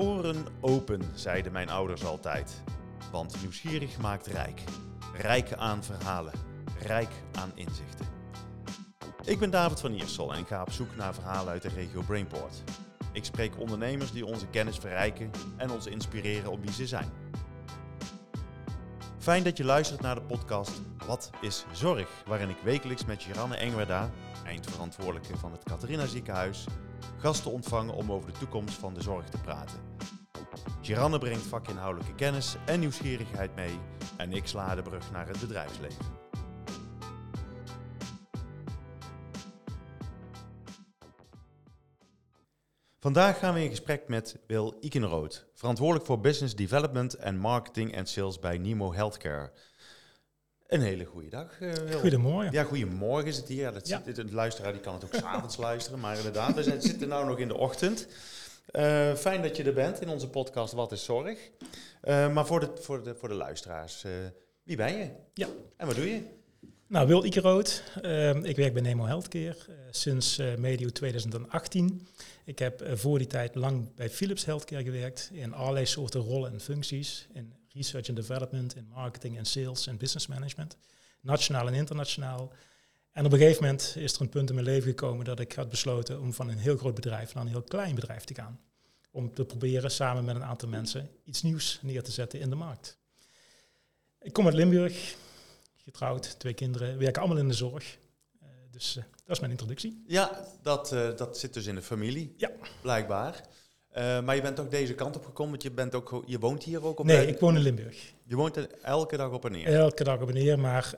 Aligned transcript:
Oren 0.00 0.46
open, 0.60 1.02
zeiden 1.14 1.52
mijn 1.52 1.70
ouders 1.70 2.04
altijd. 2.04 2.62
Want 3.12 3.36
nieuwsgierig 3.40 3.98
maakt 3.98 4.26
rijk. 4.26 4.62
Rijk 5.16 5.52
aan 5.52 5.84
verhalen, 5.84 6.32
rijk 6.78 7.08
aan 7.32 7.50
inzichten. 7.54 8.06
Ik 9.24 9.38
ben 9.38 9.50
David 9.50 9.80
van 9.80 9.92
Iersel 9.92 10.34
en 10.34 10.46
ga 10.46 10.62
op 10.62 10.70
zoek 10.70 10.96
naar 10.96 11.14
verhalen 11.14 11.52
uit 11.52 11.62
de 11.62 11.68
regio 11.68 12.02
Brainport. 12.02 12.62
Ik 13.12 13.24
spreek 13.24 13.58
ondernemers 13.58 14.12
die 14.12 14.26
onze 14.26 14.46
kennis 14.46 14.76
verrijken 14.76 15.30
en 15.56 15.70
ons 15.70 15.86
inspireren 15.86 16.50
op 16.50 16.62
wie 16.62 16.72
ze 16.72 16.86
zijn. 16.86 17.10
Fijn 19.18 19.42
dat 19.42 19.56
je 19.56 19.64
luistert 19.64 20.00
naar 20.00 20.14
de 20.14 20.22
podcast 20.22 20.80
Wat 21.06 21.30
is 21.40 21.64
Zorg? 21.72 22.08
Waarin 22.26 22.48
ik 22.48 22.58
wekelijks 22.62 23.04
met 23.04 23.22
Giranne 23.22 23.56
Engwerda, 23.56 24.10
eindverantwoordelijke 24.44 25.36
van 25.36 25.52
het 25.52 25.62
Catharina 25.62 26.06
Ziekenhuis, 26.06 26.66
gasten 27.16 27.50
ontvang 27.50 27.90
om 27.90 28.12
over 28.12 28.32
de 28.32 28.38
toekomst 28.38 28.74
van 28.74 28.94
de 28.94 29.02
zorg 29.02 29.28
te 29.28 29.38
praten. 29.38 29.89
Giranne 30.82 31.18
brengt 31.18 31.46
vakinhoudelijke 31.46 32.14
kennis 32.14 32.56
en 32.66 32.80
nieuwsgierigheid 32.80 33.54
mee 33.54 33.78
en 34.16 34.32
ik 34.32 34.46
sla 34.46 34.74
de 34.74 34.82
brug 34.82 35.10
naar 35.12 35.26
het 35.26 35.40
bedrijfsleven. 35.40 36.04
Vandaag 43.00 43.38
gaan 43.38 43.54
we 43.54 43.62
in 43.62 43.68
gesprek 43.70 44.08
met 44.08 44.36
Wil 44.46 44.76
Ikenrood, 44.80 45.46
verantwoordelijk 45.54 46.06
voor 46.06 46.20
business 46.20 46.54
development 46.54 47.14
en 47.14 47.38
marketing 47.38 47.94
en 47.94 48.06
sales 48.06 48.38
bij 48.38 48.58
Nemo 48.58 48.92
Healthcare. 48.94 49.52
Een 50.66 50.80
hele 50.80 51.04
goede 51.04 51.28
dag. 51.28 51.60
Uh, 51.60 51.72
Wil. 51.72 51.98
Goedemorgen. 51.98 52.52
Ja, 52.52 52.64
goedemorgen 52.64 53.26
is 53.26 53.36
het 53.36 53.48
hier. 53.48 53.62
Ja, 53.62 53.70
dat 53.70 53.88
Ja. 53.88 54.02
Zit, 54.04 54.16
de 54.16 54.32
luisteraar 54.32 54.72
die 54.72 54.80
kan 54.80 54.94
het 54.94 55.04
ook 55.04 55.14
s'avonds 55.22 55.56
luisteren, 55.56 56.00
maar 56.00 56.16
inderdaad, 56.16 56.54
we 56.54 56.62
zitten 56.62 57.08
nu 57.08 57.24
nog 57.24 57.38
in 57.38 57.48
de 57.48 57.56
ochtend. 57.56 58.06
Eh, 58.70 59.14
fijn 59.14 59.42
dat 59.42 59.56
je 59.56 59.62
er 59.62 59.72
bent 59.72 60.00
in 60.00 60.08
onze 60.08 60.28
podcast 60.28 60.72
Wat 60.72 60.92
is 60.92 61.04
Zorg? 61.04 61.38
Eh, 62.00 62.32
maar 62.32 62.46
voor 62.46 62.60
de, 62.60 62.70
voor 62.80 63.04
de, 63.04 63.14
voor 63.14 63.28
de 63.28 63.34
luisteraars, 63.34 64.04
eh, 64.04 64.12
wie 64.62 64.76
ben 64.76 64.98
je? 64.98 65.10
Ja. 65.34 65.48
En 65.76 65.86
wat 65.86 65.96
doe 65.96 66.10
je? 66.10 66.22
Nou, 66.86 67.06
Wil 67.06 67.24
Ikerood. 67.24 67.82
Ik 68.42 68.56
werk 68.56 68.72
bij 68.72 68.82
Nemo 68.82 69.04
Healthcare 69.04 69.56
sinds 69.90 70.40
medio 70.58 70.88
2018. 70.88 72.08
Ik 72.44 72.58
heb 72.58 72.82
voor 72.94 73.18
die 73.18 73.26
tijd 73.26 73.54
lang 73.54 73.94
bij 73.94 74.10
Philips 74.10 74.44
Healthcare 74.44 74.82
gewerkt 74.84 75.30
in 75.32 75.54
allerlei 75.54 75.86
soorten 75.86 76.20
rollen 76.20 76.52
en 76.52 76.60
functies. 76.60 77.26
In 77.32 77.52
research 77.68 78.08
and 78.08 78.16
development, 78.16 78.76
in 78.76 78.88
marketing 78.94 79.38
en 79.38 79.44
sales 79.44 79.86
en 79.86 79.96
business 79.96 80.26
management. 80.26 80.76
Nationaal 81.20 81.66
en 81.66 81.74
internationaal. 81.74 82.52
En 83.12 83.24
op 83.24 83.32
een 83.32 83.38
gegeven 83.38 83.62
moment 83.62 83.94
is 83.96 84.14
er 84.14 84.20
een 84.20 84.28
punt 84.28 84.48
in 84.48 84.54
mijn 84.54 84.66
leven 84.66 84.88
gekomen 84.88 85.24
dat 85.24 85.40
ik 85.40 85.52
had 85.52 85.68
besloten 85.68 86.20
om 86.20 86.32
van 86.32 86.48
een 86.48 86.58
heel 86.58 86.76
groot 86.76 86.94
bedrijf 86.94 87.34
naar 87.34 87.42
een 87.44 87.50
heel 87.50 87.62
klein 87.62 87.94
bedrijf 87.94 88.24
te 88.24 88.34
gaan. 88.34 88.60
Om 89.10 89.34
te 89.34 89.44
proberen 89.44 89.90
samen 89.90 90.24
met 90.24 90.34
een 90.36 90.44
aantal 90.44 90.68
mensen 90.68 91.10
iets 91.24 91.42
nieuws 91.42 91.78
neer 91.82 92.02
te 92.02 92.10
zetten 92.10 92.40
in 92.40 92.50
de 92.50 92.56
markt. 92.56 92.98
Ik 94.20 94.32
kom 94.32 94.44
uit 94.44 94.54
Limburg, 94.54 95.16
getrouwd, 95.76 96.38
twee 96.38 96.54
kinderen, 96.54 96.98
werken 96.98 97.22
allemaal 97.22 97.40
in 97.40 97.48
de 97.48 97.54
zorg. 97.54 97.98
Eh, 98.40 98.48
dus 98.70 98.96
eh, 98.96 99.02
dat 99.24 99.34
is 99.34 99.40
mijn 99.40 99.50
introductie. 99.52 100.02
Ja, 100.06 100.46
dat, 100.62 100.92
eh, 100.92 101.16
dat 101.16 101.38
zit 101.38 101.54
dus 101.54 101.66
in 101.66 101.74
de 101.74 101.82
familie, 101.82 102.34
Ja. 102.36 102.50
blijkbaar. 102.82 103.48
Maar 103.94 104.34
je 104.36 104.42
bent 104.42 104.60
ook 104.60 104.70
deze 104.70 104.94
kant 104.94 105.16
op 105.16 105.24
gekomen, 105.24 105.50
want 105.50 105.62
je, 105.62 105.70
bent 105.70 105.94
ook, 105.94 106.22
je 106.26 106.38
woont 106.38 106.62
hier 106.62 106.84
ook 106.84 106.98
op 106.98 107.06
Nee, 107.06 107.26
ik 107.26 107.38
woon 107.38 107.56
in 107.56 107.62
Limburg. 107.62 108.12
Je 108.24 108.36
woont 108.36 108.66
elke 108.82 109.16
dag 109.16 109.30
op 109.30 109.44
en 109.44 109.52
neer. 109.52 109.66
Elke 109.66 110.04
dag 110.04 110.20
op 110.20 110.28
en 110.28 110.34
neer, 110.34 110.58
maar 110.58 110.94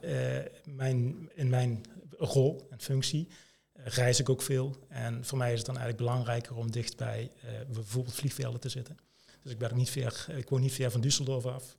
mijn, 0.64 1.30
in 1.34 1.48
mijn 1.48 1.84
rol 2.24 2.66
en 2.70 2.80
functie 2.80 3.28
eh, 3.72 3.86
reis 3.86 4.20
ik 4.20 4.28
ook 4.28 4.42
veel. 4.42 4.76
En 4.88 5.24
voor 5.24 5.38
mij 5.38 5.52
is 5.52 5.58
het 5.58 5.66
dan 5.66 5.76
eigenlijk 5.76 6.06
belangrijker 6.06 6.56
om 6.56 6.70
dicht 6.70 6.96
bij 6.96 7.30
eh, 7.42 7.50
bijvoorbeeld 7.72 8.14
vliegvelden 8.14 8.60
te 8.60 8.68
zitten. 8.68 8.98
Dus 9.42 9.52
ik, 9.52 9.58
ben 9.58 9.76
niet 9.76 9.90
ver, 9.90 10.26
ik 10.36 10.48
woon 10.48 10.60
niet 10.60 10.72
ver 10.72 10.90
van 10.90 11.04
Düsseldorf 11.04 11.46
af. 11.46 11.76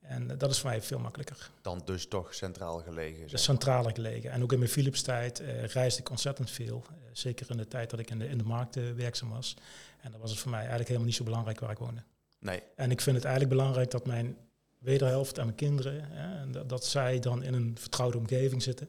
En 0.00 0.30
eh, 0.30 0.38
dat 0.38 0.50
is 0.50 0.58
voor 0.58 0.70
mij 0.70 0.82
veel 0.82 0.98
makkelijker. 0.98 1.50
Dan 1.62 1.82
dus 1.84 2.06
toch 2.06 2.34
centraal 2.34 2.78
gelegen. 2.78 3.20
Dus 3.20 3.30
zeg. 3.30 3.40
centraler 3.40 3.94
gelegen. 3.94 4.30
En 4.30 4.42
ook 4.42 4.52
in 4.52 4.58
mijn 4.58 4.70
Philips 4.70 5.02
tijd 5.02 5.40
eh, 5.40 5.64
reisde 5.64 6.00
ik 6.00 6.10
ontzettend 6.10 6.50
veel. 6.50 6.84
Zeker 7.12 7.50
in 7.50 7.56
de 7.56 7.68
tijd 7.68 7.90
dat 7.90 7.98
ik 8.00 8.10
in 8.10 8.18
de, 8.18 8.28
in 8.28 8.38
de 8.38 8.44
markt 8.44 8.94
werkzaam 8.94 9.28
was. 9.28 9.56
En 10.00 10.10
dan 10.10 10.20
was 10.20 10.30
het 10.30 10.38
voor 10.38 10.50
mij 10.50 10.58
eigenlijk 10.58 10.88
helemaal 10.88 11.08
niet 11.08 11.18
zo 11.18 11.24
belangrijk 11.24 11.60
waar 11.60 11.70
ik 11.70 11.78
woonde. 11.78 12.02
Nee, 12.40 12.62
En 12.76 12.90
ik 12.90 13.00
vind 13.00 13.16
het 13.16 13.24
eigenlijk 13.24 13.56
belangrijk 13.56 13.90
dat 13.90 14.06
mijn 14.06 14.36
wederhelft 14.78 15.38
en 15.38 15.44
mijn 15.44 15.56
kinderen, 15.56 16.04
hè, 16.10 16.40
en 16.40 16.52
dat, 16.52 16.68
dat 16.68 16.84
zij 16.84 17.18
dan 17.18 17.42
in 17.42 17.54
een 17.54 17.76
vertrouwde 17.78 18.18
omgeving 18.18 18.62
zitten. 18.62 18.88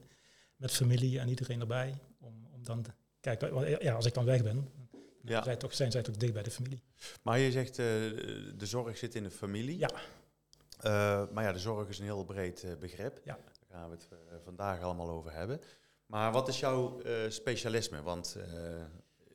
Met 0.59 0.71
familie 0.71 1.19
en 1.19 1.27
iedereen 1.29 1.59
erbij. 1.59 1.93
Om, 2.19 2.47
om 2.53 2.63
dan, 2.63 2.81
te- 2.81 2.91
kijk, 3.19 3.41
ja, 3.81 3.93
als 3.93 4.05
ik 4.05 4.13
dan 4.13 4.25
weg 4.25 4.43
ben, 4.43 4.69
ja. 5.23 5.43
zij 5.43 5.55
toch, 5.55 5.73
zijn 5.73 5.91
zij 5.91 6.01
toch 6.01 6.15
dicht 6.15 6.33
bij 6.33 6.43
de 6.43 6.51
familie. 6.51 6.83
Maar 7.21 7.39
je 7.39 7.51
zegt, 7.51 7.69
eh, 7.79 7.85
de 8.55 8.65
zorg 8.65 8.97
zit 8.97 9.15
in 9.15 9.23
de 9.23 9.29
familie. 9.31 9.77
Ja. 9.77 9.89
Eh, 10.79 11.23
maar 11.33 11.43
ja, 11.43 11.51
de 11.51 11.59
zorg 11.59 11.89
is 11.89 11.97
een 11.99 12.03
heel 12.05 12.23
breed 12.23 12.63
eh, 12.63 12.71
begrip. 12.79 13.21
Ja. 13.23 13.37
Daar 13.67 13.79
gaan 13.79 13.89
we 13.89 13.95
het 13.95 14.07
vandaag 14.43 14.81
allemaal 14.81 15.09
over 15.09 15.31
hebben. 15.33 15.61
Maar 16.05 16.31
wat 16.31 16.47
is 16.47 16.59
jouw 16.59 17.01
specialisme? 17.29 18.01
Want 18.01 18.35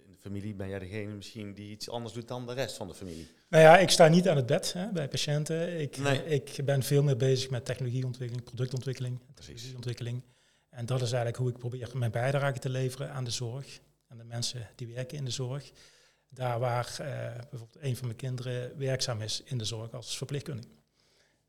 in 0.05 0.11
de 0.11 0.17
familie 0.21 0.55
ben 0.55 0.69
jij 0.69 0.79
degene 0.79 1.13
misschien 1.15 1.55
die 1.55 1.71
iets 1.71 1.89
anders 1.91 2.15
doet 2.15 2.29
dan 2.29 2.47
de 2.47 2.53
rest 2.53 2.77
van 2.77 2.89
de 2.89 2.95
familie. 2.95 3.29
Nou 3.49 3.63
ja, 3.65 3.79
ik 3.79 3.91
sta 3.91 4.09
niet 4.09 4.29
aan 4.29 4.37
het 4.37 4.47
bed 4.47 4.73
hè, 4.73 4.93
bij 4.93 5.09
patiënten. 5.09 5.81
Ik, 5.81 5.99
Nee. 5.99 6.25
ik 6.25 6.57
ben 6.65 6.83
veel 6.83 7.03
meer 7.03 7.17
bezig 7.17 7.51
met 7.51 7.65
technologieontwikkeling, 7.65 8.45
productontwikkeling, 8.47 9.19
Precies. 9.19 9.45
technologieontwikkeling. 9.47 10.23
En 10.75 10.87
dat 10.87 10.97
is 11.03 11.13
eigenlijk 11.13 11.37
hoe 11.37 11.49
ik 11.51 11.59
probeer 11.59 11.91
mijn 11.95 12.11
bijdrage 12.11 12.59
te 12.59 12.69
leveren 12.69 13.13
aan 13.13 13.25
de 13.25 13.31
zorg. 13.31 13.81
En 14.09 14.17
de 14.17 14.25
mensen 14.25 14.69
die 14.75 14.95
werken 14.95 15.17
in 15.19 15.25
de 15.25 15.31
zorg. 15.31 15.73
Daar 16.29 16.59
waar 16.59 16.87
eh, 16.99 17.07
bijvoorbeeld 17.51 17.77
een 17.81 17.97
van 17.97 18.07
mijn 18.07 18.19
kinderen 18.19 18.79
werkzaam 18.79 19.21
is 19.21 19.43
in 19.45 19.59
de 19.59 19.65
zorg 19.65 19.93
als 19.93 20.17
verpleegkundige. 20.17 20.69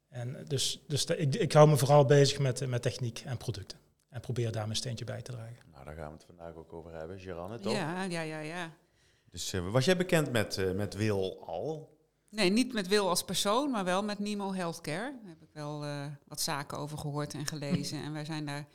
En 0.09 0.45
dus, 0.47 0.83
dus 0.87 1.05
de- 1.05 1.17
ik, 1.17 1.35
ik 1.35 1.51
hou 1.53 1.67
me 1.69 1.77
vooral 1.77 2.05
bezig 2.05 2.39
met, 2.39 2.61
eh, 2.61 2.67
met 2.67 2.81
techniek 2.81 3.19
en 3.25 3.37
producten. 3.37 3.77
En 4.09 4.21
probeer 4.21 4.51
daar 4.51 4.63
mijn 4.65 4.75
steentje 4.77 5.05
bij 5.05 5.21
te 5.21 5.31
dragen. 5.31 5.57
Nou, 5.71 5.85
daar 5.85 5.95
gaan 5.95 6.07
we 6.07 6.13
het 6.13 6.25
vandaag 6.25 6.55
ook 6.55 6.73
over 6.73 6.93
hebben, 6.93 7.19
Geranne, 7.19 7.59
toch? 7.59 7.73
Ja, 7.73 8.03
ja, 8.03 8.21
ja, 8.21 8.39
ja. 8.39 8.71
Dus 9.31 9.53
eh, 9.53 9.71
was 9.71 9.85
jij 9.85 9.97
bekend 9.97 10.31
met, 10.31 10.57
eh, 10.57 10.71
met 10.71 10.93
Wil 10.93 11.43
al? 11.47 11.97
Nee, 12.29 12.49
niet 12.49 12.73
met 12.73 12.87
Wil 12.87 13.09
als 13.09 13.23
persoon, 13.23 13.71
maar 13.71 13.83
wel 13.83 14.03
met 14.03 14.19
Nemo 14.19 14.53
Healthcare. 14.53 15.13
Daar 15.21 15.29
heb 15.29 15.41
ik 15.41 15.49
wel 15.53 15.83
eh, 15.83 16.05
wat 16.27 16.41
zaken 16.41 16.77
over 16.77 16.97
gehoord 16.97 17.33
en 17.33 17.45
gelezen. 17.45 18.01
en 18.05 18.13
wij 18.13 18.25
zijn 18.25 18.45
daar 18.45 18.65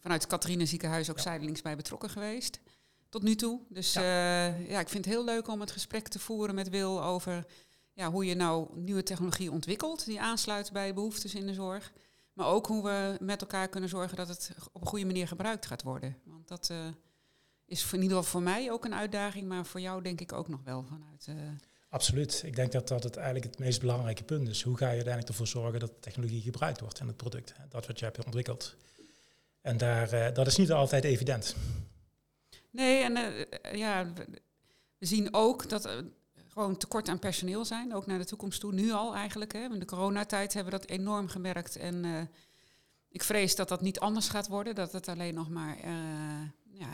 vanuit 0.00 0.22
het 0.22 0.30
Catharina 0.30 0.64
ziekenhuis 0.64 1.10
ook 1.10 1.18
zijdelings 1.18 1.62
bij 1.62 1.76
betrokken 1.76 2.10
geweest. 2.10 2.60
Tot 3.08 3.22
nu 3.22 3.34
toe. 3.34 3.60
Dus 3.68 3.92
ja. 3.92 4.46
ja, 4.46 4.80
ik 4.80 4.88
vind 4.88 5.04
het 5.04 5.14
heel 5.14 5.24
leuk 5.24 5.48
om 5.48 5.60
het 5.60 5.70
gesprek 5.70 6.08
te 6.08 6.18
voeren 6.18 6.54
met 6.54 6.68
Wil 6.68 7.02
over 7.04 7.46
ja, 7.92 8.10
hoe 8.10 8.24
je 8.24 8.34
nou 8.34 8.68
nieuwe 8.80 9.02
technologie 9.02 9.50
ontwikkelt 9.50 10.04
die 10.04 10.20
aansluit 10.20 10.72
bij 10.72 10.94
behoeftes 10.94 11.34
in 11.34 11.46
de 11.46 11.54
zorg. 11.54 11.92
Maar 12.32 12.46
ook 12.46 12.66
hoe 12.66 12.82
we 12.84 13.16
met 13.20 13.40
elkaar 13.40 13.68
kunnen 13.68 13.88
zorgen 13.88 14.16
dat 14.16 14.28
het 14.28 14.50
op 14.72 14.80
een 14.80 14.86
goede 14.86 15.04
manier 15.04 15.28
gebruikt 15.28 15.66
gaat 15.66 15.82
worden. 15.82 16.16
Want 16.24 16.48
dat 16.48 16.68
eh, 16.70 16.86
is 17.66 17.92
in 17.92 18.02
ieder 18.02 18.16
geval 18.16 18.30
voor 18.30 18.42
mij 18.42 18.70
ook 18.70 18.84
een 18.84 18.94
uitdaging, 18.94 19.48
maar 19.48 19.66
voor 19.66 19.80
jou 19.80 20.02
denk 20.02 20.20
ik 20.20 20.32
ook 20.32 20.48
nog 20.48 20.60
wel 20.64 20.84
vanuit... 20.84 21.26
eh, 21.26 21.34
Absoluut. 21.88 22.42
Ik 22.44 22.56
denk 22.56 22.72
dat 22.72 22.88
dat 22.88 23.02
het 23.02 23.16
eigenlijk 23.16 23.46
het 23.46 23.58
meest 23.58 23.80
belangrijke 23.80 24.22
punt 24.22 24.48
is. 24.48 24.62
Hoe 24.62 24.76
ga 24.76 24.84
je 24.84 24.90
uiteindelijk 24.90 25.28
ervoor 25.28 25.46
zorgen 25.46 25.80
dat 25.80 25.88
de 25.88 26.00
technologie 26.00 26.42
gebruikt 26.42 26.80
wordt 26.80 27.00
in 27.00 27.06
het 27.06 27.16
product? 27.16 27.52
hè, 27.56 27.64
Dat 27.68 27.86
wat 27.86 27.98
je 27.98 28.04
hebt 28.04 28.24
ontwikkeld. 28.24 28.76
En 29.60 29.76
daar, 29.76 30.12
eh, 30.12 30.34
dat 30.34 30.46
is 30.46 30.56
niet 30.56 30.72
altijd 30.72 31.04
evident. 31.04 31.56
Nee, 32.70 33.02
en 33.02 33.16
eh, 33.16 33.74
ja, 33.74 34.12
we, 34.98 35.06
zien 35.06 35.34
ook 35.34 35.68
dat 35.68 35.84
er 35.84 36.04
gewoon 36.48 36.76
tekort 36.76 37.08
aan 37.08 37.18
personeel 37.18 37.64
zijn, 37.64 37.94
ook 37.94 38.06
naar 38.06 38.18
de 38.18 38.24
toekomst 38.24 38.60
toe, 38.60 38.72
nu 38.72 38.92
al 38.92 39.14
eigenlijk. 39.14 39.52
Hè. 39.52 39.64
In 39.64 39.78
de 39.78 39.84
coronatijd 39.84 40.52
hebben 40.54 40.72
we 40.72 40.78
dat 40.78 40.88
enorm 40.88 41.28
gemerkt 41.28 41.76
en 41.76 42.04
eh, 42.04 42.22
ik 43.10 43.22
vrees 43.22 43.56
dat 43.56 43.68
dat 43.68 43.80
niet 43.80 44.00
anders 44.00 44.28
gaat 44.28 44.48
worden, 44.48 44.74
dat 44.74 44.92
het 44.92 45.08
alleen 45.08 45.34
nog 45.34 45.48
maar 45.48 45.76
eh, 45.76 45.92
ja, 46.70 46.88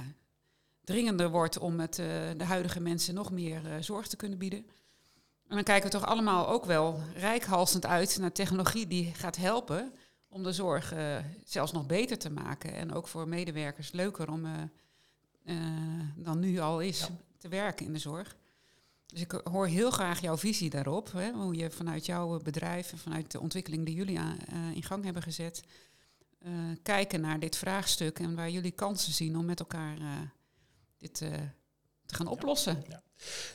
dringender 0.84 1.30
wordt 1.30 1.58
om 1.58 1.80
eh, 1.80 1.88
de 2.36 2.44
huidige 2.44 2.80
mensen 2.80 3.14
nog 3.14 3.30
meer 3.30 3.66
eh, 3.66 3.82
zorg 3.82 4.06
te 4.06 4.16
kunnen 4.16 4.38
bieden. 4.38 4.66
En 5.48 5.54
dan 5.54 5.62
kijken 5.62 5.90
we 5.90 5.96
toch 5.96 6.06
allemaal 6.06 6.48
ook 6.48 6.64
wel 6.64 7.00
rijkhalsend 7.14 7.86
uit 7.86 8.18
naar 8.18 8.32
technologie 8.32 8.86
die 8.86 9.14
gaat 9.14 9.36
helpen 9.36 9.92
om 10.28 10.42
de 10.42 10.52
zorg 10.52 10.92
eh, 10.92 11.16
zelfs 11.44 11.72
nog 11.72 11.86
beter 11.86 12.18
te 12.18 12.30
maken 12.30 12.74
en 12.74 12.92
ook 12.92 13.08
voor 13.08 13.28
medewerkers 13.28 13.92
leuker 13.92 14.30
om... 14.30 14.44
eh, 14.44 14.52
eh, 15.44 16.00
dan 16.16 16.38
nu 16.38 16.58
al 16.58 16.80
is 16.80 17.00
Ja. 17.00 17.08
te 17.38 17.48
werken 17.48 17.86
in 17.86 17.92
de 17.92 17.98
zorg. 17.98 18.36
Dus 19.06 19.20
ik 19.20 19.30
hoor 19.32 19.66
heel 19.66 19.90
graag 19.90 20.20
jouw 20.20 20.36
visie 20.36 20.70
daarop. 20.70 21.12
Hè, 21.12 21.32
hoe 21.32 21.54
je 21.54 21.70
vanuit 21.70 22.06
jouw 22.06 22.38
bedrijf 22.40 22.92
en 22.92 22.98
vanuit 22.98 23.30
de 23.30 23.40
ontwikkeling 23.40 23.84
die 23.86 23.94
jullie 23.94 24.18
aan, 24.18 24.38
in 24.74 24.82
gang 24.82 25.04
hebben 25.04 25.22
gezet, 25.22 25.62
kijken 26.82 27.20
naar 27.20 27.40
dit 27.40 27.56
vraagstuk 27.56 28.18
en 28.18 28.34
waar 28.34 28.50
jullie 28.50 28.70
kansen 28.70 29.12
zien 29.12 29.36
om 29.36 29.44
met 29.44 29.60
elkaar 29.60 29.98
dit 30.98 31.14
te 31.14 32.14
gaan 32.14 32.26
oplossen. 32.26 32.84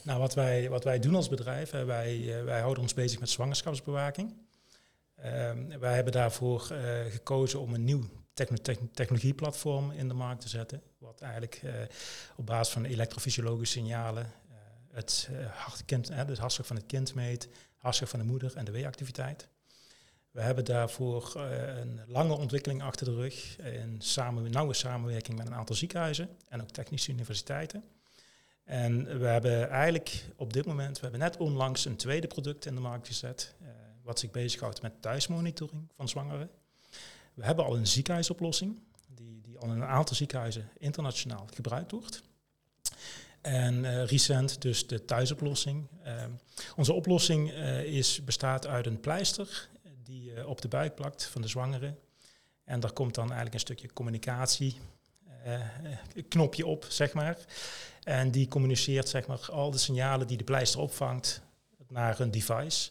Nou, 0.04 0.20
wat 0.20 0.34
wij, 0.34 0.70
wat 0.70 0.84
wij 0.84 1.00
doen 1.00 1.16
als 1.16 1.30
bedrijf, 1.30 1.70
wij, 1.72 2.44
wij 2.46 2.60
houden 2.60 2.84
ons 2.84 2.94
bezig 2.94 3.20
met 3.20 3.30
zwangerschapsbewaking. 3.30 4.34
Ehm, 5.22 5.80
wij 5.80 5.96
hebben 5.96 6.14
daarvoor 6.14 6.72
eh, 6.72 7.12
gekozen 7.12 7.60
om 7.60 7.74
een 7.74 7.84
nieuw 7.84 8.04
techno- 8.34 8.58
techn- 8.58 8.90
technologieplatform 8.94 9.92
in 9.92 10.08
de 10.08 10.14
markt 10.14 10.42
te 10.42 10.50
zetten. 10.50 10.82
Wat 10.98 11.22
eigenlijk 11.22 11.56
eh, 11.64 11.74
op 12.36 12.46
basis 12.46 12.74
van 12.74 12.86
elektrofysiologische 12.86 13.80
signalen 13.80 14.24
eh, 14.26 14.56
het, 14.92 15.30
kind, 15.86 16.10
het 16.14 16.38
hartslag 16.38 16.68
van 16.68 16.76
het 16.76 16.86
kind 16.86 17.14
meet, 17.14 17.50
hartslag 17.78 18.10
van 18.10 18.20
de 18.20 18.26
moeder 18.26 18.56
en 18.56 18.66
de 18.66 18.72
weeactiviteit. 18.72 19.48
We 20.32 20.42
hebben 20.42 20.66
daarvoor 20.66 21.34
een 21.36 22.00
lange 22.08 22.34
ontwikkeling 22.34 22.84
achter 22.84 23.06
de 23.06 23.16
rug, 23.16 23.60
in 23.60 23.96
samen, 24.02 24.52
nauwe 24.52 24.74
samenwerking 24.74 25.38
met 25.38 25.48
een 25.48 25.56
aantal 25.56 25.76
ziekenhuizen 25.76 26.30
en 26.48 26.62
ook 26.62 26.70
technische 26.70 27.12
universiteiten. 27.12 27.84
En 28.64 29.20
we 29.20 29.26
hebben 29.26 29.70
eigenlijk 29.70 30.26
op 30.36 30.54
dit 30.54 30.66
moment, 30.66 30.96
we 30.96 31.02
hebben 31.02 31.20
net 31.20 31.38
onlangs 31.38 31.86
een 31.86 31.96
tweede 31.96 32.28
product 32.28 32.66
in 32.66 32.76
de 32.76 32.82
markt 32.82 33.08
gezet, 33.08 33.56
wat 34.12 34.20
zich 34.20 34.32
bezighoudt 34.32 34.82
met 34.82 35.02
thuismonitoring 35.02 35.92
van 35.96 36.10
zwangeren. 36.10 36.50
We 37.34 37.46
hebben 37.46 37.66
al 37.66 37.76
een 37.76 37.88
ziekenhuisoplossing, 37.88 38.80
die, 39.08 39.42
die 39.42 39.58
al 39.58 39.68
in 39.68 39.82
een 39.82 39.84
aantal 39.84 40.16
ziekenhuizen 40.16 40.70
internationaal 40.78 41.48
gebruikt 41.54 41.92
wordt. 41.92 42.22
En 43.42 43.84
uh, 43.84 44.06
recent 44.06 44.62
dus 44.62 44.88
de 44.88 45.06
thuisoplossing. 45.06 45.88
Uh, 46.06 46.24
onze 46.76 46.94
oplossing 46.94 47.52
is, 47.84 48.24
bestaat 48.24 48.68
uit 48.68 48.86
een 48.86 49.00
pleister 49.00 49.70
die 50.04 50.48
op 50.48 50.62
de 50.62 50.68
buik 50.68 50.96
plakt 50.96 51.26
van 51.26 51.42
de 51.42 51.48
zwangere. 51.48 51.96
En 52.64 52.80
daar 52.80 52.94
komt 52.94 53.16
dan 53.16 53.26
eigenlijk 53.26 53.54
een 53.54 53.60
stukje 53.60 53.94
communicatie 53.94 54.78
knopje 56.28 56.66
op, 56.66 56.86
zeg 56.90 57.14
maar. 57.14 57.38
En 58.04 58.32
die 58.32 58.48
communiceert 58.48 59.10
zeg 59.10 59.28
maar, 59.28 59.52
al 59.52 59.72
de 59.72 59.78
signalen 59.78 60.28
die 60.28 60.38
de 60.38 60.44
pleister 60.44 60.80
opvangt 60.80 61.42
naar 61.88 62.20
een 62.20 62.32
device. 62.32 62.90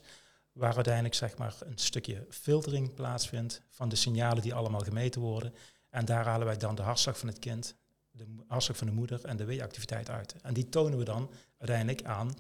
Waar 0.53 0.75
uiteindelijk 0.75 1.15
zeg 1.15 1.37
maar, 1.37 1.57
een 1.61 1.79
stukje 1.79 2.27
filtering 2.31 2.95
plaatsvindt 2.95 3.63
van 3.69 3.89
de 3.89 3.97
signalen 3.97 4.43
die 4.43 4.55
allemaal 4.55 4.81
gemeten 4.81 5.21
worden. 5.21 5.55
En 5.91 6.05
daar 6.05 6.25
halen 6.25 6.47
wij 6.47 6.57
dan 6.57 6.75
de 6.75 6.83
hartslag 6.83 7.19
van 7.19 7.29
het 7.29 7.39
kind, 7.39 7.75
de 8.11 8.27
hartslag 8.47 8.77
van 8.77 8.87
de 8.87 8.93
moeder 8.93 9.25
en 9.25 9.37
de 9.37 9.45
weeactiviteit 9.45 10.11
uit. 10.11 10.35
En 10.43 10.55
die 10.55 10.69
tonen 10.69 10.99
we 10.99 11.05
dan 11.05 11.31
uiteindelijk 11.59 12.05
aan 12.05 12.35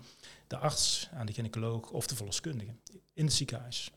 de 0.46 0.56
arts, 0.56 1.08
aan 1.12 1.26
de 1.26 1.32
gynaecoloog 1.32 1.90
of 1.90 2.06
de 2.06 2.16
verloskundige 2.16 2.74
in 3.12 3.24
het 3.24 3.34
ziekenhuis. 3.34 3.90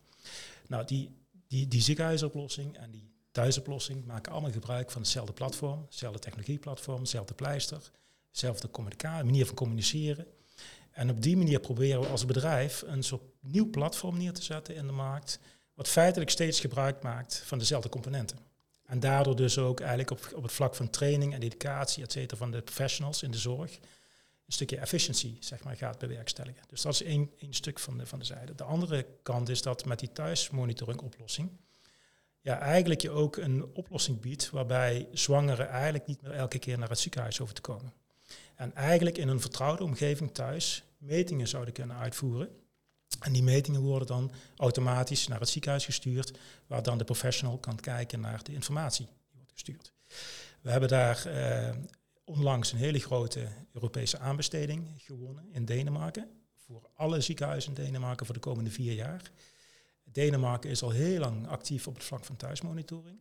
Nou, 0.67 0.85
die, 0.85 1.09
die, 1.47 1.67
die 1.67 1.81
ziekenhuisoplossing 1.81 2.77
en 2.77 2.91
die 2.91 3.11
thuisoplossing 3.31 4.05
maken 4.05 4.31
allemaal 4.31 4.51
gebruik 4.51 4.91
van 4.91 5.01
hetzelfde 5.01 5.33
platform, 5.33 5.81
hetzelfde 5.85 6.19
technologieplatform, 6.19 6.99
hetzelfde 6.99 7.33
pleister 7.33 7.91
dezelfde 8.33 8.69
manier 9.01 9.45
van 9.45 9.55
communiceren. 9.55 10.27
En 10.93 11.09
op 11.09 11.21
die 11.21 11.37
manier 11.37 11.59
proberen 11.59 12.01
we 12.01 12.07
als 12.07 12.25
bedrijf 12.25 12.83
een 12.85 13.03
soort 13.03 13.23
nieuw 13.39 13.69
platform 13.69 14.17
neer 14.17 14.33
te 14.33 14.43
zetten 14.43 14.75
in 14.75 14.87
de 14.87 14.93
markt, 14.93 15.39
wat 15.73 15.87
feitelijk 15.87 16.31
steeds 16.31 16.59
gebruik 16.59 17.03
maakt 17.03 17.41
van 17.45 17.57
dezelfde 17.57 17.89
componenten. 17.89 18.37
En 18.85 18.99
daardoor 18.99 19.35
dus 19.35 19.57
ook 19.57 19.79
eigenlijk 19.79 20.11
op, 20.11 20.31
op 20.35 20.43
het 20.43 20.51
vlak 20.51 20.75
van 20.75 20.89
training 20.89 21.33
en 21.33 21.41
educatie, 21.41 22.03
et 22.03 22.11
cetera, 22.11 22.37
van 22.37 22.51
de 22.51 22.61
professionals 22.61 23.23
in 23.23 23.31
de 23.31 23.37
zorg, 23.37 23.79
een 24.45 24.53
stukje 24.53 24.77
efficiëntie 24.77 25.37
zeg 25.39 25.63
maar, 25.63 25.77
gaat 25.77 25.99
bewerkstelligen. 25.99 26.63
Dus 26.67 26.81
dat 26.81 26.93
is 26.93 27.03
één, 27.03 27.31
stuk 27.49 27.79
van 27.79 27.97
de, 27.97 28.05
van 28.05 28.19
de 28.19 28.25
zijde. 28.25 28.55
De 28.55 28.63
andere 28.63 29.05
kant 29.23 29.49
is 29.49 29.61
dat 29.61 29.85
met 29.85 29.99
die 29.99 30.11
thuismonitoring 30.11 31.01
oplossing, 31.01 31.51
ja, 32.41 32.59
eigenlijk 32.59 33.01
je 33.01 33.09
ook 33.09 33.37
een 33.37 33.65
oplossing 33.73 34.19
biedt 34.19 34.49
waarbij 34.49 35.07
zwangeren 35.11 35.69
eigenlijk 35.69 36.07
niet 36.07 36.21
meer 36.21 36.31
elke 36.31 36.59
keer 36.59 36.77
naar 36.77 36.89
het 36.89 36.99
ziekenhuis 36.99 37.37
hoeven 37.37 37.55
te 37.55 37.61
komen. 37.61 37.93
En 38.55 38.75
eigenlijk 38.75 39.17
in 39.17 39.27
een 39.27 39.41
vertrouwde 39.41 39.83
omgeving 39.83 40.33
thuis 40.33 40.83
metingen 40.97 41.47
zouden 41.47 41.73
kunnen 41.73 41.97
uitvoeren. 41.97 42.49
En 43.19 43.33
die 43.33 43.43
metingen 43.43 43.81
worden 43.81 44.07
dan 44.07 44.31
automatisch 44.55 45.27
naar 45.27 45.39
het 45.39 45.49
ziekenhuis 45.49 45.85
gestuurd, 45.85 46.37
waar 46.67 46.83
dan 46.83 46.97
de 46.97 47.03
professional 47.03 47.57
kan 47.57 47.75
kijken 47.75 48.19
naar 48.19 48.43
de 48.43 48.53
informatie 48.53 49.05
die 49.05 49.35
wordt 49.35 49.51
gestuurd. 49.51 49.93
We 50.61 50.71
hebben 50.71 50.89
daar 50.89 51.25
eh, 51.25 51.75
onlangs 52.23 52.71
een 52.71 52.77
hele 52.77 52.99
grote 52.99 53.47
Europese 53.73 54.19
aanbesteding 54.19 54.87
gewonnen 54.97 55.49
in 55.51 55.65
Denemarken. 55.65 56.29
Voor 56.55 56.89
alle 56.95 57.21
ziekenhuizen 57.21 57.75
in 57.75 57.83
Denemarken 57.83 58.25
voor 58.25 58.35
de 58.35 58.41
komende 58.41 58.69
vier 58.69 58.93
jaar. 58.93 59.31
Denemarken 60.03 60.69
is 60.69 60.83
al 60.83 60.89
heel 60.89 61.19
lang 61.19 61.47
actief 61.47 61.87
op 61.87 61.93
het 61.93 62.03
vlak 62.03 62.25
van 62.25 62.35
thuismonitoring. 62.35 63.19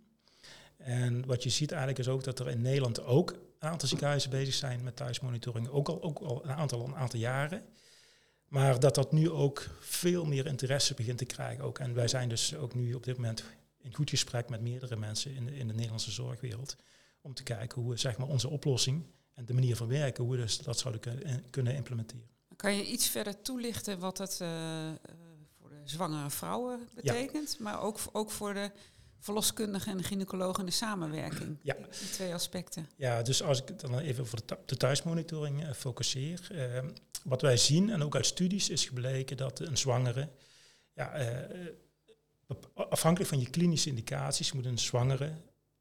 En 0.77 1.27
wat 1.27 1.43
je 1.43 1.51
ziet 1.51 1.71
eigenlijk 1.71 2.01
is 2.01 2.09
ook 2.09 2.25
dat 2.25 2.39
er 2.39 2.49
in 2.49 2.63
Nederland 2.63 3.05
ook 3.05 3.35
aantal 3.69 3.89
ziekenhuizen 3.89 4.31
bezig 4.31 4.55
zijn 4.55 4.83
met 4.83 4.97
thuismonitoring. 4.97 5.69
Ook 5.69 5.89
al, 5.89 6.03
ook 6.03 6.19
al 6.19 6.45
een, 6.45 6.53
aantal, 6.53 6.85
een 6.85 6.97
aantal 6.97 7.21
jaren. 7.21 7.65
Maar 8.49 8.81
dat 8.81 8.95
dat 8.95 9.13
nu 9.13 9.31
ook 9.31 9.67
veel 9.81 10.25
meer 10.25 10.47
interesse 10.47 10.95
begint 10.95 11.19
te 11.19 11.25
krijgen. 11.25 11.65
Ook. 11.65 11.79
En 11.79 11.95
wij 11.95 12.09
zijn 12.09 12.29
dus 12.29 12.55
ook 12.55 12.75
nu 12.75 12.95
op 12.95 13.05
dit 13.05 13.17
moment 13.17 13.45
in 13.79 13.95
goed 13.95 14.11
gesprek 14.11 14.49
met 14.49 14.61
meerdere 14.61 14.97
mensen 14.97 15.35
in 15.35 15.47
de, 15.47 15.57
in 15.57 15.67
de 15.67 15.75
Nederlandse 15.75 16.11
zorgwereld. 16.11 16.77
Om 17.21 17.35
te 17.35 17.43
kijken 17.43 17.81
hoe 17.83 17.91
we 17.91 17.97
zeg 17.97 18.19
maar, 18.19 18.29
onze 18.29 18.49
oplossing 18.49 19.07
en 19.35 19.45
de 19.45 19.55
manier 19.55 19.77
van 19.77 19.89
werken, 19.89 20.25
hoe 20.25 20.33
we 20.33 20.41
dus 20.41 20.59
dat 20.59 20.79
zouden 20.79 21.01
kunnen, 21.01 21.51
kunnen 21.51 21.75
implementeren. 21.75 22.27
Kan 22.57 22.77
je 22.77 22.87
iets 22.87 23.09
verder 23.09 23.43
toelichten 23.43 23.99
wat 23.99 24.17
dat 24.17 24.39
uh, 24.43 24.49
voor 25.59 25.69
de 25.69 25.81
zwangere 25.85 26.31
vrouwen 26.31 26.89
betekent, 26.95 27.59
maar 27.59 27.81
ook, 27.81 27.99
ook 28.13 28.31
voor 28.31 28.55
de 28.55 28.71
verloskundige 29.23 29.91
en 29.91 29.97
de 29.97 30.03
gynaecoloog 30.03 30.59
in 30.59 30.67
de 30.67 30.73
samenwerking. 30.73 31.59
Ja. 31.63 31.75
Die 31.75 32.11
twee 32.11 32.35
aspecten. 32.35 32.89
Ja, 32.97 33.23
dus 33.23 33.43
als 33.43 33.63
ik 33.63 33.79
dan 33.79 33.99
even 33.99 34.27
voor 34.27 34.39
de 34.67 34.77
thuismonitoring 34.77 35.63
uh, 35.63 35.73
focuseer. 35.73 36.49
Uh, 36.53 36.91
wat 37.25 37.41
wij 37.41 37.57
zien, 37.57 37.91
en 37.91 38.03
ook 38.03 38.15
uit 38.15 38.27
studies 38.27 38.69
is 38.69 38.85
gebleken 38.85 39.37
dat 39.37 39.61
een 39.61 39.77
zwangere, 39.77 40.29
ja, 40.93 41.21
uh, 41.21 41.67
afhankelijk 42.75 43.31
van 43.31 43.41
je 43.41 43.51
klinische 43.51 43.89
indicaties, 43.89 44.53
moet 44.53 44.65
een 44.65 44.79
zwangere 44.79 45.33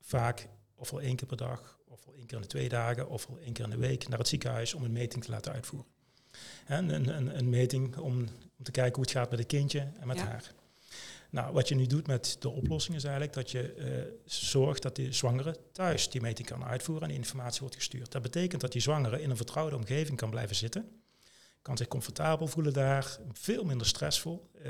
vaak 0.02 0.48
ofwel 0.76 1.02
één 1.02 1.16
keer 1.16 1.28
per 1.28 1.38
dag, 1.38 1.80
ofwel 1.88 2.14
één 2.14 2.26
keer 2.26 2.36
in 2.36 2.42
de 2.42 2.48
twee 2.48 2.70
dagen, 2.70 3.10
ofwel 3.10 3.40
één 3.40 3.54
keer 3.54 3.64
in 3.64 3.72
de 3.72 3.78
week 3.78 4.08
naar 4.08 4.20
het 4.20 4.28
ziekenhuis 4.28 4.74
om 4.74 4.84
een 4.84 4.92
meting 4.92 5.24
te 5.24 5.32
laten 5.32 5.54
uitvoeren. 5.54 5.90
En 6.66 6.90
een, 6.90 7.18
een, 7.18 7.38
een 7.38 7.50
meting 7.50 7.98
om, 7.98 8.18
om 8.58 8.64
te 8.64 8.72
kijken 8.72 8.96
hoe 8.96 9.04
het 9.04 9.12
gaat 9.12 9.30
met 9.30 9.40
het 9.40 9.48
kindje 9.48 9.92
en 10.00 10.08
met 10.08 10.20
haar. 10.20 10.54
Nou, 11.32 11.54
wat 11.54 11.68
je 11.68 11.76
nu 11.76 11.88
doet 11.88 12.08
met 12.08 12.36
de 12.40 12.50
oplossing 12.50 12.96
is 12.96 13.04
eigenlijk 13.04 13.34
dat 13.34 13.52
je 13.52 13.76
uh, 13.78 14.14
zorgt 14.26 14.82
dat 14.82 14.96
die 14.96 15.14
zwangere 15.14 15.56
thuis 15.72 16.10
die 16.10 16.22
meting 16.22 16.48
kan 16.48 16.64
uitvoeren 16.64 17.04
en 17.04 17.10
die 17.10 17.18
informatie 17.18 17.60
wordt 17.60 17.76
gestuurd. 17.76 18.12
Dat 18.12 18.22
betekent 18.22 18.62
dat 18.62 18.72
die 18.72 18.82
zwangere 18.82 19.22
in 19.22 19.30
een 19.30 19.36
vertrouwde 19.36 19.76
omgeving 19.76 20.18
kan 20.18 20.30
blijven 20.30 20.56
zitten, 20.56 20.90
kan 21.62 21.78
zich 21.78 21.88
comfortabel 21.88 22.48
voelen 22.48 22.74
daar, 22.74 23.18
veel 23.32 23.64
minder 23.64 23.88
stressvol. 23.88 24.50
Uh, 24.56 24.64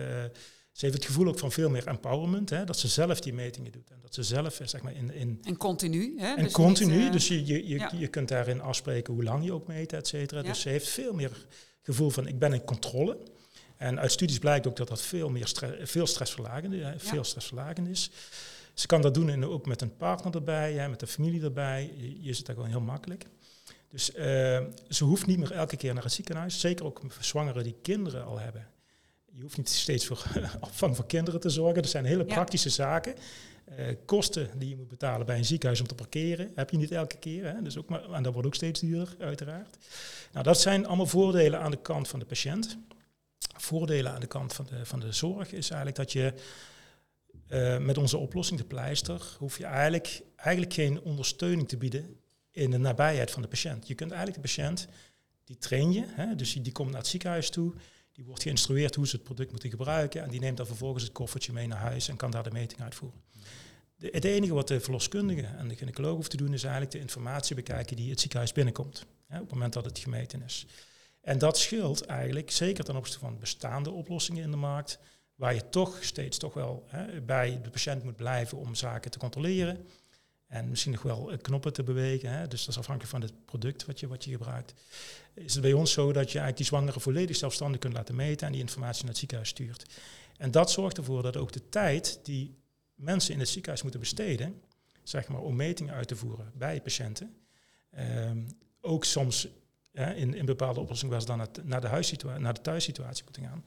ze 0.72 0.86
heeft 0.86 0.94
het 0.94 1.06
gevoel 1.06 1.28
ook 1.28 1.40
van 1.40 1.52
veel 1.52 1.70
meer 1.70 1.88
empowerment, 1.88 2.50
hè, 2.50 2.64
dat 2.64 2.80
ze 2.80 2.88
zelf 2.88 3.20
die 3.20 3.34
metingen 3.34 3.72
doet 3.72 3.90
en 3.90 4.00
dat 4.02 4.14
ze 4.14 4.24
zelf 4.24 4.60
eh, 4.60 4.68
zeg 4.68 4.82
maar 4.82 4.96
in... 4.96 5.14
in 5.14 5.40
en 5.44 5.58
continu. 5.58 6.20
Hè? 6.20 6.36
En 6.36 6.44
dus 6.44 6.52
continu, 6.52 7.10
dus 7.10 7.28
je, 7.28 7.46
je, 7.46 7.68
je, 7.68 7.88
je 7.98 8.08
kunt 8.08 8.28
daarin 8.28 8.62
afspreken 8.62 9.14
hoe 9.14 9.24
lang 9.24 9.46
je 9.46 9.54
ook 9.54 9.68
meet, 9.68 9.94
et 9.94 10.08
cetera. 10.08 10.42
Dus 10.42 10.62
ze 10.62 10.70
heeft 10.70 10.90
veel 10.90 11.14
meer 11.14 11.46
gevoel 11.82 12.10
van 12.10 12.28
ik 12.28 12.40
ben 12.40 12.54
in 12.54 12.64
controle. 12.64 13.18
En 13.82 14.00
uit 14.00 14.12
studies 14.12 14.40
blijkt 14.40 14.68
ook 14.68 14.76
dat 14.76 14.88
dat 14.88 15.02
veel, 15.02 15.30
meer 15.30 15.48
stress, 15.48 15.92
veel, 15.92 16.08
stressverlagend, 16.08 16.74
ja. 16.74 16.94
veel 16.98 17.24
stressverlagend 17.24 17.88
is. 17.88 18.12
Ze 18.74 18.88
kan 18.88 19.02
dat 19.02 19.14
doen 19.14 19.30
en 19.30 19.46
ook 19.46 19.66
met 19.66 19.82
een 19.82 19.98
partner 19.98 20.36
erbij, 20.36 20.90
met 20.90 21.00
de 21.00 21.08
familie 21.08 21.44
erbij. 21.44 21.94
Je, 21.98 22.24
je 22.24 22.34
zit 22.34 22.46
daar 22.46 22.56
gewoon 22.56 22.70
heel 22.70 22.82
makkelijk. 22.82 23.26
Dus 23.90 24.10
uh, 24.10 24.24
ze 24.90 25.04
hoeft 25.04 25.26
niet 25.26 25.38
meer 25.38 25.52
elke 25.52 25.78
keer 25.78 25.94
naar 25.94 26.04
het 26.04 26.12
ziekenhuis. 26.12 26.60
Zeker 26.60 26.86
ook 26.86 27.02
zwangeren 27.20 27.64
die 27.64 27.76
kinderen 27.82 28.26
al 28.26 28.40
hebben. 28.40 28.68
Je 29.32 29.42
hoeft 29.42 29.58
niet 29.58 29.70
steeds 29.70 30.06
voor 30.06 30.24
opvang 30.60 30.96
van 30.96 31.06
kinderen 31.06 31.40
te 31.40 31.50
zorgen. 31.50 31.82
Dat 31.82 31.92
zijn 31.92 32.06
hele 32.06 32.26
praktische 32.26 32.70
zaken. 32.70 33.16
Uh, 33.80 33.86
kosten 34.06 34.50
die 34.56 34.70
je 34.70 34.76
moet 34.76 34.88
betalen 34.88 35.26
bij 35.26 35.38
een 35.38 35.46
ziekenhuis 35.46 35.82
om 35.82 35.88
te 35.88 35.96
parkeren, 35.96 36.52
heb 36.56 36.70
je 36.70 36.78
niet 36.78 36.92
elke 36.92 37.18
keer. 37.18 37.46
Hè? 37.46 37.62
Dus 37.62 37.78
ook 37.78 37.90
maar, 37.90 38.12
en 38.12 38.24
dat 38.24 38.34
wordt 38.34 38.48
ook 38.48 38.56
steeds 38.56 38.80
duurder, 38.80 39.16
uiteraard. 39.20 39.78
Nou, 40.32 40.46
dat 40.46 40.62
zijn 40.62 40.88
allemaal 40.88 41.06
voordelen 41.06 41.60
aan 41.60 41.72
de 41.72 41.82
kant 41.82 42.08
van 42.08 42.20
de 42.20 42.26
patiënt 42.26 42.78
voordelen 43.58 44.12
aan 44.12 44.20
de 44.20 44.28
kant 44.28 44.54
van 44.54 44.66
de, 44.66 44.86
van 44.86 45.00
de 45.00 45.12
zorg 45.12 45.52
is 45.52 45.70
eigenlijk 45.70 45.96
dat 45.96 46.12
je 46.12 46.34
uh, 47.50 47.78
met 47.78 47.98
onze 47.98 48.18
oplossing, 48.18 48.60
de 48.60 48.66
pleister, 48.66 49.36
hoef 49.38 49.58
je 49.58 49.66
eigenlijk, 49.66 50.22
eigenlijk 50.36 50.74
geen 50.74 51.02
ondersteuning 51.02 51.68
te 51.68 51.78
bieden 51.78 52.20
in 52.52 52.72
de 52.72 52.78
nabijheid 52.78 53.32
van 53.32 53.42
de 53.42 53.48
patiënt. 53.48 53.88
Je 53.88 53.96
kunt 53.96 54.12
eigenlijk 54.12 54.42
de 54.42 54.48
patiënt, 54.48 54.88
die 55.44 55.58
train 55.58 55.92
je, 55.92 56.06
hè, 56.08 56.36
dus 56.36 56.54
die, 56.54 56.62
die 56.62 56.72
komt 56.72 56.90
naar 56.90 57.00
het 57.00 57.08
ziekenhuis 57.08 57.50
toe, 57.50 57.74
die 58.12 58.26
wordt 58.26 58.42
geïnstrueerd 58.42 58.96
hoe 58.96 59.08
ze 59.08 59.16
het 59.16 59.24
product 59.24 59.52
moeten 59.52 59.70
gebruiken 59.70 60.24
en 60.24 60.30
die 60.30 60.40
neemt 60.40 60.58
dan 60.58 60.66
vervolgens 60.66 61.04
het 61.04 61.12
koffertje 61.12 61.54
mee 61.54 61.68
naar 61.68 61.78
huis 61.78 62.08
en 62.08 62.16
kan 62.16 62.32
daar 62.32 62.44
de 62.44 62.52
meting 62.52 62.82
uitvoeren. 62.82 63.22
Het 64.00 64.26
enige 64.26 64.54
wat 64.54 64.68
de 64.68 64.80
verloskundige 64.80 65.46
en 65.46 65.68
de 65.68 65.76
gynaecoloog 65.76 66.16
hoeft 66.16 66.30
te 66.30 66.38
doen 66.38 66.54
is 66.54 66.64
eigenlijk 66.64 66.92
de 66.94 67.00
informatie 67.00 67.56
bekijken 67.56 67.96
die 67.96 68.10
het 68.10 68.20
ziekenhuis 68.20 68.52
binnenkomt, 68.52 69.06
hè, 69.28 69.36
op 69.36 69.42
het 69.42 69.52
moment 69.52 69.74
dat 69.74 69.86
het 69.86 70.00
gemeten 70.00 70.44
is. 70.44 70.66
En 71.22 71.38
dat 71.38 71.58
scheelt 71.58 72.06
eigenlijk, 72.06 72.52
zeker 72.52 72.84
ten 72.84 72.96
opzichte 72.96 73.20
van 73.20 73.40
bestaande 73.40 73.92
oplossingen 73.92 74.44
in 74.44 74.52
de 74.52 74.58
markt, 74.58 75.00
waar 75.36 75.54
je 75.54 75.70
toch 75.70 76.04
steeds 76.04 76.38
toch 76.38 76.54
wel 76.54 76.84
hè, 76.88 77.22
bij 77.22 77.60
de 77.62 77.70
patiënt 77.70 78.04
moet 78.04 78.16
blijven 78.16 78.58
om 78.58 78.76
zaken 78.76 79.12
te 79.12 79.18
controleren. 79.18 79.88
En 80.48 80.70
misschien 80.70 80.92
nog 80.92 81.02
wel 81.02 81.32
knoppen 81.42 81.74
te 81.74 81.84
bewegen. 81.84 82.30
Hè, 82.32 82.48
dus 82.48 82.60
dat 82.60 82.70
is 82.70 82.78
afhankelijk 82.80 83.12
van 83.12 83.22
het 83.22 83.46
product 83.46 83.86
wat 83.86 84.00
je, 84.00 84.08
wat 84.08 84.24
je 84.24 84.32
gebruikt. 84.32 84.74
Is 85.34 85.54
het 85.54 85.62
bij 85.62 85.74
ons 85.74 85.92
zo 85.92 86.06
dat 86.06 86.32
je 86.32 86.40
eigenlijk 86.40 86.58
die 86.58 86.66
zwangere 86.66 87.00
volledig 87.00 87.36
zelfstandig 87.36 87.80
kunt 87.80 87.94
laten 87.94 88.16
meten 88.16 88.46
en 88.48 88.54
die 88.54 88.62
informatie 88.62 89.00
naar 89.02 89.10
het 89.10 89.20
ziekenhuis 89.20 89.50
stuurt. 89.50 89.86
En 90.38 90.52
dat 90.52 90.72
zorgt 90.72 90.98
ervoor 90.98 91.24
dat 91.24 91.38
ook 91.38 91.52
de 91.52 91.70
tijd 91.70 92.20
die 92.24 92.58
mensen 92.96 93.34
in 93.34 93.40
het 93.40 93.50
ziekenhuis 93.50 93.82
moeten 93.82 94.00
besteden, 94.00 94.62
zeg 95.04 95.28
maar, 95.28 95.42
om 95.42 95.56
metingen 95.56 95.94
uit 95.94 96.08
te 96.08 96.16
voeren 96.16 96.52
bij 96.56 96.82
patiënten, 96.82 97.36
ehm, 97.90 98.44
ook 98.82 99.06
soms 99.06 99.48
in, 99.92 100.34
in 100.34 100.46
bepaalde 100.46 100.80
oplossingen 100.80 101.12
waar 101.12 101.22
ze 101.22 101.28
dan 101.28 101.38
naar, 101.38 101.48
naar, 101.64 101.82
de, 101.82 101.88
huissituatie, 101.88 102.42
naar 102.42 102.54
de 102.54 102.62
thuissituatie 102.62 103.24
moeten 103.24 103.44
gaan. 103.44 103.66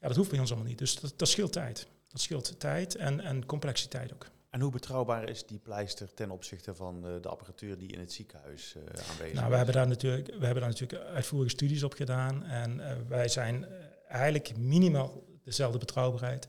Ja, 0.00 0.08
dat 0.08 0.16
hoeft 0.16 0.30
bij 0.30 0.38
ons 0.38 0.50
allemaal 0.50 0.68
niet. 0.68 0.78
Dus 0.78 1.00
dat, 1.00 1.12
dat 1.16 1.28
scheelt 1.28 1.52
tijd. 1.52 1.86
Dat 2.08 2.20
scheelt 2.20 2.60
tijd 2.60 2.94
en, 2.94 3.20
en 3.20 3.46
complexiteit 3.46 4.12
ook. 4.12 4.26
En 4.50 4.60
hoe 4.60 4.70
betrouwbaar 4.70 5.28
is 5.28 5.46
die 5.46 5.58
pleister 5.58 6.14
ten 6.14 6.30
opzichte 6.30 6.74
van 6.74 7.00
de, 7.00 7.18
de 7.20 7.28
apparatuur 7.28 7.78
die 7.78 7.92
in 7.92 7.98
het 7.98 8.12
ziekenhuis 8.12 8.74
uh, 8.76 8.82
aanwezig 9.10 9.34
nou, 9.34 9.50
we 9.50 9.56
Hebben 9.56 9.74
daar 9.74 9.88
natuurlijk, 9.88 10.26
we 10.26 10.44
hebben 10.44 10.62
daar 10.62 10.70
natuurlijk 10.70 11.02
uitvoerige 11.02 11.50
studies 11.50 11.82
op 11.82 11.92
gedaan. 11.92 12.44
En 12.44 12.78
uh, 12.78 12.92
wij 13.08 13.28
zijn 13.28 13.66
eigenlijk 14.08 14.56
minimaal 14.56 15.24
dezelfde 15.42 15.78
betrouwbaarheid, 15.78 16.46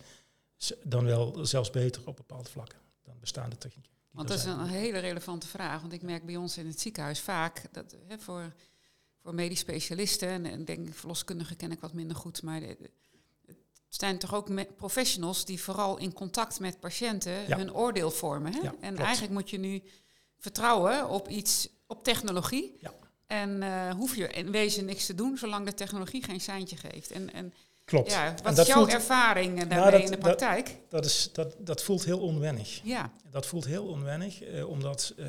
dan 0.84 1.06
wel 1.06 1.46
zelfs 1.46 1.70
beter 1.70 2.02
op 2.06 2.16
bepaalde 2.16 2.50
vlakken 2.50 2.80
dan 3.04 3.20
bestaande 3.20 3.58
technieken. 3.58 3.92
Want 4.12 4.28
dat 4.28 4.38
is 4.38 4.46
een 4.46 4.66
hele 4.66 5.00
relevante 5.00 5.48
vraag. 5.48 5.82
Want 5.82 5.94
ik 5.94 6.02
merk 6.02 6.26
bij 6.26 6.36
ons 6.36 6.58
in 6.58 6.68
het 6.68 6.80
ziekenhuis 6.80 7.20
vaak 7.20 7.64
dat 7.72 7.96
hè, 8.08 8.18
voor, 8.20 8.54
voor 9.28 9.36
medisch 9.36 9.60
specialisten, 9.60 10.28
en, 10.28 10.46
en 10.46 10.66
denk 10.66 10.94
verloskundigen 10.94 11.56
ken 11.56 11.72
ik 11.72 11.80
wat 11.80 11.94
minder 11.94 12.16
goed, 12.16 12.42
maar 12.44 12.60
de, 12.60 12.78
het 13.46 13.56
zijn 13.90 14.18
toch 14.18 14.34
ook 14.34 14.76
professionals 14.76 15.46
die 15.46 15.62
vooral 15.62 15.98
in 15.98 16.14
contact 16.14 16.60
met 16.60 16.80
patiënten 16.80 17.58
hun 17.58 17.74
oordeel 17.74 18.12
vormen. 18.12 18.54
Hè? 18.54 18.70
en 18.80 18.98
eigenlijk 18.98 19.34
moet 19.34 19.50
je 19.50 19.58
nu 19.58 19.82
vertrouwen 20.38 21.10
op 21.10 21.30
iets, 21.30 21.70
op 21.88 22.04
technologie. 22.04 22.78
Ja. 22.80 22.94
En 23.26 23.62
uh, 23.62 23.90
hoef 23.90 24.16
je 24.16 24.28
in 24.28 24.52
wezen 24.52 24.86
niks 24.86 25.06
te 25.06 25.16
doen 25.16 25.38
zolang 25.38 25.66
de 25.66 25.74
technologie 25.74 26.24
geen 26.24 26.42
seintje 26.42 26.78
geeft. 26.78 27.12
En, 27.12 27.34
en 27.34 27.54
Klopt. 27.88 28.12
Ja, 28.12 28.36
wat 28.44 28.58
is 28.58 28.68
jouw 28.68 28.88
ervaring 28.88 29.62
eh, 29.62 29.68
nou, 29.68 29.82
daarmee 29.82 30.04
in 30.04 30.12
de 30.12 30.18
praktijk? 30.18 30.66
Dat, 30.66 30.90
dat, 30.90 31.06
is, 31.06 31.30
dat, 31.34 31.56
dat 31.60 31.84
voelt 31.84 32.06
heel 32.06 32.20
onwennig. 32.20 32.82
Ja. 32.84 33.12
Dat 33.32 33.46
voelt 33.46 33.66
heel 33.66 33.86
onwennig, 33.86 34.42
eh, 34.42 34.70
omdat 34.70 35.14
uh, 35.18 35.28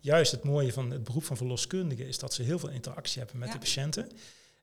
juist 0.00 0.32
het 0.32 0.44
mooie 0.44 0.72
van 0.72 0.90
het 0.90 1.04
beroep 1.04 1.24
van 1.24 1.36
verloskundige 1.36 2.08
is 2.08 2.18
dat 2.18 2.34
ze 2.34 2.42
heel 2.42 2.58
veel 2.58 2.68
interactie 2.68 3.18
hebben 3.18 3.38
met 3.38 3.52
de 3.52 3.58
patiënten. 3.58 4.10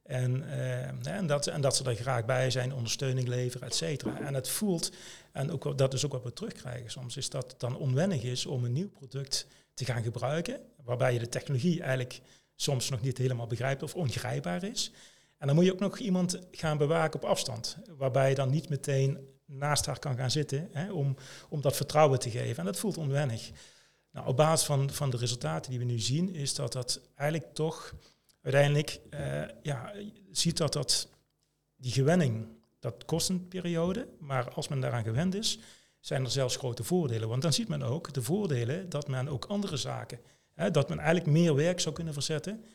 En, 0.04 0.44
uh, 0.44 1.08
en, 1.08 1.28
dat, 1.28 1.48
en 1.48 1.62
dat 1.62 1.76
ze 1.76 1.84
er 1.84 1.96
graag 1.96 2.26
bij 2.26 2.50
zijn, 2.50 2.74
ondersteuning 2.74 3.28
leveren, 3.28 3.68
et 3.68 3.76
cetera. 3.76 4.20
En 4.20 4.34
het 4.34 4.50
voelt, 4.50 4.92
en 5.32 5.52
ook, 5.52 5.78
dat 5.78 5.94
is 5.94 6.06
ook 6.06 6.12
wat 6.12 6.24
we 6.24 6.34
terugkrijgen 6.34 6.92
soms, 6.92 7.18
is 7.18 7.30
dat 7.30 7.52
het 7.52 7.60
dan 7.60 7.78
onwennig 7.78 8.24
is 8.24 8.46
om 8.46 8.64
een 8.66 8.74
nieuw 8.74 8.90
product 8.90 9.48
te 9.74 9.86
gaan 9.86 10.04
gebruiken, 10.04 10.60
waarbij 10.84 11.14
je 11.14 11.20
de 11.20 11.30
technologie 11.30 11.82
eigenlijk 11.82 12.22
soms 12.56 12.90
nog 12.90 13.02
niet 13.02 13.18
helemaal 13.18 13.48
begrijpt 13.48 13.84
of 13.84 13.96
ongrijpbaar 13.96 14.64
is. 14.64 14.92
En 15.42 15.48
dan 15.48 15.56
moet 15.56 15.66
je 15.66 15.72
ook 15.72 15.80
nog 15.80 15.98
iemand 15.98 16.40
gaan 16.52 16.78
bewaken 16.78 17.22
op 17.22 17.30
afstand, 17.30 17.78
waarbij 17.98 18.30
je 18.30 18.36
dan 18.36 18.50
niet 18.50 18.70
meteen 18.70 19.28
naast 19.46 19.86
haar 19.86 20.00
kan 20.00 20.18
gaan 20.18 20.32
zitten 20.32 20.68
hè, 20.72 20.92
om, 20.92 21.16
om 21.50 21.62
dat 21.62 21.76
vertrouwen 21.76 22.20
te 22.20 22.30
geven. 22.30 22.58
En 22.58 22.66
dat 22.66 22.80
voelt 22.80 22.98
onwennig. 22.98 23.52
Nou, 24.12 24.28
op 24.28 24.38
basis 24.38 24.66
van, 24.66 24.90
van 24.90 25.10
de 25.10 25.18
resultaten 25.18 25.70
die 25.70 25.80
we 25.80 25.86
nu 25.86 26.00
zien, 26.00 26.34
is 26.36 26.56
dat 26.56 26.74
dat 26.74 27.02
eigenlijk 27.16 27.54
toch 27.54 27.94
uiteindelijk, 28.42 29.00
uh, 29.10 29.44
ja, 29.62 29.94
ziet 30.32 30.58
dat 30.58 30.74
dat 30.74 31.10
die 31.76 31.92
gewenning, 31.92 32.48
dat 32.80 33.06
kost 33.06 33.30
een 33.30 33.48
periode, 33.48 34.08
maar 34.20 34.54
als 34.54 34.68
men 34.68 34.80
daaraan 34.80 35.04
gewend 35.04 35.36
is, 35.36 35.60
zijn 36.00 36.24
er 36.24 36.32
zelfs 36.32 36.56
grote 36.56 36.84
voordelen. 36.84 37.30
Want 37.30 37.42
dan 37.42 37.54
ziet 37.54 37.68
men 37.68 37.82
ook 37.82 38.14
de 38.14 38.22
voordelen 38.22 38.90
dat 38.90 39.08
men 39.08 39.30
ook 39.30 39.46
andere 39.46 39.78
zaken, 39.78 40.20
hè, 40.54 40.72
dat 40.72 40.90
men 40.90 41.00
eigenlijk 41.00 41.30
meer 41.30 41.56
werk 41.56 41.80
zou 41.80 41.96
kunnen 41.96 42.14
verzetten. 42.14 42.66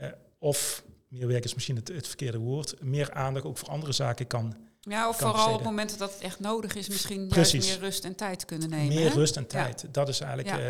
Uh, 0.00 0.08
of 0.38 0.84
meer 1.08 1.26
werk 1.26 1.44
is 1.44 1.54
misschien 1.54 1.76
het, 1.76 1.88
het, 1.88 2.06
verkeerde 2.06 2.38
woord, 2.38 2.82
meer 2.82 3.12
aandacht 3.12 3.44
ook 3.44 3.58
voor 3.58 3.68
andere 3.68 3.92
zaken 3.92 4.26
kan. 4.26 4.56
Ja, 4.80 5.08
of 5.08 5.18
vooral 5.18 5.54
op 5.54 5.62
momenten 5.62 5.98
dat 5.98 6.12
het 6.12 6.22
echt 6.22 6.40
nodig 6.40 6.74
is, 6.74 6.88
misschien 6.88 7.28
juist 7.28 7.52
meer 7.52 7.78
rust 7.78 8.04
en 8.04 8.14
tijd 8.14 8.44
kunnen 8.44 8.68
nemen. 8.68 8.94
Meer 8.94 9.12
rust 9.12 9.36
en 9.36 9.46
tijd, 9.46 9.84
dat 9.90 10.08
is 10.08 10.20
eigenlijk. 10.20 10.58
Uh, 10.58 10.66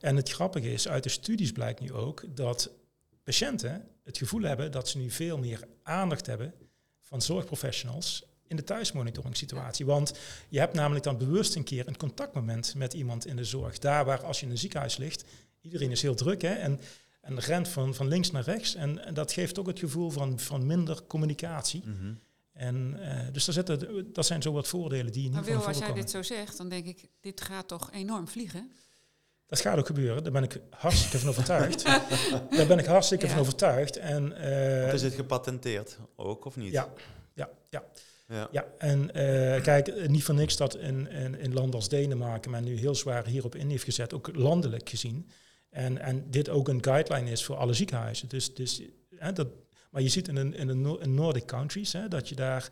en 0.00 0.16
het 0.16 0.30
grappige 0.30 0.72
is, 0.72 0.88
uit 0.88 1.02
de 1.02 1.08
studies 1.08 1.52
blijkt 1.52 1.80
nu 1.80 1.92
ook 1.92 2.24
dat 2.34 2.70
patiënten 3.22 3.88
het 4.04 4.18
gevoel 4.18 4.42
hebben 4.42 4.72
dat 4.72 4.88
ze 4.88 4.98
nu 4.98 5.10
veel 5.10 5.38
meer 5.38 5.60
aandacht 5.82 6.26
hebben 6.26 6.54
van 7.00 7.22
zorgprofessionals 7.22 8.24
in 8.46 8.56
de 8.56 8.64
thuismonitoring 8.64 9.36
situatie. 9.36 9.86
Want 9.86 10.12
je 10.48 10.58
hebt 10.58 10.74
namelijk 10.74 11.04
dan 11.04 11.18
bewust 11.18 11.54
een 11.54 11.64
keer 11.64 11.88
een 11.88 11.96
contactmoment 11.96 12.74
met 12.74 12.92
iemand 12.92 13.26
in 13.26 13.36
de 13.36 13.44
zorg. 13.44 13.78
Daar 13.78 14.04
waar 14.04 14.24
als 14.24 14.40
je 14.40 14.46
in 14.46 14.52
een 14.52 14.58
ziekenhuis 14.58 14.96
ligt, 14.96 15.24
iedereen 15.60 15.90
is 15.90 16.02
heel 16.02 16.14
druk 16.14 16.42
hè, 16.42 16.54
en 16.54 16.80
en 17.20 17.38
rent 17.38 17.68
van, 17.68 17.94
van 17.94 18.08
links 18.08 18.30
naar 18.30 18.44
rechts. 18.44 18.74
En, 18.74 19.04
en 19.04 19.14
dat 19.14 19.32
geeft 19.32 19.58
ook 19.58 19.66
het 19.66 19.78
gevoel 19.78 20.10
van, 20.10 20.38
van 20.38 20.66
minder 20.66 21.02
communicatie. 21.06 21.82
Mhm. 21.84 22.12
En 22.52 22.96
uh, 22.98 23.20
dus 23.32 23.44
daar 23.44 23.54
zitten, 23.54 24.12
dat 24.12 24.26
zijn 24.26 24.42
zo 24.42 24.52
wat 24.52 24.68
voordelen 24.68 25.12
die 25.12 25.22
je 25.22 25.28
niet 25.28 25.36
Maar 25.36 25.44
Wil, 25.44 25.66
als 25.66 25.78
jij 25.78 25.92
dit 25.92 26.10
zo 26.10 26.22
zegt, 26.22 26.56
dan 26.56 26.68
denk 26.68 26.86
ik, 26.86 27.08
dit 27.20 27.40
gaat 27.40 27.68
toch 27.68 27.92
enorm 27.92 28.28
vliegen? 28.28 28.72
Dat 29.46 29.60
gaat 29.60 29.78
ook 29.78 29.86
gebeuren, 29.86 30.22
daar 30.22 30.32
ben 30.32 30.42
ik 30.42 30.60
hartstikke 30.70 31.18
van 31.18 31.28
overtuigd. 31.28 31.84
daar 32.56 32.66
ben 32.66 32.78
ik 32.78 32.84
hartstikke 32.84 33.28
van 33.28 33.38
overtuigd. 33.38 33.96
En, 33.96 34.32
uh, 34.32 34.92
is 34.92 35.02
het 35.02 35.14
gepatenteerd 35.14 35.98
ook, 36.16 36.44
of 36.44 36.56
niet? 36.56 36.72
Ja, 36.72 36.92
ja, 37.34 37.50
ja. 37.70 37.84
Ja. 38.26 38.48
ja, 38.50 38.64
en 38.78 39.02
uh, 39.02 39.62
kijk, 39.62 40.08
niet 40.08 40.24
voor 40.24 40.34
niks 40.34 40.56
dat 40.56 40.76
in, 40.76 41.08
in, 41.10 41.38
in 41.38 41.52
landen 41.52 41.74
als 41.74 41.88
Denemarken 41.88 42.50
men 42.50 42.64
nu 42.64 42.76
heel 42.76 42.94
zwaar 42.94 43.26
hierop 43.26 43.54
in 43.54 43.68
heeft 43.68 43.84
gezet, 43.84 44.14
ook 44.14 44.30
landelijk 44.32 44.88
gezien. 44.88 45.30
En, 45.70 45.98
en 45.98 46.30
dit 46.30 46.48
ook 46.48 46.68
een 46.68 46.84
guideline 46.84 47.30
is 47.30 47.44
voor 47.44 47.56
alle 47.56 47.72
ziekenhuizen. 47.72 48.28
Dus, 48.28 48.54
dus, 48.54 48.82
hè, 49.16 49.32
dat, 49.32 49.48
maar 49.90 50.02
je 50.02 50.08
ziet 50.08 50.28
in, 50.28 50.36
een, 50.36 50.54
in 50.54 50.66
de 50.66 51.06
Nordic 51.08 51.46
countries 51.46 51.92
hè, 51.92 52.08
dat 52.08 52.28
je 52.28 52.34
daar, 52.34 52.70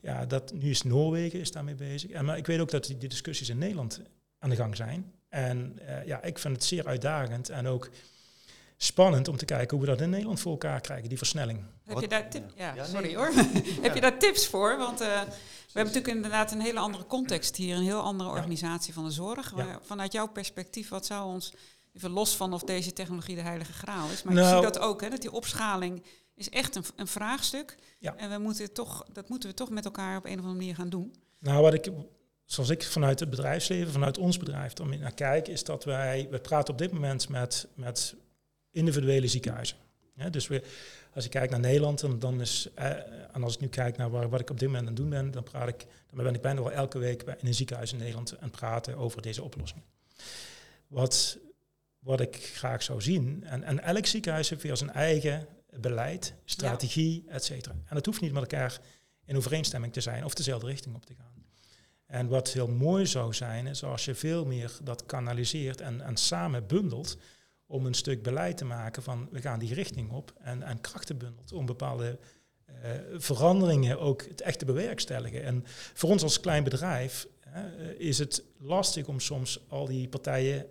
ja, 0.00 0.26
dat, 0.26 0.52
nu 0.52 0.70
is 0.70 0.82
Noorwegen 0.82 1.40
is 1.40 1.52
daarmee 1.52 1.74
bezig. 1.74 2.10
En, 2.10 2.24
maar 2.24 2.36
ik 2.36 2.46
weet 2.46 2.60
ook 2.60 2.70
dat 2.70 2.86
die, 2.86 2.98
die 2.98 3.08
discussies 3.08 3.48
in 3.48 3.58
Nederland 3.58 4.00
aan 4.38 4.50
de 4.50 4.56
gang 4.56 4.76
zijn. 4.76 5.12
En 5.28 5.78
uh, 5.82 6.06
ja, 6.06 6.22
ik 6.22 6.38
vind 6.38 6.54
het 6.54 6.64
zeer 6.64 6.86
uitdagend 6.86 7.48
en 7.48 7.66
ook 7.66 7.90
spannend 8.76 9.28
om 9.28 9.36
te 9.36 9.44
kijken 9.44 9.76
hoe 9.76 9.86
we 9.86 9.92
dat 9.92 10.00
in 10.00 10.10
Nederland 10.10 10.40
voor 10.40 10.52
elkaar 10.52 10.80
krijgen, 10.80 11.08
die 11.08 11.18
versnelling. 11.18 11.64
Heb 11.84 12.00
je 12.00 12.08
daar 12.08 12.30
tips? 12.30 12.54
Ja, 12.56 12.84
sorry 12.84 13.16
hoor. 13.16 13.32
Heb 13.82 13.94
je 13.94 14.00
daar 14.00 14.18
tips 14.18 14.46
voor? 14.46 14.76
Want 14.76 15.00
uh, 15.00 15.06
we 15.06 15.82
hebben 15.82 15.94
natuurlijk 15.94 16.06
inderdaad 16.06 16.52
een 16.52 16.60
hele 16.60 16.78
andere 16.78 17.06
context 17.06 17.56
hier, 17.56 17.76
een 17.76 17.82
heel 17.82 18.00
andere 18.00 18.30
organisatie 18.30 18.94
van 18.94 19.04
de 19.04 19.10
zorg. 19.10 19.54
Vanuit 19.82 20.12
jouw 20.12 20.26
perspectief, 20.26 20.88
wat 20.88 21.06
zou 21.06 21.26
ons 21.26 21.52
Even 21.96 22.10
los 22.10 22.36
van 22.36 22.52
of 22.52 22.62
deze 22.62 22.92
technologie 22.92 23.34
de 23.34 23.40
heilige 23.40 23.72
graal 23.72 24.10
is. 24.10 24.22
Maar 24.22 24.34
nou, 24.34 24.46
je 24.46 24.54
ziet 24.54 24.74
dat 24.74 24.82
ook, 24.82 25.00
hè, 25.00 25.10
dat 25.10 25.20
die 25.20 25.32
opschaling 25.32 26.02
is 26.34 26.48
echt 26.48 26.74
een, 26.74 26.84
een 26.96 27.06
vraagstuk. 27.06 27.76
Ja. 27.98 28.16
En 28.16 28.30
we 28.30 28.38
moeten 28.38 28.72
toch, 28.72 29.06
dat 29.12 29.28
moeten 29.28 29.48
we 29.48 29.54
toch 29.54 29.70
met 29.70 29.84
elkaar 29.84 30.16
op 30.16 30.24
een 30.24 30.32
of 30.32 30.38
andere 30.38 30.54
manier 30.54 30.74
gaan 30.74 30.88
doen. 30.88 31.14
Nou, 31.38 31.62
wat 31.62 31.74
ik, 31.74 31.90
zoals 32.44 32.70
ik 32.70 32.84
vanuit 32.84 33.20
het 33.20 33.30
bedrijfsleven, 33.30 33.92
vanuit 33.92 34.18
ons 34.18 34.36
bedrijf 34.36 34.72
dan 34.72 34.98
naar 34.98 35.14
kijk, 35.14 35.48
is 35.48 35.64
dat 35.64 35.84
wij, 35.84 36.28
we 36.30 36.38
praten 36.38 36.72
op 36.72 36.78
dit 36.78 36.92
moment 36.92 37.28
met, 37.28 37.68
met 37.74 38.14
individuele 38.70 39.28
ziekenhuizen. 39.28 39.76
Ja, 40.14 40.28
dus 40.28 40.46
we, 40.46 40.62
als 41.14 41.24
ik 41.24 41.30
kijk 41.30 41.50
naar 41.50 41.60
Nederland, 41.60 42.00
dan, 42.00 42.18
dan 42.18 42.40
is, 42.40 42.68
eh, 42.74 42.90
en 43.32 43.42
als 43.42 43.54
ik 43.54 43.60
nu 43.60 43.68
kijk 43.68 43.96
naar 43.96 44.10
waar, 44.10 44.28
wat 44.28 44.40
ik 44.40 44.50
op 44.50 44.58
dit 44.58 44.68
moment 44.68 44.88
aan 44.88 44.94
het 44.94 45.02
doen 45.02 45.10
ben, 45.10 45.30
dan, 45.30 45.42
praat 45.42 45.68
ik, 45.68 45.86
dan 46.10 46.24
ben 46.24 46.34
ik 46.34 46.40
bijna 46.40 46.62
wel 46.62 46.72
elke 46.72 46.98
week 46.98 47.24
bij, 47.24 47.36
in 47.40 47.46
een 47.46 47.54
ziekenhuis 47.54 47.92
in 47.92 47.98
Nederland 47.98 48.34
het 48.40 48.50
praten 48.50 48.96
over 48.96 49.22
deze 49.22 49.42
oplossing. 49.42 49.82
Wat 50.86 51.38
wat 52.06 52.20
ik 52.20 52.36
graag 52.36 52.82
zou 52.82 53.02
zien. 53.02 53.44
En, 53.44 53.62
en 53.62 53.82
elk 53.82 54.06
ziekenhuis 54.06 54.48
heeft 54.48 54.62
weer 54.62 54.76
zijn 54.76 54.92
eigen 54.92 55.46
beleid, 55.80 56.34
strategie, 56.44 57.22
ja. 57.26 57.32
et 57.32 57.44
cetera. 57.44 57.74
En 57.86 57.96
het 57.96 58.06
hoeft 58.06 58.20
niet 58.20 58.32
met 58.32 58.42
elkaar 58.42 58.80
in 59.24 59.36
overeenstemming 59.36 59.92
te 59.92 60.00
zijn 60.00 60.24
of 60.24 60.34
dezelfde 60.34 60.66
richting 60.66 60.94
op 60.94 61.06
te 61.06 61.14
gaan. 61.14 61.44
En 62.06 62.28
wat 62.28 62.52
heel 62.52 62.68
mooi 62.68 63.06
zou 63.06 63.34
zijn, 63.34 63.66
is 63.66 63.84
als 63.84 64.04
je 64.04 64.14
veel 64.14 64.44
meer 64.44 64.78
dat 64.82 65.06
kanaliseert 65.06 65.80
en, 65.80 66.00
en 66.00 66.16
samen 66.16 66.66
bundelt 66.66 67.16
om 67.66 67.86
een 67.86 67.94
stuk 67.94 68.22
beleid 68.22 68.56
te 68.56 68.64
maken 68.64 69.02
van 69.02 69.28
we 69.30 69.40
gaan 69.40 69.58
die 69.58 69.74
richting 69.74 70.10
op 70.10 70.32
en, 70.38 70.62
en 70.62 70.80
krachten 70.80 71.18
bundelt 71.18 71.52
om 71.52 71.66
bepaalde 71.66 72.18
uh, 72.68 72.74
veranderingen 73.16 74.00
ook 74.00 74.22
het 74.22 74.40
echt 74.40 74.58
te 74.58 74.64
bewerkstelligen. 74.64 75.42
En 75.42 75.64
voor 75.94 76.10
ons 76.10 76.22
als 76.22 76.40
klein 76.40 76.64
bedrijf 76.64 77.26
uh, 77.46 77.62
is 77.98 78.18
het 78.18 78.44
lastig 78.58 79.06
om 79.06 79.20
soms 79.20 79.60
al 79.68 79.86
die 79.86 80.08
partijen 80.08 80.66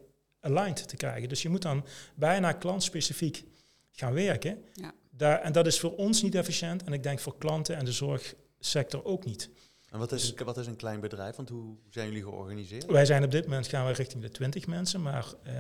aligned 0.46 0.88
te 0.88 0.96
krijgen. 0.96 1.30
Dus 1.30 1.42
je 1.42 1.50
moet 1.50 1.62
dan 1.62 1.86
bijna 2.16 2.52
klantspecifiek 2.52 3.44
gaan 3.92 4.14
werken. 4.14 4.64
Ja. 4.74 4.94
Daar, 5.10 5.42
en 5.42 5.52
dat 5.52 5.68
is 5.68 5.80
voor 5.80 5.96
ons 5.96 6.22
niet 6.22 6.36
efficiënt 6.36 6.84
en 6.84 6.94
ik 6.94 7.04
denk 7.04 7.20
voor 7.20 7.38
klanten 7.38 7.75
en 7.75 7.86
de 7.86 7.92
zorgsector 7.92 9.06
ook 9.06 9.25
niet. 9.25 9.50
En 9.90 10.00
wat 10.00 10.12
is, 10.12 10.34
wat 10.34 10.58
is 10.58 10.68
een 10.68 10.75
klein 10.75 11.00
bedrijf? 11.00 11.36
Want 11.36 11.50
hoe 11.50 11.75
zijn 11.90 12.08
jullie 12.08 12.24
georganiseerd? 12.24 12.86
Wij 12.86 13.06
zijn 13.06 13.24
op 13.24 13.32
dit 13.32 13.44
moment 13.44 13.68
gaan 13.68 13.86
we 13.86 13.92
richting 13.92 14.24
de 14.24 14.32
20 14.32 14.68
mensen, 14.68 15.02
maar 15.02 15.25
uh, 15.48 15.54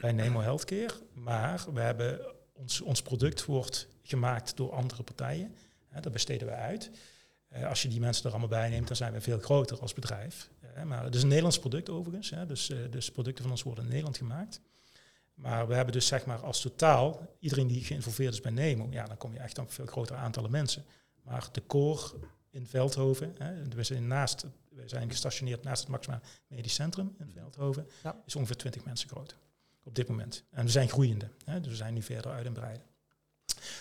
bij 0.00 0.12
Nemo 0.12 0.40
Healthcare. 0.40 0.94
Maar 1.12 1.64
we 1.72 1.80
hebben 1.80 2.20
ons, 2.52 2.80
ons 2.80 3.02
product 3.02 3.44
wordt 3.44 3.88
gemaakt 4.02 4.56
door 4.56 4.72
andere 4.72 5.02
partijen. 5.02 5.54
dat 6.00 6.12
besteden 6.12 6.46
we 6.46 6.54
uit. 6.54 6.90
Uh, 7.56 7.68
als 7.68 7.82
je 7.82 7.88
die 7.88 8.00
mensen 8.00 8.24
er 8.24 8.30
allemaal 8.30 8.48
bij 8.48 8.68
neemt, 8.68 8.86
dan 8.86 8.96
zijn 8.96 9.12
we 9.12 9.20
veel 9.20 9.38
groter 9.38 9.80
als 9.80 9.94
bedrijf. 9.94 10.50
Maar 10.84 11.04
het 11.04 11.14
is 11.14 11.22
een 11.22 11.28
Nederlands 11.28 11.58
product 11.58 11.90
overigens. 11.90 12.30
Hè, 12.30 12.46
dus, 12.46 12.70
uh, 12.70 12.78
dus 12.90 13.10
producten 13.10 13.42
van 13.42 13.52
ons 13.52 13.62
worden 13.62 13.84
in 13.84 13.90
Nederland 13.90 14.16
gemaakt. 14.16 14.60
Maar 15.34 15.68
we 15.68 15.74
hebben 15.74 15.92
dus 15.92 16.06
zeg 16.06 16.26
maar 16.26 16.40
als 16.40 16.60
totaal, 16.60 17.36
iedereen 17.38 17.66
die 17.66 17.84
geïnvolveerd 17.84 18.32
is 18.32 18.40
bij 18.40 18.50
Nemo, 18.50 18.88
ja, 18.90 19.04
dan 19.04 19.16
kom 19.16 19.32
je 19.32 19.38
echt 19.38 19.58
op 19.58 19.72
veel 19.72 19.86
grotere 19.86 20.18
aantallen 20.18 20.50
mensen. 20.50 20.84
Maar 21.22 21.48
de 21.52 21.66
core 21.66 22.12
in 22.50 22.66
Veldhoven, 22.66 23.34
hè, 23.38 23.68
we, 23.68 23.82
zijn 23.82 24.06
naast, 24.06 24.46
we 24.68 24.88
zijn 24.88 25.10
gestationeerd 25.10 25.62
naast 25.62 25.80
het 25.80 25.90
Maxima 25.90 26.20
Medisch 26.46 26.74
Centrum 26.74 27.14
in 27.18 27.30
Veldhoven, 27.30 27.86
is 28.26 28.36
ongeveer 28.36 28.56
20 28.56 28.84
mensen 28.84 29.08
groot 29.08 29.36
op 29.82 29.94
dit 29.94 30.08
moment. 30.08 30.44
En 30.50 30.64
we 30.64 30.70
zijn 30.70 30.88
groeiende, 30.88 31.28
hè, 31.44 31.60
dus 31.60 31.70
we 31.70 31.76
zijn 31.76 31.94
nu 31.94 32.02
verder 32.02 32.30
uit 32.30 32.46
en 32.46 32.52
breiden. 32.52 32.86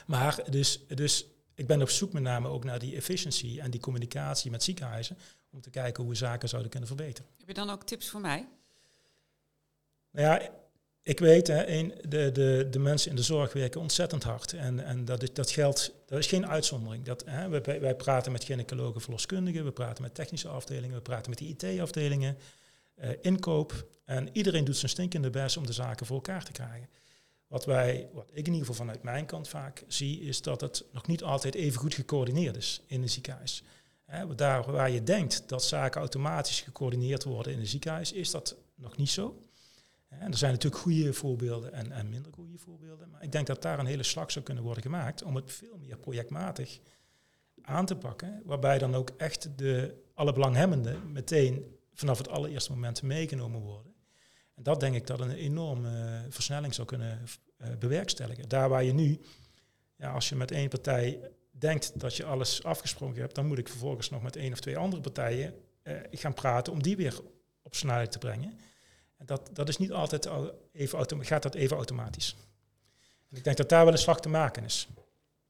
Maar 0.06 0.44
dus, 0.50 0.80
dus 0.88 1.26
ik 1.56 1.68
ben 1.68 1.82
op 1.82 1.90
zoek 1.90 2.14
met 2.14 2.24
name 2.24 2.48
ook 2.48 2.64
naar 2.64 2.80
die 2.80 2.96
efficiency 2.96 3.60
en 3.60 3.72
die 3.72 3.80
communicatie 3.80 4.52
met 4.52 4.64
ziekenhuizen. 4.64 5.18
Om 5.54 5.62
te 5.62 5.70
kijken 5.70 6.04
hoe 6.04 6.12
we 6.12 6.18
zaken 6.18 6.50
zouden 6.50 6.72
kunnen 6.72 6.90
verbeteren. 6.90 7.30
Heb 7.38 7.48
je 7.48 7.54
dan 7.54 7.70
ook 7.70 7.84
tips 7.84 8.10
voor 8.10 8.22
mij? 8.22 8.48
Nou 10.12 10.28
ja, 10.28 10.50
ik 11.04 11.20
weet, 11.20 11.48
hè, 11.48 11.68
een, 11.68 11.94
de, 12.08 12.32
de, 12.32 12.68
de 12.72 12.80
mensen 12.80 13.10
in 13.10 13.16
de 13.16 13.24
zorg 13.24 13.54
werken 13.54 13.82
ontzettend 13.82 14.24
hard. 14.24 14.54
En, 14.54 14.86
en 14.86 15.06
dat, 15.06 15.24
is, 15.24 15.34
dat 15.34 15.52
geldt, 15.52 15.94
dat 16.06 16.20
is 16.20 16.28
geen 16.28 16.48
uitzondering. 16.48 17.06
Dat, 17.06 17.24
hè, 17.26 17.50
wij, 17.50 17.82
wij 17.82 17.96
praten 17.96 18.32
met 18.32 18.44
gynaecologen, 18.44 19.02
verloskundigen, 19.02 19.66
we 19.66 19.72
praten 19.72 20.04
met 20.04 20.16
technische 20.16 20.48
afdelingen, 20.48 20.96
we 20.96 21.02
praten 21.02 21.30
met 21.30 21.40
de 21.40 21.48
IT-afdelingen, 21.48 22.38
uh, 22.96 23.10
inkoop. 23.22 23.88
En 24.06 24.30
iedereen 24.32 24.64
doet 24.64 24.78
zijn 24.78 24.92
stinkende 24.92 25.30
best 25.30 25.58
om 25.58 25.66
de 25.66 25.74
zaken 25.74 26.06
voor 26.06 26.16
elkaar 26.16 26.44
te 26.44 26.52
krijgen. 26.52 26.90
Wat, 27.48 27.66
wij, 27.66 28.10
wat 28.14 28.30
ik 28.30 28.48
in 28.48 28.54
ieder 28.54 28.60
geval 28.60 28.76
vanuit 28.76 29.04
mijn 29.04 29.26
kant 29.26 29.48
vaak 29.48 29.84
zie, 29.88 30.22
is 30.22 30.42
dat 30.42 30.62
het 30.62 30.86
nog 30.92 31.08
niet 31.08 31.24
altijd 31.24 31.56
even 31.56 31.80
goed 31.80 31.94
gecoördineerd 31.94 32.56
is 32.56 32.82
in 32.86 33.02
een 33.02 33.10
ziekenhuis. 33.10 33.64
Daar 34.36 34.72
waar 34.72 34.90
je 34.90 35.04
denkt 35.04 35.50
dat 35.50 35.64
zaken 35.64 36.00
automatisch 36.00 36.62
gecoördineerd 36.62 37.24
worden 37.24 37.54
in 37.54 37.60
een 37.60 37.68
ziekenhuis, 37.68 38.12
is 38.12 38.32
dat 38.32 38.58
nog 38.76 38.98
niet 38.98 39.10
zo. 39.10 39.44
En 40.08 40.32
er 40.32 40.38
zijn 40.38 40.52
natuurlijk 40.52 40.82
goede 40.82 41.14
voorbeelden 41.14 41.74
en, 41.74 41.92
en 41.92 42.10
minder 42.10 42.34
goede 42.34 42.58
voorbeelden. 42.58 43.10
Maar 43.10 43.24
ik 43.24 43.32
denk 43.32 43.48
dat 43.48 43.62
daar 43.62 43.80
een 43.80 43.86
hele 43.86 44.04
slag 44.04 44.32
zou 44.32 44.46
kunnen 44.46 44.64
worden 44.64 44.84
gemaakt 44.84 45.24
om 45.24 45.36
het 45.36 45.52
veel 45.52 45.78
meer 45.78 45.98
projectmatig 45.98 46.80
aan 47.62 47.86
te 47.86 47.96
pakken. 47.96 48.42
Waarbij 48.46 48.78
dan 48.78 48.96
ook 48.96 49.10
echt 49.18 49.58
de, 49.58 50.04
alle 50.14 50.34
belanghebbenden 50.34 51.12
meteen 51.12 51.78
vanaf 51.94 52.18
het 52.18 52.30
allereerste 52.30 52.72
moment 52.72 53.02
meegenomen 53.02 53.62
worden. 53.62 53.94
En 54.56 54.64
dat 54.64 54.80
denk 54.80 54.96
ik 54.96 55.08
dat 55.08 55.20
een 55.20 55.32
enorme 55.32 56.26
versnelling 56.30 56.74
zou 56.74 56.88
kunnen 56.88 57.24
uh, 57.58 57.68
bewerkstelligen. 57.80 58.50
Daar 58.50 58.70
waar 58.70 58.84
je 58.84 58.94
nu, 58.94 59.20
ja, 59.96 60.12
als 60.12 60.30
je 60.30 60.36
met 60.36 60.52
één 60.52 60.70
partij 60.70 61.32
denkt 61.60 62.00
dat 62.00 62.16
je 62.16 62.26
alles 62.26 62.64
afgesproken 62.64 63.22
hebt, 63.22 63.36
dan 63.36 63.46
moet 63.46 63.58
ik 63.58 63.70
vervolgens 63.70 64.10
nog 64.10 64.22
met 64.22 64.36
één 64.36 64.52
of 64.52 64.60
twee 64.60 64.78
andere 64.78 65.02
partijen 65.02 65.54
uh, 65.84 66.00
gaan 66.12 66.34
praten 66.34 66.74
om 66.74 66.84
die 66.84 66.96
weer 66.96 67.20
op 67.62 67.76
snelheid 67.76 68.12
te 68.12 68.18
brengen. 68.18 68.60
En 69.18 69.26
dat, 69.26 69.50
dat 69.54 69.70
is 69.70 69.78
niet 69.78 69.92
altijd 69.92 70.30
even 70.74 71.26
gaat 71.26 71.44
dat 71.44 71.56
even 71.56 71.76
automatisch. 71.76 72.36
En 73.30 73.38
ik 73.38 73.44
denk 73.44 73.58
dat 73.58 73.70
daar 73.70 73.84
wel 73.84 73.94
een 73.94 74.00
slag 74.00 74.22
te 74.22 74.30
maken 74.30 74.64
is. 74.64 74.88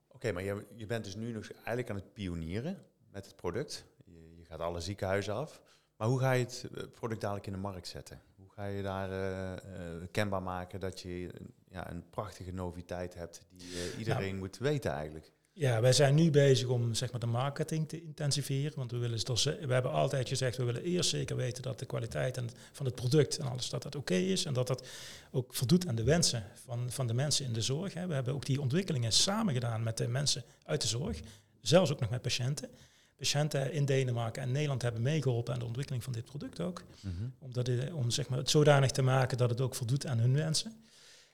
Oké, 0.07 0.31
maar 0.31 0.43
je, 0.43 0.65
je 0.75 0.85
bent 0.85 1.03
dus 1.03 1.15
nu 1.15 1.31
nog 1.31 1.51
eigenlijk 1.51 1.89
aan 1.89 1.95
het 1.95 2.13
pionieren 2.13 2.77
met 3.11 3.25
het 3.25 3.35
product. 3.35 3.85
Je, 4.05 4.35
je, 4.35 4.45
gaat 4.45 4.59
alle 4.59 4.79
ziekenhuizen 4.79 5.33
af. 5.33 5.61
Maar 5.95 6.07
hoe 6.07 6.19
ga 6.19 6.31
je 6.31 6.43
het 6.43 6.65
eh, 6.75 6.83
product 6.93 7.21
dadelijk 7.21 7.47
in 7.47 7.53
de 7.53 7.59
markt 7.59 7.87
zetten? 7.87 8.21
Hoe 8.35 8.49
ga 8.49 8.65
je 8.65 8.83
daar 8.83 9.09
uh, 9.09 9.51
uh, 9.51 10.07
kenbaar 10.11 10.41
maken 10.41 10.79
dat 10.79 10.99
je 10.99 11.31
ja, 11.69 11.91
een 11.91 12.09
prachtige 12.09 12.51
noviteit 12.51 13.13
hebt 13.13 13.41
die 13.49 13.97
iedereen 13.97 14.27
nou, 14.27 14.37
moet 14.37 14.57
weten 14.57 14.91
eigenlijk? 14.91 15.31
Ja, 15.55 15.81
wij 15.81 15.93
zijn 15.93 16.15
nu 16.15 16.31
bezig 16.31 16.67
om 16.67 16.93
zeg 16.93 17.11
maar, 17.11 17.19
de 17.19 17.25
marketing 17.25 17.89
te 17.89 18.01
intensiveren. 18.01 18.71
Want 18.75 18.91
we, 18.91 18.97
willen 18.97 19.25
dus, 19.25 19.43
we 19.43 19.73
hebben 19.73 19.91
altijd 19.91 20.27
gezegd, 20.27 20.57
we 20.57 20.63
willen 20.63 20.83
eerst 20.83 21.09
zeker 21.09 21.35
weten 21.35 21.63
dat 21.63 21.79
de 21.79 21.85
kwaliteit 21.85 22.39
van 22.71 22.85
het 22.85 22.95
product 22.95 23.37
en 23.37 23.45
alles 23.45 23.69
dat 23.69 23.83
dat 23.83 23.95
oké 23.95 24.13
is. 24.13 24.45
En 24.45 24.53
dat 24.53 24.67
dat 24.67 24.87
ook 25.31 25.53
voldoet 25.53 25.87
aan 25.87 25.95
de 25.95 26.03
wensen 26.03 26.43
van, 26.65 26.91
van 26.91 27.07
de 27.07 27.13
mensen 27.13 27.45
in 27.45 27.53
de 27.53 27.61
zorg. 27.61 27.93
Hè. 27.93 28.07
We 28.07 28.13
hebben 28.13 28.33
ook 28.33 28.45
die 28.45 28.61
ontwikkelingen 28.61 29.11
samen 29.11 29.53
gedaan 29.53 29.83
met 29.83 29.97
de 29.97 30.07
mensen 30.07 30.43
uit 30.65 30.81
de 30.81 30.87
zorg. 30.87 31.19
Zelfs 31.61 31.91
ook 31.91 31.99
nog 31.99 32.09
met 32.09 32.21
patiënten. 32.21 32.69
Patiënten 33.17 33.71
in 33.71 33.85
Denemarken 33.85 34.41
en 34.41 34.51
Nederland 34.51 34.81
hebben 34.81 35.01
meegeholpen 35.01 35.53
aan 35.53 35.59
de 35.59 35.65
ontwikkeling 35.65 36.03
van 36.03 36.13
dit 36.13 36.25
product 36.25 36.59
ook. 36.59 36.83
Mm 37.01 37.33
om, 37.39 37.53
dat, 37.53 37.69
om 37.91 38.09
zeg 38.09 38.29
maar, 38.29 38.37
het 38.37 38.49
zodanig 38.49 38.91
te 38.91 39.01
maken 39.01 39.37
dat 39.37 39.49
het 39.49 39.61
ook 39.61 39.75
voldoet 39.75 40.05
aan 40.05 40.19
hun 40.19 40.33
wensen. 40.33 40.83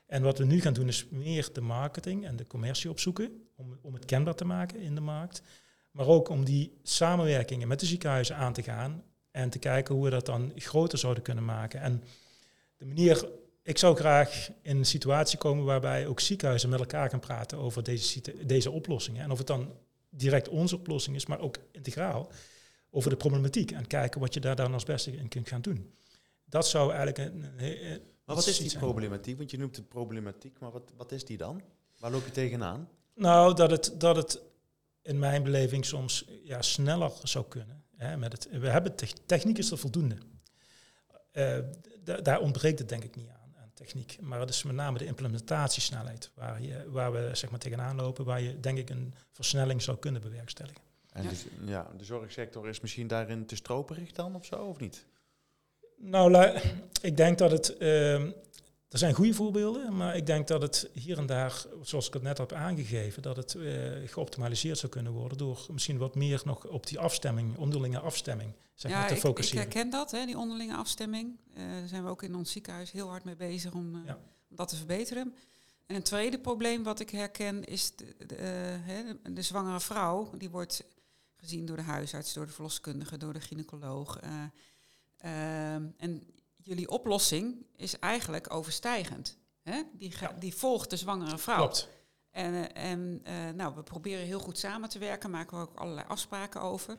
En 0.09 0.21
wat 0.21 0.37
we 0.37 0.45
nu 0.45 0.61
gaan 0.61 0.73
doen 0.73 0.87
is 0.87 1.05
meer 1.09 1.49
de 1.53 1.61
marketing 1.61 2.25
en 2.25 2.35
de 2.35 2.47
commercie 2.47 2.89
opzoeken 2.89 3.43
om, 3.55 3.77
om 3.81 3.93
het 3.93 4.05
kenbaar 4.05 4.35
te 4.35 4.45
maken 4.45 4.79
in 4.79 4.95
de 4.95 5.01
markt. 5.01 5.41
Maar 5.91 6.07
ook 6.07 6.29
om 6.29 6.45
die 6.45 6.79
samenwerkingen 6.83 7.67
met 7.67 7.79
de 7.79 7.85
ziekenhuizen 7.85 8.35
aan 8.35 8.53
te 8.53 8.63
gaan 8.63 9.03
en 9.31 9.49
te 9.49 9.59
kijken 9.59 9.95
hoe 9.95 10.03
we 10.03 10.09
dat 10.09 10.25
dan 10.25 10.51
groter 10.55 10.97
zouden 10.97 11.23
kunnen 11.23 11.45
maken. 11.45 11.81
En 11.81 12.03
de 12.77 12.85
manier, 12.85 13.29
ik 13.63 13.77
zou 13.77 13.95
graag 13.95 14.49
in 14.61 14.77
een 14.77 14.85
situatie 14.85 15.37
komen 15.37 15.65
waarbij 15.65 16.07
ook 16.07 16.19
ziekenhuizen 16.19 16.69
met 16.69 16.79
elkaar 16.79 17.09
gaan 17.09 17.19
praten 17.19 17.57
over 17.57 17.83
deze, 17.83 18.21
deze 18.45 18.71
oplossingen. 18.71 19.23
En 19.23 19.31
of 19.31 19.37
het 19.37 19.47
dan 19.47 19.73
direct 20.09 20.47
onze 20.47 20.75
oplossing 20.75 21.15
is, 21.15 21.25
maar 21.25 21.39
ook 21.39 21.57
integraal 21.71 22.31
over 22.89 23.09
de 23.09 23.17
problematiek. 23.17 23.71
En 23.71 23.87
kijken 23.87 24.19
wat 24.19 24.33
je 24.33 24.39
daar 24.39 24.55
dan 24.55 24.73
als 24.73 24.83
beste 24.83 25.17
in 25.17 25.27
kunt 25.27 25.47
gaan 25.47 25.61
doen. 25.61 25.93
Dat 26.45 26.67
zou 26.67 26.93
eigenlijk 26.93 27.33
een, 27.33 27.45
maar 28.29 28.37
wat 28.37 28.47
is 28.47 28.57
die 28.57 28.77
problematiek? 28.77 29.37
Want 29.37 29.51
je 29.51 29.57
noemt 29.57 29.75
het 29.75 29.89
problematiek, 29.89 30.59
maar 30.59 30.71
wat, 30.71 30.91
wat 30.97 31.11
is 31.11 31.25
die 31.25 31.37
dan? 31.37 31.61
Waar 31.99 32.11
loop 32.11 32.25
je 32.25 32.31
tegenaan? 32.31 32.89
Nou, 33.13 33.55
dat 33.55 33.71
het, 33.71 33.93
dat 33.97 34.15
het 34.15 34.41
in 35.01 35.19
mijn 35.19 35.43
beleving 35.43 35.85
soms 35.85 36.25
ja, 36.43 36.61
sneller 36.61 37.11
zou 37.23 37.45
kunnen. 37.45 37.83
Hè, 37.95 38.17
met 38.17 38.31
het, 38.31 38.49
we 38.59 38.69
hebben 38.69 38.95
techniek 39.25 39.57
is 39.57 39.71
er 39.71 39.77
voldoende. 39.77 40.17
Uh, 41.33 41.57
daar 42.23 42.39
ontbreekt 42.39 42.79
het 42.79 42.89
denk 42.89 43.03
ik 43.03 43.15
niet 43.15 43.29
aan, 43.29 43.53
aan, 43.61 43.71
techniek. 43.73 44.17
Maar 44.21 44.39
het 44.39 44.49
is 44.49 44.63
met 44.63 44.75
name 44.75 44.97
de 44.97 45.05
implementatiesnelheid 45.05 46.31
waar, 46.33 46.61
je, 46.61 46.89
waar 46.89 47.11
we 47.11 47.29
zeg 47.33 47.49
maar, 47.49 47.59
tegenaan 47.59 47.95
lopen, 47.95 48.25
waar 48.25 48.41
je 48.41 48.59
denk 48.59 48.77
ik 48.77 48.89
een 48.89 49.13
versnelling 49.31 49.81
zou 49.81 49.97
kunnen 49.97 50.21
bewerkstelligen. 50.21 50.81
En 51.09 51.23
ja. 51.23 51.29
Dus, 51.29 51.45
ja, 51.65 51.91
de 51.97 52.03
zorgsector 52.03 52.67
is 52.67 52.79
misschien 52.79 53.07
daarin 53.07 53.45
te 53.45 53.55
stroperig 53.55 54.11
dan 54.11 54.35
of 54.35 54.45
zo, 54.45 54.55
of 54.55 54.79
niet? 54.79 55.05
Nou, 55.99 56.59
ik 57.01 57.17
denk 57.17 57.37
dat 57.37 57.51
het. 57.51 57.75
Uh, 57.79 58.13
er 58.89 58.97
zijn 58.97 59.13
goede 59.13 59.33
voorbeelden, 59.33 59.95
maar 59.95 60.15
ik 60.15 60.25
denk 60.25 60.47
dat 60.47 60.61
het 60.61 60.89
hier 60.93 61.17
en 61.17 61.25
daar, 61.25 61.65
zoals 61.81 62.07
ik 62.07 62.13
het 62.13 62.21
net 62.21 62.37
heb 62.37 62.51
aangegeven, 62.51 63.21
dat 63.21 63.35
het 63.35 63.53
uh, 63.53 63.91
geoptimaliseerd 64.05 64.77
zou 64.77 64.91
kunnen 64.91 65.11
worden 65.11 65.37
door 65.37 65.65
misschien 65.71 65.97
wat 65.97 66.15
meer 66.15 66.41
nog 66.45 66.67
op 66.67 66.87
die 66.87 66.99
afstemming, 66.99 67.57
onderlinge 67.57 67.99
afstemming, 67.99 68.53
zeg 68.73 68.91
ja, 68.91 68.97
maar, 68.99 69.07
te 69.07 69.13
ik, 69.13 69.19
focussen. 69.19 69.57
Ik 69.57 69.61
herken 69.61 69.89
dat, 69.89 70.11
hè, 70.11 70.25
die 70.25 70.37
onderlinge 70.37 70.75
afstemming. 70.75 71.39
Uh, 71.57 71.71
daar 71.71 71.87
zijn 71.87 72.03
we 72.03 72.09
ook 72.09 72.23
in 72.23 72.35
ons 72.35 72.51
ziekenhuis 72.51 72.91
heel 72.91 73.07
hard 73.07 73.23
mee 73.23 73.35
bezig 73.35 73.73
om, 73.73 73.95
uh, 73.95 74.01
ja. 74.05 74.17
om 74.49 74.55
dat 74.55 74.67
te 74.67 74.75
verbeteren. 74.75 75.35
En 75.85 75.95
een 75.95 76.03
tweede 76.03 76.39
probleem 76.39 76.83
wat 76.83 76.99
ik 76.99 77.09
herken 77.09 77.63
is 77.63 77.95
de, 77.95 78.15
de, 78.27 79.17
de 79.33 79.41
zwangere 79.41 79.79
vrouw. 79.79 80.29
Die 80.37 80.49
wordt 80.49 80.83
gezien 81.35 81.65
door 81.65 81.77
de 81.77 81.83
huisarts, 81.83 82.33
door 82.33 82.45
de 82.45 82.51
verloskundige, 82.51 83.17
door 83.17 83.33
de 83.33 83.41
gynaecoloog. 83.41 84.19
Ehm, 85.19 85.87
en 85.97 86.23
jullie 86.55 86.89
oplossing 86.89 87.65
is 87.75 87.99
eigenlijk 87.99 88.53
overstijgend. 88.53 89.37
Hè? 89.61 89.81
Die, 89.93 90.13
die 90.39 90.55
volgt 90.55 90.89
de 90.89 90.97
zwangere 90.97 91.37
vrouw. 91.37 91.57
Klopt. 91.57 91.89
En, 92.31 92.73
eh, 92.73 92.91
en 92.91 93.21
uh, 93.27 93.49
nou, 93.55 93.75
we 93.75 93.83
proberen 93.83 94.25
heel 94.25 94.39
goed 94.39 94.57
samen 94.57 94.89
te 94.89 94.99
werken, 94.99 95.29
maken 95.29 95.57
we 95.57 95.63
ook 95.63 95.75
allerlei 95.75 96.07
afspraken 96.07 96.61
over. 96.61 96.97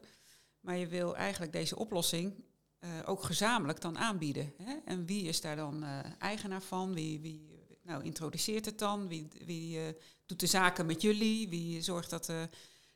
Maar 0.61 0.77
je 0.77 0.87
wil 0.87 1.17
eigenlijk 1.17 1.53
deze 1.53 1.77
oplossing 1.77 2.45
uh, 2.81 2.91
ook 3.05 3.23
gezamenlijk 3.23 3.81
dan 3.81 3.99
aanbieden. 3.99 4.53
Hè? 4.63 4.77
En 4.85 5.07
wie 5.07 5.25
is 5.25 5.41
daar 5.41 5.57
dan 5.57 5.85
eigenaar 6.19 6.63
van? 6.63 6.95
Wie, 6.95 7.21
wie 7.21 7.67
nou, 7.83 8.05
introduceert 8.05 8.65
het 8.65 8.79
dan? 8.79 9.09
Wie, 9.09 9.29
wie 9.45 9.95
doet 10.27 10.41
de 10.41 10.47
zaken 10.47 10.87
met 10.87 11.03
jullie? 11.03 11.49
Wie 11.49 11.83
zorgt 11.83 12.11
dat, 12.11 12.27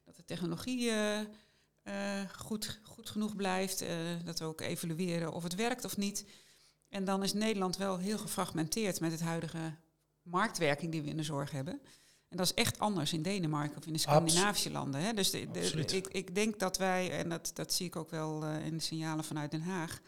dat 0.04 0.16
de 0.16 0.24
technologie 0.24 0.90
goed, 2.36 2.80
goed 2.82 3.10
genoeg 3.10 3.36
blijft. 3.36 3.82
Uh, 3.82 3.88
dat 4.24 4.38
we 4.38 4.44
ook 4.44 4.60
evalueren 4.60 5.32
of 5.32 5.42
het 5.42 5.54
werkt 5.54 5.84
of 5.84 5.96
niet. 5.96 6.24
En 6.88 7.04
dan 7.04 7.22
is 7.22 7.32
Nederland 7.32 7.76
wel 7.76 7.98
heel 7.98 8.18
gefragmenteerd 8.18 9.00
met 9.00 9.12
het 9.12 9.20
huidige 9.20 9.74
marktwerking 10.22 10.92
die 10.92 11.02
we 11.02 11.08
in 11.08 11.16
de 11.16 11.22
zorg 11.22 11.50
hebben. 11.50 11.80
En 12.28 12.36
dat 12.36 12.46
is 12.46 12.54
echt 12.54 12.78
anders 12.78 13.12
in 13.12 13.22
Denemarken 13.22 13.76
of 13.76 13.86
in 13.86 13.92
de 13.92 13.98
Scandinavische 13.98 14.70
landen. 14.70 15.00
Hè. 15.00 15.12
Dus 15.12 15.30
de, 15.30 15.50
de, 15.50 15.84
ik, 15.96 16.06
ik, 16.06 16.34
denk 16.34 16.58
dat 16.58 16.78
wij, 16.78 17.10
en 17.18 17.28
dat, 17.28 17.50
dat 17.54 17.72
zie 17.72 17.86
ik 17.86 17.96
ook 17.96 18.10
wel 18.10 18.44
uh, 18.44 18.66
in 18.66 18.76
de 18.76 18.82
signalen 18.82 19.24
vanuit 19.24 19.50
Den 19.50 19.62
Haag. 19.62 20.00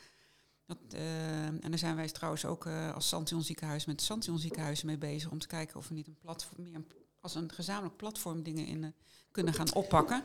Dat, 0.66 0.78
en 0.88 1.60
daar 1.60 1.78
zijn 1.78 1.96
wij 1.96 2.08
trouwens 2.08 2.44
ook 2.44 2.66
als 2.66 3.08
Santion 3.08 3.42
ziekenhuis 3.42 3.84
met 3.84 4.02
Santion 4.02 4.38
ziekenhuizen 4.38 4.86
mee 4.86 4.98
bezig 4.98 5.30
om 5.30 5.38
te 5.38 5.46
kijken 5.46 5.76
of 5.76 5.88
we 5.88 5.94
niet 5.94 6.06
een 6.06 6.18
platform, 6.18 6.62
meer 6.62 6.84
als 7.20 7.34
een 7.34 7.52
gezamenlijk 7.52 7.96
platform 7.96 8.42
dingen 8.42 8.66
in 8.66 8.94
kunnen 9.30 9.54
gaan 9.54 9.74
oppakken. 9.74 10.24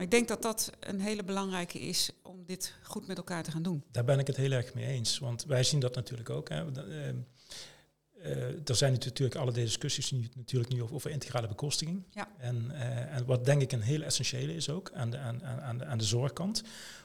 Maar 0.00 0.08
ik 0.08 0.14
denk 0.14 0.28
dat 0.28 0.42
dat 0.42 0.70
een 0.80 1.00
hele 1.00 1.24
belangrijke 1.24 1.80
is 1.80 2.10
om 2.22 2.44
dit 2.46 2.74
goed 2.82 3.06
met 3.06 3.16
elkaar 3.16 3.42
te 3.42 3.50
gaan 3.50 3.62
doen. 3.62 3.84
Daar 3.90 4.04
ben 4.04 4.18
ik 4.18 4.26
het 4.26 4.36
heel 4.36 4.50
erg 4.50 4.74
mee 4.74 4.86
eens. 4.86 5.18
Want 5.18 5.44
wij 5.44 5.62
zien 5.62 5.80
dat 5.80 5.94
natuurlijk 5.94 6.30
ook. 6.30 6.48
Hè. 6.48 6.64
Uh, 6.66 8.68
er 8.68 8.76
zijn 8.76 8.92
natuurlijk 8.92 9.40
alle 9.40 9.52
deze 9.52 9.66
discussies 9.66 10.10
nu, 10.10 10.28
natuurlijk 10.34 10.72
nu 10.72 10.82
over, 10.82 10.94
over 10.94 11.10
integrale 11.10 11.48
bekostiging. 11.48 12.04
Ja. 12.10 12.28
En, 12.38 12.68
uh, 12.70 13.14
en 13.14 13.24
wat 13.24 13.44
denk 13.44 13.62
ik 13.62 13.72
een 13.72 13.80
heel 13.80 14.02
essentiële 14.02 14.54
is 14.54 14.68
ook 14.68 14.90
aan 14.92 15.10
de, 15.10 15.18
aan, 15.18 15.44
aan, 15.44 15.78
de, 15.78 15.84
aan 15.84 15.98
de 15.98 16.04
zorgkant. 16.04 16.62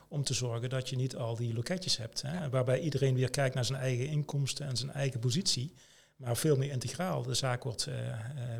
Om 0.08 0.24
te 0.24 0.34
zorgen 0.34 0.70
dat 0.70 0.90
je 0.90 0.96
niet 0.96 1.16
al 1.16 1.36
die 1.36 1.54
loketjes 1.54 1.98
hebt. 1.98 2.22
Hè, 2.22 2.34
ja. 2.34 2.50
Waarbij 2.50 2.80
iedereen 2.80 3.16
weer 3.16 3.30
kijkt 3.30 3.56
naar 3.56 3.66
zijn 3.66 3.80
eigen 3.80 4.08
inkomsten 4.08 4.68
en 4.68 4.78
zijn 4.78 4.92
eigen 4.92 5.20
positie. 5.20 5.74
Maar 6.16 6.38
veel 6.38 6.58
meer 6.58 6.72
integraal 6.72 7.24
de 7.24 7.34
zaak 7.34 7.64
wordt 7.64 7.88
uh, 7.88 7.96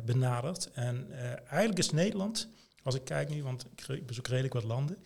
benaderd. 0.04 0.70
En 0.72 1.12
eigenlijk 1.48 1.78
is 1.78 1.90
Nederland 1.90 2.48
als 2.86 2.94
ik 2.94 3.04
kijk 3.04 3.28
nu, 3.28 3.42
want 3.42 3.66
ik 3.88 4.06
bezoek 4.06 4.26
redelijk 4.26 4.54
wat 4.54 4.64
landen. 4.64 5.04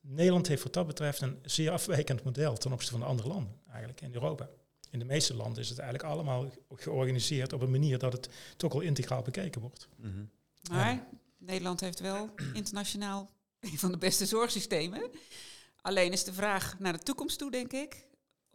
Nederland 0.00 0.48
heeft 0.48 0.62
wat 0.62 0.72
dat 0.72 0.86
betreft 0.86 1.20
een 1.20 1.38
zeer 1.42 1.70
afwijkend 1.70 2.24
model 2.24 2.56
ten 2.56 2.72
opzichte 2.72 2.92
van 2.92 3.00
de 3.00 3.06
andere 3.06 3.28
landen, 3.28 3.60
eigenlijk 3.68 4.00
in 4.00 4.14
Europa. 4.14 4.48
In 4.90 4.98
de 4.98 5.04
meeste 5.04 5.34
landen 5.34 5.62
is 5.62 5.68
het 5.68 5.78
eigenlijk 5.78 6.12
allemaal 6.12 6.50
georganiseerd 6.74 7.52
op 7.52 7.60
een 7.60 7.70
manier 7.70 7.98
dat 7.98 8.12
het 8.12 8.28
toch 8.56 8.72
al 8.72 8.80
integraal 8.80 9.22
bekeken 9.22 9.60
wordt. 9.60 9.88
Mhm. 9.96 10.24
Maar 10.70 11.06
Nederland 11.38 11.80
heeft 11.80 12.00
wel 12.00 12.30
internationaal 12.52 13.30
een 13.60 13.78
van 13.78 13.90
de 13.90 13.98
beste 13.98 14.26
zorgsystemen. 14.26 15.10
Alleen 15.80 16.12
is 16.12 16.24
de 16.24 16.32
vraag 16.32 16.78
naar 16.78 16.92
de 16.92 16.98
toekomst 16.98 17.38
toe, 17.38 17.50
denk 17.50 17.72
ik, 17.72 18.06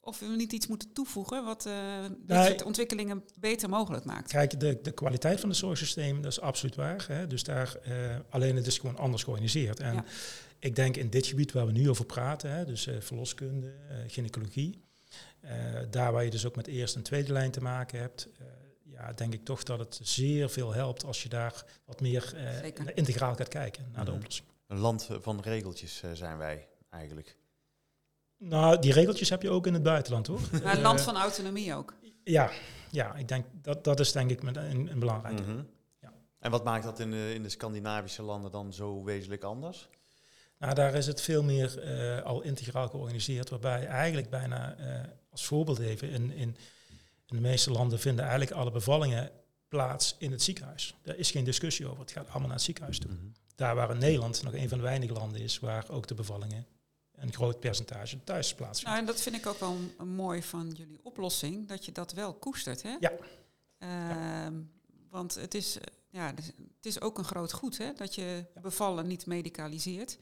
of 0.01 0.19
we 0.19 0.25
niet 0.25 0.51
iets 0.53 0.67
moeten 0.67 0.93
toevoegen 0.93 1.43
wat 1.45 1.65
eh 1.65 2.01
dit 2.09 2.27
Nee. 2.37 2.45
soort 2.47 2.63
ontwikkelingen 2.63 3.23
beter 3.39 3.69
mogelijk 3.69 4.05
maakt. 4.05 4.31
Kijk, 4.31 4.59
de, 4.59 4.79
de 4.81 4.91
kwaliteit 4.91 5.39
van 5.39 5.49
het 5.49 5.57
zorgsysteem, 5.57 6.21
dat 6.21 6.31
is 6.31 6.41
absoluut 6.41 6.75
waar. 6.75 7.05
Hè? 7.07 7.27
Dus 7.27 7.43
daar, 7.43 7.75
eh, 7.75 8.15
alleen 8.29 8.55
het 8.55 8.67
is 8.67 8.77
gewoon 8.77 8.97
anders 8.97 9.23
georganiseerd. 9.23 9.79
En 9.79 9.93
Ja. 9.93 10.03
ik 10.59 10.75
denk 10.75 10.97
in 10.97 11.09
dit 11.09 11.25
gebied 11.27 11.51
waar 11.51 11.65
we 11.65 11.71
nu 11.71 11.89
over 11.89 12.05
praten, 12.05 12.51
hè, 12.51 12.65
dus 12.65 12.87
eh, 12.87 12.95
verloskunde, 12.99 13.73
gynaecologie, 14.07 14.81
eh, 15.39 15.53
daar 15.89 16.11
waar 16.11 16.23
je 16.23 16.29
dus 16.29 16.45
ook 16.45 16.55
met 16.55 16.67
eerste 16.67 16.97
en 16.97 17.03
tweede 17.03 17.31
lijn 17.33 17.51
te 17.51 17.61
maken 17.61 17.99
hebt, 17.99 18.27
eh, 18.39 18.45
ja, 18.83 19.13
denk 19.13 19.33
ik 19.33 19.45
toch 19.45 19.63
dat 19.63 19.79
het 19.79 19.99
zeer 20.03 20.49
veel 20.49 20.73
helpt 20.73 21.03
als 21.05 21.23
je 21.23 21.29
daar 21.29 21.65
wat 21.85 22.01
meer 22.01 22.33
integraal 22.93 23.35
gaat 23.35 23.47
kijken 23.47 23.85
naar 23.93 24.05
de 24.05 24.11
Mhm. 24.11 24.19
oplossing. 24.19 24.47
Een 24.67 24.77
land 24.77 25.09
van 25.19 25.39
regeltjes 25.41 26.03
zijn 26.13 26.37
wij 26.37 26.67
eigenlijk. 26.89 27.37
Nou, 28.39 28.79
die 28.79 28.93
regeltjes 28.93 29.29
heb 29.29 29.41
je 29.41 29.49
ook 29.49 29.67
in 29.67 29.73
het 29.73 29.83
buitenland 29.83 30.27
hoor. 30.27 30.39
Maar 30.51 30.61
een 30.71 30.77
Eh, 30.77 30.81
land 30.81 31.01
van 31.01 31.17
autonomie 31.17 31.73
ook. 31.75 31.93
Ja, 32.23 32.51
ja 32.91 33.15
ik 33.15 33.27
denk 33.27 33.45
dat 33.61 33.83
dat 33.83 33.99
is 33.99 34.11
denk 34.11 34.29
ik 34.31 34.43
een, 34.43 34.57
een 34.91 34.99
belangrijke. 34.99 35.41
Mhm. 35.41 35.61
Ja. 36.01 36.13
En 36.39 36.51
wat 36.51 36.63
maakt 36.63 36.83
dat 36.83 36.99
in 36.99 37.11
de, 37.11 37.31
in 37.33 37.43
de 37.43 37.49
Scandinavische 37.49 38.21
landen 38.21 38.51
dan 38.51 38.73
zo 38.73 39.03
wezenlijk 39.03 39.43
anders? 39.43 39.89
Nou, 40.57 40.73
daar 40.73 40.93
is 40.93 41.07
het 41.07 41.21
veel 41.21 41.43
meer 41.43 41.79
eh, 41.79 42.23
al 42.23 42.41
integraal 42.41 42.87
georganiseerd, 42.87 43.49
waarbij 43.49 43.85
eigenlijk 43.85 44.29
bijna, 44.29 44.75
eh, 44.75 45.01
als 45.31 45.45
voorbeeld 45.45 45.79
even, 45.79 46.09
in, 46.09 46.31
in, 46.31 46.57
in 47.27 47.35
de 47.35 47.41
meeste 47.41 47.71
landen 47.71 47.99
vinden 47.99 48.23
eigenlijk 48.25 48.51
alle 48.53 48.71
bevallingen 48.71 49.31
plaats 49.67 50.15
in 50.19 50.31
het 50.31 50.41
ziekenhuis. 50.41 50.95
Daar 51.03 51.15
is 51.15 51.31
geen 51.31 51.43
discussie 51.43 51.87
over, 51.87 51.99
het 51.99 52.11
gaat 52.11 52.27
allemaal 52.27 52.47
naar 52.47 52.55
het 52.55 52.61
ziekenhuis 52.65 52.99
toe. 52.99 53.11
Mhm. 53.11 53.21
Daar 53.55 53.75
waar 53.75 53.91
in 53.91 53.97
Nederland 53.97 54.43
nog 54.43 54.53
een 54.53 54.69
van 54.69 54.77
de 54.77 54.83
weinige 54.83 55.13
landen 55.13 55.41
is 55.41 55.59
waar 55.59 55.85
ook 55.89 56.07
de 56.07 56.15
bevallingen 56.15 56.65
een 57.19 57.33
groot 57.33 57.59
percentage 57.59 58.23
thuis 58.23 58.53
plaatsvindt. 58.55 58.89
Nou, 58.89 58.99
en 58.99 59.05
dat 59.05 59.21
vind 59.21 59.35
ik 59.35 59.45
ook 59.45 59.59
wel 59.59 59.77
mooi 60.05 60.43
van 60.43 60.69
jullie 60.69 60.99
oplossing, 61.03 61.67
dat 61.67 61.85
je 61.85 61.91
dat 61.91 62.11
wel 62.13 62.33
koestert. 62.33 62.81
Hè? 62.81 62.95
Ja. 62.99 63.11
Ehm, 63.77 64.53
Want 65.09 65.35
het 65.35 65.53
is, 65.53 65.77
eh, 65.79 65.83
ja, 66.09 66.31
dus 66.31 66.45
het 66.45 66.85
is 66.85 67.01
ook 67.01 67.17
een 67.17 67.23
groot 67.23 67.51
goed 67.53 67.77
hè, 67.77 67.93
dat 67.93 68.15
je 68.15 68.45
bevallen 68.61 69.07
niet 69.07 69.25
medicaliseert. 69.25 70.17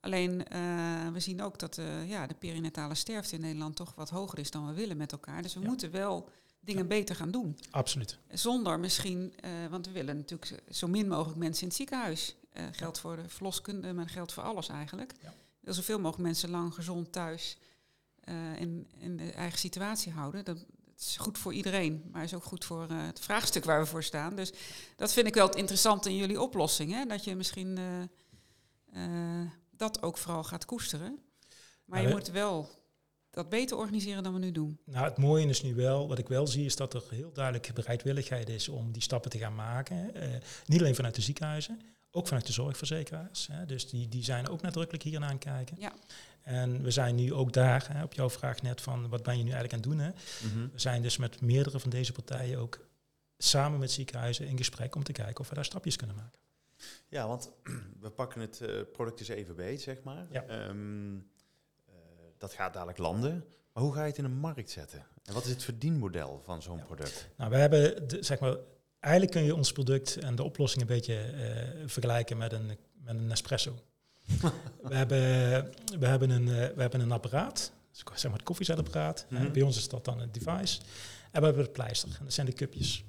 Alleen 0.00 0.46
eh, 0.48 1.08
we 1.12 1.20
zien 1.20 1.42
ook 1.42 1.58
dat 1.58 1.78
eh, 1.78 2.08
ja, 2.08 2.26
de 2.26 2.34
perinatale 2.34 2.94
sterfte 2.94 3.34
in 3.34 3.40
Nederland 3.40 3.76
toch 3.76 3.94
wat 3.94 4.10
hoger 4.10 4.38
is 4.38 4.50
dan 4.50 4.66
we 4.66 4.72
willen 4.72 4.96
met 4.96 5.12
elkaar. 5.12 5.42
Dus 5.42 5.54
we 5.54 5.60
Ja. 5.60 5.66
moeten 5.66 5.90
wel 5.90 6.28
dingen 6.60 6.86
beter 6.88 7.16
gaan 7.16 7.30
doen. 7.30 7.58
Absoluut. 7.70 8.18
Zonder 8.30 8.80
misschien, 8.80 9.34
want 9.70 9.86
we 9.86 9.92
willen 9.92 10.16
natuurlijk 10.16 10.62
zo 10.70 10.86
min 10.86 11.08
mogelijk 11.08 11.38
mensen 11.38 11.62
in 11.62 11.68
het 11.68 11.76
ziekenhuis. 11.76 12.36
Geldt 12.72 12.98
voor 12.98 13.16
de 13.16 13.28
verloskunde, 13.28 13.92
maar 13.92 14.08
geldt 14.08 14.32
voor 14.32 14.42
alles 14.42 14.68
eigenlijk. 14.68 15.12
Wil 15.68 15.76
zoveel 15.76 15.98
mogelijk 15.98 16.22
mensen 16.22 16.50
lang 16.50 16.74
gezond 16.74 17.12
thuis 17.12 17.56
eh, 18.20 18.60
in, 18.60 18.88
in 18.98 19.16
de 19.16 19.32
eigen 19.32 19.58
situatie 19.58 20.12
houden. 20.12 20.44
Dat, 20.44 20.56
dat 20.56 20.98
is 20.98 21.16
goed 21.16 21.38
voor 21.38 21.54
iedereen, 21.54 22.08
maar 22.12 22.22
is 22.22 22.34
ook 22.34 22.44
goed 22.44 22.64
voor 22.64 22.86
eh, 22.90 23.06
het 23.06 23.20
vraagstuk 23.20 23.64
waar 23.64 23.80
we 23.80 23.86
voor 23.86 24.02
staan. 24.02 24.36
Dus 24.36 24.52
dat 24.96 25.12
vind 25.12 25.26
ik 25.26 25.34
wel 25.34 25.46
het 25.46 25.56
interessante 25.56 26.10
in 26.10 26.16
jullie 26.16 26.40
oplossing. 26.40 26.92
Hè? 26.92 27.06
Dat 27.06 27.24
je 27.24 27.34
misschien 27.34 27.78
eh, 28.92 29.02
dat 29.70 30.02
ook 30.02 30.18
vooral 30.18 30.44
gaat 30.44 30.64
koesteren. 30.64 31.18
Maar 31.84 32.02
Ja, 32.02 32.08
je 32.08 32.14
moet 32.14 32.30
wel 32.30 32.70
dat 33.30 33.48
beter 33.48 33.76
organiseren 33.76 34.22
dan 34.22 34.32
we 34.32 34.38
nu 34.38 34.52
doen. 34.52 34.78
Nou, 34.84 35.04
het 35.04 35.18
mooie 35.18 35.46
is 35.46 35.62
nu 35.62 35.74
wel, 35.74 36.08
wat 36.08 36.18
ik 36.18 36.28
wel 36.28 36.46
zie, 36.46 36.64
is 36.64 36.76
dat 36.76 36.94
er 36.94 37.04
heel 37.10 37.32
duidelijk 37.32 37.74
bereidwilligheid 37.74 38.48
is 38.48 38.68
om 38.68 38.92
die 38.92 39.02
stappen 39.02 39.30
te 39.30 39.38
gaan 39.38 39.54
maken. 39.54 40.12
Niet 40.66 40.80
alleen 40.80 40.94
vanuit 40.94 41.14
de 41.14 41.20
ziekenhuizen, 41.20 41.80
ook 42.10 42.26
vanuit 42.26 42.46
de 42.46 42.52
zorgverzekeraars. 42.52 43.46
Hè. 43.52 43.66
Dus 43.66 43.88
die, 43.88 44.08
die 44.08 44.24
zijn 44.24 44.48
ook 44.48 44.60
nadrukkelijk 44.60 45.04
hier 45.04 45.20
naar 45.20 45.28
aan 45.30 45.38
kijken. 45.38 45.76
Ja. 45.80 45.92
En 46.42 46.82
we 46.82 46.90
zijn 46.90 47.14
nu 47.14 47.32
ook 47.32 47.52
daar, 47.52 47.88
hè, 47.92 48.02
op 48.02 48.12
jouw 48.12 48.30
vraag 48.30 48.62
net 48.62 48.80
van 48.80 49.08
wat 49.08 49.22
ben 49.22 49.38
je 49.38 49.44
nu 49.44 49.50
eigenlijk 49.50 49.72
aan 49.86 49.90
het 49.90 49.98
doen. 49.98 50.06
Hè. 50.06 50.10
Mhm. 50.48 50.72
We 50.72 50.78
zijn 50.80 51.02
dus 51.02 51.16
met 51.16 51.40
meerdere 51.40 51.80
van 51.80 51.90
deze 51.90 52.12
partijen 52.12 52.58
ook 52.58 52.86
samen 53.38 53.78
met 53.78 53.90
ziekenhuizen 53.90 54.46
in 54.46 54.56
gesprek 54.56 54.94
om 54.94 55.02
te 55.02 55.12
kijken 55.12 55.40
of 55.40 55.48
we 55.48 55.54
daar 55.54 55.64
stapjes 55.64 55.96
kunnen 55.96 56.16
maken. 56.16 56.38
Ja, 57.08 57.26
want 57.26 57.50
we 58.00 58.10
pakken 58.10 58.40
het 58.40 58.60
eh, 58.60 58.80
product 58.92 59.18
eens 59.20 59.28
even 59.28 59.54
beet, 59.56 59.80
zeg 59.80 60.02
maar. 60.02 60.26
Ja. 60.30 60.42
Ehm, 60.42 61.16
eh, 61.86 61.92
dat 62.38 62.52
gaat 62.52 62.72
dadelijk 62.72 62.98
landen. 62.98 63.44
Maar 63.72 63.82
hoe 63.82 63.92
ga 63.92 64.00
je 64.02 64.08
het 64.08 64.18
in 64.18 64.24
een 64.24 64.38
markt 64.38 64.70
zetten? 64.70 65.06
En 65.24 65.34
wat 65.34 65.44
is 65.44 65.50
het 65.50 65.64
verdienmodel 65.64 66.40
van 66.44 66.62
zo'n 66.62 66.76
Ja. 66.78 66.84
product? 66.84 67.28
Nou, 67.36 67.50
we 67.50 67.56
hebben, 67.56 68.08
de, 68.08 68.22
zeg 68.22 68.38
maar, 68.38 68.56
eigenlijk 69.00 69.32
kun 69.32 69.44
je 69.44 69.54
ons 69.54 69.72
product 69.72 70.16
en 70.16 70.34
de 70.34 70.42
oplossing 70.42 70.82
een 70.82 70.88
beetje 70.88 71.14
eh, 71.14 71.82
vergelijken 71.86 72.36
met 72.36 72.52
een, 72.52 72.66
met 72.66 73.14
een 73.14 73.26
Nespresso. 73.26 73.74
we, 74.82 74.94
hebben, 74.94 75.18
we, 75.98 76.06
hebben 76.06 76.30
een, 76.30 76.48
eh, 76.48 76.54
we 76.74 76.80
hebben 76.80 77.00
een 77.00 77.12
apparaat, 77.12 77.72
dus 77.90 78.02
zeg 78.14 78.22
maar 78.22 78.32
het 78.38 78.42
koffiezetapparaat. 78.42 79.26
Mhm. 79.28 79.52
Bij 79.52 79.62
ons 79.62 79.76
is 79.76 79.88
dat 79.88 80.04
dan 80.04 80.20
een 80.20 80.32
device. 80.32 80.80
En 81.30 81.40
we 81.40 81.46
hebben 81.46 81.62
het 81.64 81.72
pleister, 81.72 82.08
en 82.18 82.24
dat 82.24 82.32
zijn 82.34 82.46
de 82.46 82.52
cupjes. 82.52 83.04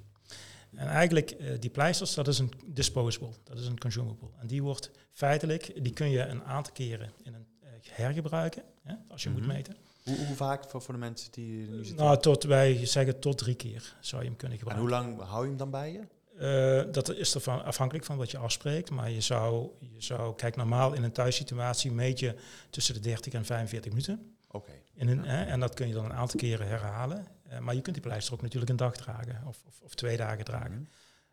En 0.74 0.86
eigenlijk, 0.86 1.30
eh, 1.30 1.60
die 1.60 1.70
pleisters, 1.70 2.14
dat 2.14 2.28
is 2.28 2.38
een 2.38 2.52
disposable, 2.66 3.30
dat 3.44 3.58
is 3.58 3.66
een 3.66 3.78
consumable. 3.78 4.28
En 4.38 4.46
die 4.46 4.62
wordt 4.62 4.90
feitelijk, 5.12 5.84
die 5.84 5.92
kun 5.92 6.10
je 6.10 6.20
een 6.20 6.44
aantal 6.44 6.72
keren 6.72 7.12
in 7.22 7.34
een, 7.34 7.46
hergebruiken, 7.90 8.62
hè, 8.82 8.94
als 9.08 9.22
je 9.22 9.28
Mhm. 9.28 9.38
moet 9.38 9.46
meten. 9.48 9.76
Hoe, 10.16 10.26
hoe 10.26 10.36
vaak 10.36 10.70
voor, 10.70 10.82
voor 10.82 10.94
de 10.94 11.00
mensen 11.00 11.32
die 11.32 11.68
nu 11.68 11.84
zitten? 11.84 12.04
Nou, 12.04 12.20
tot, 12.20 12.42
wij 12.42 12.86
zeggen 12.86 13.18
tot 13.18 13.38
drie 13.38 13.54
keer 13.54 13.96
zou 14.00 14.22
je 14.22 14.28
hem 14.28 14.36
kunnen 14.36 14.58
en 14.58 14.64
gebruiken. 14.64 14.96
hoe 14.98 15.06
lang 15.06 15.28
hou 15.28 15.42
je 15.42 15.48
hem 15.48 15.58
dan 15.58 15.70
bij 15.70 15.92
je? 15.92 16.00
Eh, 16.40 16.92
dat 16.92 17.14
is 17.14 17.34
ervan 17.34 17.64
afhankelijk 17.64 18.06
van 18.06 18.16
wat 18.16 18.30
je 18.30 18.38
afspreekt. 18.38 18.90
Maar 18.90 19.10
je 19.10 19.20
zou, 19.20 19.68
je 19.78 20.02
zou, 20.02 20.34
kijk, 20.34 20.56
normaal 20.56 20.92
in 20.92 21.02
een 21.02 21.12
thuissituatie 21.12 21.92
meet 21.92 22.18
je 22.18 22.34
tussen 22.70 22.94
de 22.94 23.00
30 23.00 23.32
en 23.32 23.44
45 23.44 23.92
minuten. 23.92 24.36
Oké. 24.50 24.70
Hè, 24.96 25.44
en 25.44 25.60
dat 25.60 25.74
kun 25.74 25.88
je 25.88 25.94
dan 25.94 26.04
een 26.04 26.12
aantal 26.12 26.40
keren 26.40 26.66
herhalen. 26.68 27.26
Eh, 27.48 27.58
maar 27.58 27.74
je 27.74 27.80
kunt 27.80 27.94
die 27.94 28.04
pleister 28.04 28.34
ook 28.34 28.42
natuurlijk 28.42 28.70
een 28.70 28.76
dag 28.76 28.96
dragen 28.96 29.42
of, 29.46 29.62
of, 29.66 29.80
of 29.80 29.94
twee 29.94 30.16
dagen 30.16 30.44
dragen. 30.44 30.88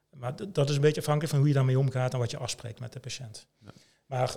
Mhm. 0.10 0.20
Maar 0.20 0.36
dat 0.52 0.70
is 0.70 0.76
een 0.76 0.82
beetje 0.82 1.00
afhankelijk 1.00 1.32
van 1.32 1.40
hoe 1.40 1.50
je 1.50 1.56
daarmee 1.56 1.80
omgaat 1.80 2.14
en 2.14 2.20
wat 2.20 2.32
je 2.32 2.38
afspreekt 2.38 2.80
met 2.80 2.94
de 2.94 3.00
patiënt. 3.00 3.48
Ja. 3.60 3.72
Maar 4.06 4.36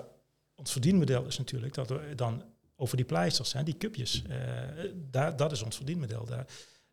ons 0.55 0.73
verdienmodel 0.73 1.27
is 1.27 1.39
natuurlijk 1.39 1.75
dat 1.75 1.89
we 1.89 2.13
dan 2.15 2.43
over 2.81 2.97
die 2.97 3.07
pleisters, 3.07 3.53
hè, 3.53 3.63
die 3.63 3.77
cupjes, 3.77 4.23
eh, 4.23 4.39
daar, 5.11 5.37
dat 5.37 5.53
is 5.53 5.63
ons 5.63 5.77
verdienmodel. 5.77 6.25
Daar, 6.25 6.47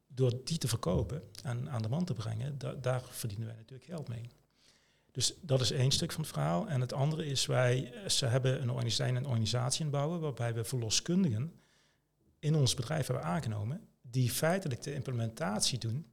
door 0.07 0.33
die 0.43 0.57
te 0.57 0.67
verkopen 0.67 1.23
en 1.43 1.69
aan 1.69 1.81
de 1.81 1.89
man 1.89 2.05
te 2.05 2.13
brengen, 2.13 2.57
da- 2.57 2.73
daar 2.73 3.01
verdienen 3.09 3.47
wij 3.47 3.55
natuurlijk 3.55 3.89
geld 3.89 4.07
mee. 4.07 4.29
Dus 5.11 5.33
dat 5.41 5.61
is 5.61 5.71
één 5.71 5.91
stuk 5.91 6.11
van 6.11 6.21
het 6.21 6.31
verhaal. 6.31 6.67
En 6.67 6.81
het 6.81 6.93
andere 6.93 7.25
is, 7.25 7.45
wij 7.45 7.93
eh, 7.93 8.09
ze 8.09 8.25
hebben 8.25 8.61
een 8.61 8.69
organisatie, 8.69 9.15
een 9.15 9.25
organisatie 9.25 9.85
in 9.85 9.91
bouwen 9.91 10.19
waarbij 10.19 10.53
we 10.53 10.63
verloskundigen 10.63 11.53
in 12.39 12.55
ons 12.55 12.73
bedrijf 12.73 13.07
hebben 13.07 13.25
aangenomen, 13.25 13.87
die 14.01 14.31
feitelijk 14.31 14.83
de 14.83 14.93
implementatie 14.93 15.79
doen 15.79 16.05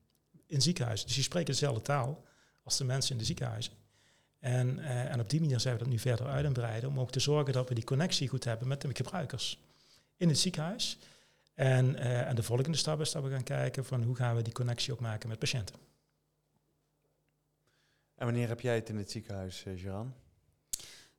in 0.46 0.62
ziekenhuizen. 0.62 1.06
Dus 1.06 1.14
die 1.14 1.24
spreken 1.24 1.52
dezelfde 1.52 1.82
taal 1.82 2.24
als 2.62 2.76
de 2.76 2.84
mensen 2.84 3.12
in 3.12 3.18
de 3.18 3.24
ziekenhuizen. 3.24 3.72
En, 4.38 4.78
eh, 4.78 5.12
en 5.12 5.20
op 5.20 5.30
die 5.30 5.40
manier 5.40 5.60
zijn 5.60 5.74
we 5.76 5.80
dat 5.82 5.88
nu 5.92 5.98
verder 5.98 6.26
uit 6.26 6.44
het 6.44 6.52
breiden 6.52 6.88
om 6.88 7.00
ook 7.00 7.10
te 7.10 7.20
zorgen 7.20 7.52
dat 7.52 7.68
we 7.68 7.74
die 7.74 7.84
connectie 7.84 8.28
goed 8.28 8.44
hebben 8.44 8.68
met 8.68 8.80
de 8.80 8.88
gebruikers 8.92 9.58
in 10.16 10.28
het 10.28 10.38
ziekenhuis. 10.38 10.98
En, 11.54 11.96
eh, 11.96 12.28
en 12.28 12.36
de 12.36 12.42
volgende 12.42 12.76
stap 12.78 13.00
is 13.00 13.12
dat 13.12 13.22
we 13.22 13.30
gaan 13.30 13.42
kijken 13.42 13.84
van 13.84 14.02
hoe 14.02 14.16
gaan 14.16 14.36
we 14.36 14.42
die 14.42 14.52
connectie 14.52 14.92
ook 14.92 15.00
maken 15.00 15.28
met 15.28 15.38
patiënten. 15.38 15.76
En 18.14 18.24
wanneer 18.24 18.48
heb 18.48 18.60
jij 18.60 18.74
het 18.74 18.88
in 18.88 18.96
het 18.96 19.10
ziekenhuis, 19.10 19.64
eh 19.64 19.78
Geran? 19.78 20.14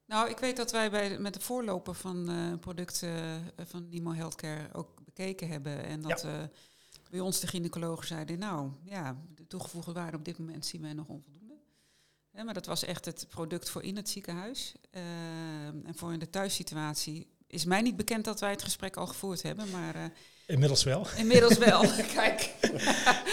Nou, 0.05 0.29
ik 0.29 0.38
weet 0.38 0.58
dat 0.58 0.71
wij 0.71 0.91
bij, 0.91 1.19
met 1.19 1.34
de 1.34 1.39
voorloper 1.39 1.93
van 1.93 2.29
eh 2.29 2.60
producten 2.60 3.41
van 3.65 3.89
Nimo 3.89 4.13
Healthcare 4.13 4.73
ook 4.73 5.05
bekeken 5.15 5.47
hebben. 5.47 5.84
En 5.84 6.01
dat 6.01 6.23
eh, 6.23 6.43
bij 7.10 7.19
ons 7.19 7.39
de 7.39 7.47
gynaecologen 7.47 8.08
zeiden, 8.08 8.39
nou 8.39 8.71
ja, 8.84 9.17
de 9.36 9.47
toegevoegde 9.47 9.91
waarde 9.91 10.17
op 10.17 10.25
dit 10.25 10.38
moment 10.38 10.65
zien 10.65 10.81
wij 10.81 10.93
nog 10.93 11.08
onvoldoende. 11.08 11.53
Hè, 12.31 12.43
maar 12.43 12.53
dat 12.53 12.65
was 12.65 12.84
echt 12.84 13.05
het 13.05 13.25
product 13.29 13.69
voor 13.69 13.84
in 13.84 13.95
het 13.95 14.10
ziekenhuis. 14.10 14.75
Eh, 14.91 15.01
en 15.67 15.95
voor 15.95 16.13
in 16.13 16.19
de 16.19 16.29
thuissituatie 16.29 17.27
is 17.47 17.65
mij 17.65 17.81
niet 17.81 17.95
bekend 17.95 18.25
dat 18.25 18.39
wij 18.39 18.51
het 18.51 18.63
gesprek 18.63 18.95
al 18.95 19.08
gevoerd 19.08 19.41
hebben, 19.41 19.69
maar 19.69 19.95
eh, 19.95 20.01
Inmiddels 20.47 20.84
wel. 20.84 21.08
inmiddels 21.17 21.58
wel. 21.58 21.81
Kijk. 22.15 22.51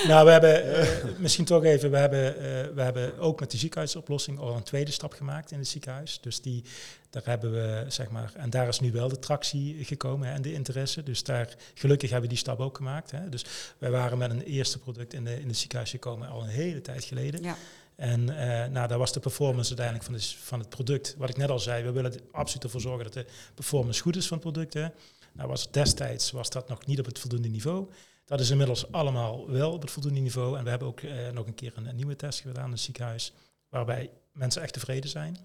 nou, 0.07 0.25
we 0.25 0.31
hebben 0.31 0.75
eh, 0.75 1.19
misschien 1.19 1.45
toch 1.45 1.65
even, 1.65 1.91
we 1.91 1.97
hebben, 1.97 2.37
eh, 2.37 2.75
we 2.75 2.83
hebben 2.83 3.19
ook 3.19 3.41
met 3.41 3.51
de 3.51 3.57
ziekenhuisoplossing 3.57 4.39
al 4.39 4.57
een 4.57 4.63
tweede 4.63 4.91
stap 4.91 5.13
gemaakt 5.13 5.51
in 5.51 5.59
het 5.59 5.69
ziekenhuis. 5.69 6.19
Dus 6.21 6.41
die, 6.41 6.65
daar 7.11 7.23
hebben 7.25 7.53
we, 7.53 7.85
zeg 7.89 8.11
maar, 8.11 8.33
en 8.37 8.51
daar 8.51 8.69
is 8.69 8.81
nu 8.81 8.93
wel 8.93 9.09
de 9.09 9.19
tractie 9.19 9.85
gekomen 9.85 10.29
hè, 10.29 10.35
en 10.35 10.43
de 10.43 10.53
interesse. 10.53 11.03
Dus 11.03 11.23
daar, 11.23 11.55
gelukkig 11.75 12.11
hebben 12.11 12.29
we 12.29 12.35
die 12.35 12.45
stap 12.45 12.61
ook 12.61 12.77
gemaakt. 12.77 13.11
Hè. 13.11 13.29
Dus 13.29 13.45
wij 13.79 13.91
waren 13.91 14.19
met 14.19 14.31
een 14.31 14.43
eerste 14.43 14.79
product 14.79 15.15
in, 15.15 15.25
de, 15.25 15.41
in 15.41 15.49
het 15.49 15.57
ziekenhuis 15.57 15.91
gekomen 15.91 16.29
al 16.29 16.43
een 16.43 16.49
hele 16.49 16.81
tijd 16.81 17.05
geleden. 17.05 17.43
Ja, 17.43 17.57
En 18.03 18.39
eh, 18.39 18.69
nou, 18.71 18.89
daar 18.89 18.99
was 18.99 19.13
de 19.13 19.21
performance 19.21 19.77
uiteindelijk 19.77 20.07
van, 20.07 20.37
van 20.39 20.59
het 20.59 20.69
product. 20.69 21.15
Wat 21.19 21.29
ik 21.29 21.37
net 21.37 21.51
al 21.51 21.59
zei, 21.59 21.85
we 21.85 21.93
willen 21.93 22.13
er 22.13 22.21
absoluut 22.33 22.65
ervoor 22.65 22.81
zorgen 22.81 23.05
dat 23.05 23.13
de 23.13 23.27
performance 23.55 24.03
goed 24.03 24.17
is 24.17 24.27
van 24.27 24.39
het 24.39 24.53
product. 24.53 24.75
Hè. 24.75 24.87
Nou 25.33 25.49
was 25.49 25.71
destijds 25.71 26.31
was 26.31 26.51
dat 26.51 26.69
nog 26.69 26.87
niet 26.87 26.99
op 26.99 27.05
het 27.05 27.19
voldoende 27.19 27.49
niveau. 27.49 27.91
Dat 28.25 28.41
is 28.41 28.51
inmiddels 28.51 28.93
allemaal 28.93 29.51
wel 29.51 29.73
op 29.73 29.83
het 29.83 29.91
voldoende 29.91 30.21
niveau. 30.21 30.59
En 30.59 30.65
we 30.65 30.71
hebben 30.71 30.89
ook 30.89 31.01
eh, 31.01 31.31
nog 31.33 31.47
een 31.47 31.55
keer 31.55 31.73
een, 31.77 31.97
nieuwe 31.97 32.17
test 32.17 32.41
gedaan 32.41 32.65
in 32.65 32.71
het 32.71 32.81
ziekenhuis, 32.81 33.33
waarbij 33.69 34.11
mensen 34.33 34.63
echt 34.63 34.73
tevreden 34.73 35.11
zijn. 35.11 35.37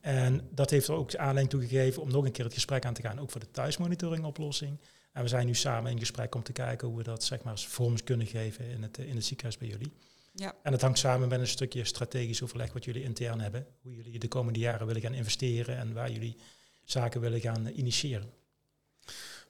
En 0.00 0.48
dat 0.50 0.70
heeft 0.70 0.88
er 0.88 0.94
ook 0.94 1.14
aanleiding 1.14 1.50
toe 1.50 1.60
gegeven 1.60 2.02
om 2.02 2.10
nog 2.10 2.24
een 2.24 2.32
keer 2.32 2.44
het 2.44 2.54
gesprek 2.54 2.84
aan 2.84 2.94
te 2.94 3.02
gaan, 3.02 3.20
ook 3.20 3.30
voor 3.30 3.40
de 3.40 3.50
thuismonitoring 3.50 4.24
oplossing. 4.24 4.78
En 5.12 5.22
we 5.22 5.28
zijn 5.28 5.46
nu 5.46 5.54
samen 5.54 5.90
in 5.90 5.98
gesprek 5.98 6.34
om 6.34 6.42
te 6.42 6.52
kijken 6.52 6.88
hoe 6.88 6.96
we 6.96 7.02
dat 7.02 7.24
zeg 7.24 7.42
maar 7.42 7.58
vorms 7.58 8.04
kunnen 8.04 8.26
geven 8.26 8.64
in 8.64 8.82
het, 8.82 8.98
in 8.98 9.14
het 9.14 9.24
ziekenhuis 9.24 9.58
bij 9.58 9.68
jullie. 9.68 9.92
Ja. 10.38 10.54
En 10.62 10.72
dat 10.72 10.80
hangt 10.80 10.98
samen 10.98 11.28
met 11.28 11.40
een 11.40 11.46
stukje 11.46 11.84
strategisch 11.84 12.42
overleg 12.42 12.72
wat 12.72 12.84
jullie 12.84 13.02
intern 13.02 13.40
hebben. 13.40 13.66
Hoe 13.80 13.94
jullie 13.94 14.18
de 14.18 14.28
komende 14.28 14.58
jaren 14.58 14.86
willen 14.86 15.02
gaan 15.02 15.14
investeren 15.14 15.76
en 15.76 15.92
waar 15.92 16.10
jullie 16.10 16.36
zaken 16.84 17.20
willen 17.20 17.40
gaan 17.40 17.66
initiëren. 17.66 18.32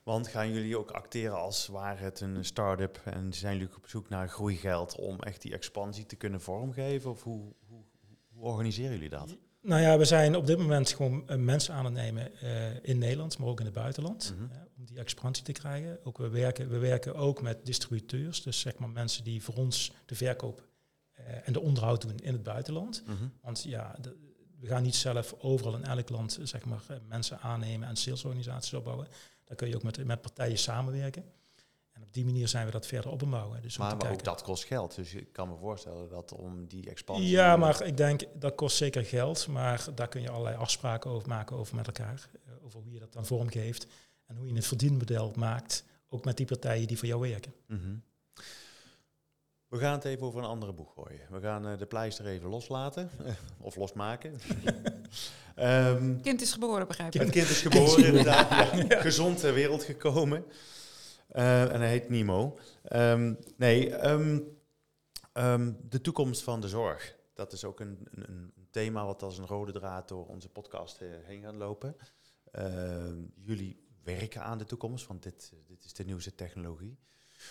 Want 0.03 0.29
gaan 0.29 0.53
jullie 0.53 0.79
ook 0.79 0.91
acteren 0.91 1.39
als 1.39 1.67
waar 1.67 2.01
het 2.01 2.21
een 2.21 2.45
start-up 2.45 3.01
en 3.05 3.33
zijn 3.33 3.57
jullie 3.57 3.77
op 3.77 3.89
zoek 3.89 4.09
naar 4.09 4.29
groeigeld 4.29 4.97
om 4.97 5.21
echt 5.21 5.43
die 5.43 5.53
expansie 5.53 6.07
te 6.07 6.17
kunnen 6.17 6.41
vormgeven? 6.41 7.11
Of 7.11 7.23
hoe, 7.23 7.53
hoe, 7.67 7.85
hoe 8.29 8.45
organiseren 8.45 8.93
jullie 8.93 9.09
dat? 9.09 9.37
Nou 9.61 9.83
ja, 9.83 9.99
we 9.99 10.05
zijn 10.05 10.37
op 10.37 10.47
dit 10.47 10.59
moment 10.59 10.89
gewoon 10.89 11.29
eh, 11.29 11.37
mensen 11.37 11.75
aan 11.75 11.85
het 11.85 11.95
nemen 11.95 12.31
uh, 12.43 12.85
in 12.85 12.99
Nederland, 12.99 13.39
maar 13.39 13.49
ook 13.49 13.59
in 13.59 13.65
het 13.65 13.75
buitenland, 13.75 14.35
mm 14.39 14.51
om 14.79 14.85
die 14.87 14.99
expansie 14.99 15.45
te 15.45 15.53
krijgen. 15.53 15.99
Ook 16.05 16.19
we, 16.19 16.29
werken, 16.29 16.69
we 16.69 16.79
werken 16.79 17.15
ook 17.15 17.43
met 17.43 17.67
distributeurs, 17.67 18.43
dus 18.43 18.61
zeg 18.61 18.79
maar 18.79 18.89
mensen 18.89 19.25
die 19.25 19.43
voor 19.43 19.55
ons 19.55 19.93
de 20.07 20.15
verkoop 20.15 20.68
en 21.45 21.53
de 21.53 21.61
onderhoud 21.61 22.01
doen 22.01 22.19
in 22.19 22.33
het 22.33 22.43
buitenland. 22.43 23.03
Mm 23.07 23.17
-hmm. 23.17 23.33
Want 23.41 23.63
ja, 23.63 23.97
de, 24.01 24.17
we 24.61 24.67
gaan 24.67 24.83
niet 24.83 24.95
zelf 24.95 25.35
overal 25.39 25.75
in 25.75 25.85
elk 25.85 26.09
land 26.09 26.39
zeg 26.43 26.65
maar, 26.65 26.83
mensen 27.09 27.41
aannemen 27.41 27.89
en 27.89 27.97
salesorganisaties 27.97 28.75
opbouwen. 28.75 29.09
Dan 29.45 29.57
kun 29.57 29.69
je 29.69 29.77
ook 29.77 29.83
met, 29.83 30.05
met 30.05 30.21
partijen 30.21 30.59
samenwerken. 30.59 31.25
En 31.93 32.03
op 32.03 32.13
die 32.13 32.25
manier 32.25 32.49
zijn 32.49 32.67
we 32.67 32.73
dat 32.73 32.87
verder 32.87 33.11
opbouwen. 33.11 33.63
Dus 33.63 33.79
maar, 33.79 33.97
maar 33.97 34.13
ook 34.13 34.25
dat 34.25 34.43
kost 34.43 34.65
geld. 34.65 34.95
Dus 34.95 35.15
ik 35.15 35.33
kan 35.33 35.49
me 35.49 35.57
voorstellen 35.57 36.09
dat 36.09 36.33
om 36.33 36.67
die 36.67 36.91
expansie... 36.91 37.29
Ja, 37.29 37.57
maar 37.57 37.83
ik 37.83 37.97
denk 37.97 38.23
dat 38.35 38.55
kost 38.55 38.77
zeker 38.77 39.05
geld. 39.05 39.47
Maar 39.47 39.87
daar 39.95 40.09
kun 40.09 40.21
je 40.21 40.31
allerlei 40.31 40.57
afspraken 40.57 41.11
over 41.11 41.29
maken 41.29 41.57
over 41.57 41.77
met 41.77 41.87
elkaar. 41.87 42.29
Over 42.63 42.81
hoe 42.81 42.93
je 42.93 42.99
dat 42.99 43.13
dan 43.13 43.27
vormgeeft. 43.27 43.87
En 44.27 44.37
hoe 44.37 44.49
je 44.49 44.55
het 44.55 44.67
verdienmodel 44.67 45.33
maakt. 45.37 45.85
Ook 46.09 46.25
met 46.25 46.37
die 46.37 46.47
partijen 46.47 46.87
die 46.87 46.99
voor 46.99 47.09
jou 47.09 47.21
werken. 47.21 47.55
Mm 47.67 47.81
-hmm. 47.81 48.03
We 49.69 49.79
gaan 49.79 49.93
het 49.93 50.05
even 50.05 50.27
over 50.27 50.39
een 50.39 50.49
andere 50.49 50.73
boeg 50.73 50.93
gooien. 50.93 51.21
We 51.31 51.41
gaan 51.41 51.67
uh, 51.67 51.79
de 51.79 51.87
pleister 51.87 52.27
even 52.27 52.49
loslaten. 52.49 53.11
of 53.61 53.77
losmaken. 53.77 54.41
um, 55.57 56.21
kind 56.23 56.41
is 56.41 56.53
geboren, 56.53 56.87
begrijp 56.87 57.15
ik. 57.15 57.21
Het 57.21 57.31
kind 57.31 57.49
is 57.49 57.61
geboren, 57.69 58.05
inderdaad. 58.05 58.49
Ja. 58.89 59.01
Gezond 59.01 59.39
ter 59.39 59.55
wereld 59.55 59.83
gekomen. 59.83 60.45
Uh, 61.33 61.73
en 61.73 61.81
hij 61.81 61.89
heet 61.89 62.09
Nemo. 62.09 62.59
Um, 62.93 63.39
nee, 63.57 64.07
um, 64.09 64.57
de 65.89 66.01
toekomst 66.01 66.43
van 66.43 66.61
de 66.61 66.69
zorg. 66.69 67.17
Dat 67.35 67.53
is 67.53 67.65
ook 67.65 67.81
een, 67.81 68.09
een, 68.11 68.29
een, 68.29 68.53
thema 68.71 69.05
wat 69.05 69.23
als 69.23 69.39
een 69.39 69.47
rode 69.47 69.73
draad 69.73 70.09
door 70.09 70.27
onze 70.27 70.49
podcast 70.49 71.01
uh, 71.01 71.09
heen 71.23 71.43
gaat 71.43 71.55
lopen. 71.55 71.97
jullie 73.35 73.87
werken 74.03 74.43
aan 74.43 74.59
de 74.59 74.65
toekomst, 74.65 75.07
want 75.07 75.23
dit, 75.23 75.53
dit 75.67 75.85
is 75.85 75.93
de 75.93 76.05
nieuwste 76.05 76.35
technologie. 76.35 76.99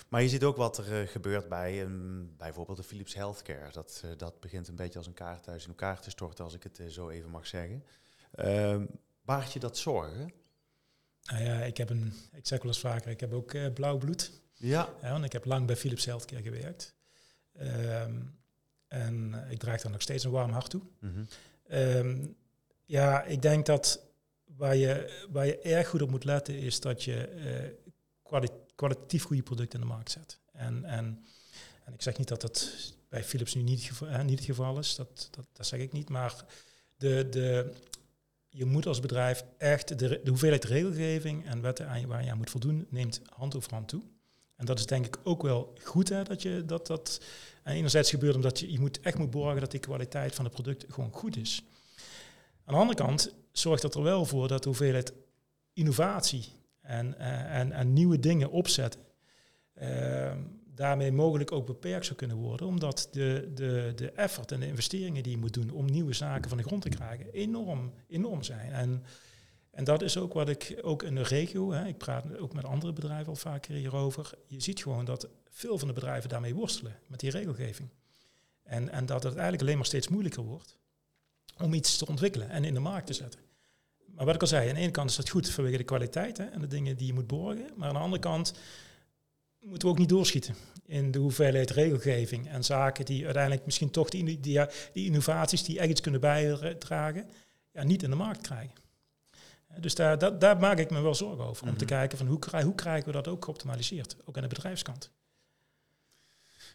Maar 0.10 0.22
je 0.22 0.30
ziet 0.30 0.44
ook 0.44 0.58
wat 0.58 0.78
er 0.78 1.02
uh, 1.02 1.08
gebeurt 1.08 1.50
bij 1.50 1.82
um, 1.82 2.34
bijvoorbeeld 2.38 2.78
de 2.78 2.84
Philips 2.84 3.14
Healthcare. 3.14 3.72
Dat, 3.72 4.02
uh, 4.06 4.12
dat 4.18 4.40
begint 4.40 4.68
een 4.68 4.76
beetje 4.76 4.98
als 4.98 5.08
een 5.08 5.14
kaarthuis 5.14 5.64
in 5.64 5.70
elkaar 5.70 6.02
te 6.02 6.10
storten, 6.10 6.44
als 6.44 6.54
ik 6.54 6.64
het 6.64 6.80
uh, 6.80 6.88
zo 6.88 7.10
even 7.10 7.30
mag 7.30 7.48
zeggen. 7.48 7.84
Uh, 8.36 8.82
baart 9.22 9.54
je 9.54 9.60
dat 9.60 9.78
zorgen? 9.78 10.32
Nou 11.24 11.44
ja, 11.44 11.60
ik 11.60 11.78
heb 11.78 11.90
een, 11.90 12.14
ik 12.32 12.48
zeg 12.48 12.60
wel 12.60 12.68
eens 12.68 12.80
vaker, 12.80 13.12
ik 13.12 13.20
heb 13.20 13.34
ook 13.34 13.74
blauw 13.74 13.98
bloed. 13.98 14.32
Ja. 14.54 14.90
ja. 15.02 15.12
Want 15.12 15.26
ik 15.26 15.32
heb 15.32 15.46
lang 15.46 15.66
bij 15.66 15.76
Philips 15.76 16.06
Healthcare 16.06 16.42
gewerkt. 16.42 16.96
Um, 17.62 18.36
en 18.88 19.46
ik 19.50 19.60
draag 19.60 19.82
daar 19.82 19.92
nog 19.92 20.02
steeds 20.02 20.24
een 20.24 20.32
warm 20.32 20.52
hart 20.52 20.70
toe. 20.70 20.82
Mm 21.00 21.14
-hmm. 21.14 21.28
um, 21.78 22.36
ja, 22.86 23.24
ik 23.24 23.42
denk 23.42 23.66
dat 23.66 24.04
waar 24.46 24.76
je, 24.76 25.26
waar 25.30 25.46
je 25.46 25.60
erg 25.60 25.88
goed 25.88 26.02
op 26.02 26.10
moet 26.10 26.24
letten 26.24 26.60
is 26.60 26.80
dat 26.80 27.04
je 27.04 27.76
kwaliteit 28.24 28.67
kwalitatief 28.78 29.24
goede 29.24 29.44
producten 29.44 29.80
in 29.80 29.88
de 29.88 29.94
markt 29.94 30.12
zet. 30.12 30.40
En, 30.52 30.86
en, 30.86 31.26
en 31.84 31.94
ik 31.94 32.02
zeg 32.02 32.18
niet 32.18 32.28
dat 32.28 32.42
dat 32.42 32.72
bij 33.10 33.24
Philips 33.24 33.56
nu 33.56 33.62
niet, 33.62 33.90
het 34.10 34.44
geval 34.44 34.80
is, 34.80 34.96
dat, 34.96 35.28
dat, 35.32 35.48
dat 35.54 35.68
zeg 35.68 35.80
ik 35.80 35.92
niet, 35.92 36.10
maar 36.10 36.46
de, 36.96 37.28
de, 37.30 37.74
je 38.50 38.66
moet 38.66 38.86
als 38.86 39.00
bedrijf 39.00 39.44
echt 39.58 40.00
de, 40.00 40.22
de 40.24 40.30
hoeveelheid 40.30 40.64
regelgeving 40.64 41.46
en 41.46 41.62
wetten 41.62 41.88
aan, 41.88 42.08
waar 42.08 42.24
je 42.24 42.32
aan 42.32 42.38
moet 42.38 42.50
voldoen, 42.50 42.88
neemt 42.90 43.22
hand 43.26 43.56
over 43.56 43.72
hand 43.72 43.88
toe. 43.88 44.04
En 44.56 44.66
dat 44.66 44.80
is 44.80 44.86
denk 44.86 45.06
ik 45.06 45.18
ook 45.24 45.42
wel 45.42 45.74
goed 45.84 46.10
hè, 46.10 46.24
dat 46.24 46.42
je 46.42 46.66
dat, 46.66 46.88
dat 46.88 47.22
en 47.64 47.74
enerzijds 47.74 48.10
gebeurt 48.10 48.36
omdat 48.36 48.60
je, 48.60 48.72
je 48.72 48.80
moet 48.80 49.00
echt 49.00 49.18
moet 49.18 49.32
borgen 49.32 49.60
dat 49.60 49.72
die 49.72 49.80
kwaliteit 49.80 50.36
van 50.36 50.46
het 50.46 50.54
product 50.54 50.86
gewoon 50.90 51.12
goed 51.12 51.38
is. 51.38 51.64
Aan 52.66 52.74
de 52.74 52.80
andere 52.80 52.98
kant 52.98 53.34
zorgt 53.52 53.82
dat 53.82 53.96
er 53.96 54.04
wel 54.04 54.26
voor 54.26 54.48
dat 54.48 54.64
de 54.64 54.70
hoeveelheid 54.70 55.14
innovatie 55.74 56.57
en, 56.88 57.18
eh, 57.18 57.60
en, 57.60 57.72
en 57.72 57.94
nieuwe 57.94 58.20
dingen 58.20 58.52
opzetten. 58.52 59.02
Ehm, 59.74 60.42
daarmee 60.66 61.12
mogelijk 61.12 61.52
ook 61.52 61.66
beperkt 61.66 62.06
zou 62.06 62.18
kunnen 62.18 62.38
worden, 62.38 62.68
omdat 62.68 63.08
de, 63.12 63.52
de, 63.54 63.92
de 63.96 64.12
effort 64.12 64.52
en 64.52 64.60
de 64.60 64.68
investeringen 64.68 65.24
die 65.24 65.32
je 65.32 65.38
moet 65.38 65.54
doen 65.54 65.72
om 65.72 65.86
nieuwe 65.86 66.14
zaken 66.14 66.50
van 66.50 66.58
de 66.58 66.64
grond 66.64 66.82
te 66.82 66.90
krijgen 66.90 67.32
enorm, 67.32 67.94
enorm 68.08 68.44
zijn. 68.44 68.72
En, 68.72 69.04
en 69.72 69.84
dat 69.84 70.02
is 70.02 70.18
ook 70.18 70.34
wat 70.34 70.50
ik 70.50 70.80
ook 70.82 71.04
in 71.04 71.16
de 71.16 71.24
regio, 71.24 71.72
hè, 71.72 71.88
ik 71.88 71.98
praat 71.98 72.38
ook 72.38 72.54
met 72.54 72.66
andere 72.66 72.94
bedrijven 72.94 73.28
al 73.28 73.36
vaker 73.36 73.76
hierover, 73.76 74.32
je 74.48 74.62
ziet 74.62 74.82
gewoon 74.82 75.06
dat 75.06 75.28
veel 75.50 75.78
van 75.78 75.88
de 75.88 75.94
bedrijven 75.94 76.30
daarmee 76.30 76.56
worstelen, 76.56 77.00
met 77.08 77.20
die 77.20 77.32
regelgeving. 77.32 77.90
En, 78.64 78.90
en 78.90 79.06
dat 79.06 79.24
het 79.24 79.34
eigenlijk 79.34 79.62
alleen 79.62 79.78
maar 79.78 79.86
steeds 79.86 80.08
moeilijker 80.08 80.44
wordt 80.44 80.78
om 81.58 81.74
iets 81.74 81.98
te 81.98 82.08
ontwikkelen 82.08 82.50
en 82.50 82.64
in 82.64 82.74
de 82.74 82.80
markt 82.80 83.08
te 83.08 83.14
zetten. 83.14 83.40
Maar 84.18 84.26
wat 84.26 84.36
ik 84.36 84.42
al 84.42 84.48
zei, 84.48 84.70
aan 84.70 84.76
de 84.76 84.82
ene 84.82 84.92
kant 84.92 85.10
is 85.10 85.16
dat 85.16 85.30
goed 85.30 85.50
vanwege 85.50 85.78
de 85.78 85.84
kwaliteit 85.84 86.38
hè, 86.38 86.44
en 86.44 86.62
de 86.62 86.68
dingen 86.68 86.98
die 86.98 87.08
je 87.08 87.14
moet 87.14 87.28
borgen. 87.28 87.70
Maar 87.76 87.88
aan 87.88 87.94
de 87.94 88.00
andere 88.00 88.22
kant 88.22 88.54
moeten 89.60 89.88
we 89.88 89.94
ook 89.94 90.00
niet 90.00 90.10
doorschieten 90.10 90.56
in 90.86 91.12
de 91.12 91.20
hoeveelheid 91.20 91.70
regelgeving 91.70 92.50
en 92.50 92.64
zaken 92.64 93.06
die 93.06 93.26
uiteindelijk 93.26 93.66
misschien 93.66 93.90
toch 93.90 94.10
die, 94.10 94.40
die, 94.40 94.60
die 94.94 95.06
innovaties 95.06 95.64
die 95.64 95.80
echt 95.80 95.90
iets 95.90 96.02
kunnen 96.02 96.22
bijdragen, 96.22 97.30
ja, 97.72 97.84
niet 97.84 98.04
in 98.04 98.10
de 98.10 98.16
markt 98.16 98.42
krijgen. 98.42 98.76
Dus 99.80 99.96
daar, 99.96 100.58
maak 100.58 100.78
ik 100.78 100.90
me 100.90 101.02
wel 101.02 101.16
zorgen 101.16 101.46
over. 101.46 101.68
Om 101.68 101.78
te 101.78 101.86
mhm. 101.86 101.94
kijken 101.94 102.18
van 102.18 102.28
hoe, 102.28 102.40
hoe 102.64 102.76
krijgen 102.76 103.06
we 103.06 103.12
dat 103.12 103.28
ook 103.28 103.46
geoptimaliseerd, 103.46 104.16
ook 104.26 104.36
aan 104.36 104.42
de 104.42 104.48
bedrijfskant. 104.48 105.12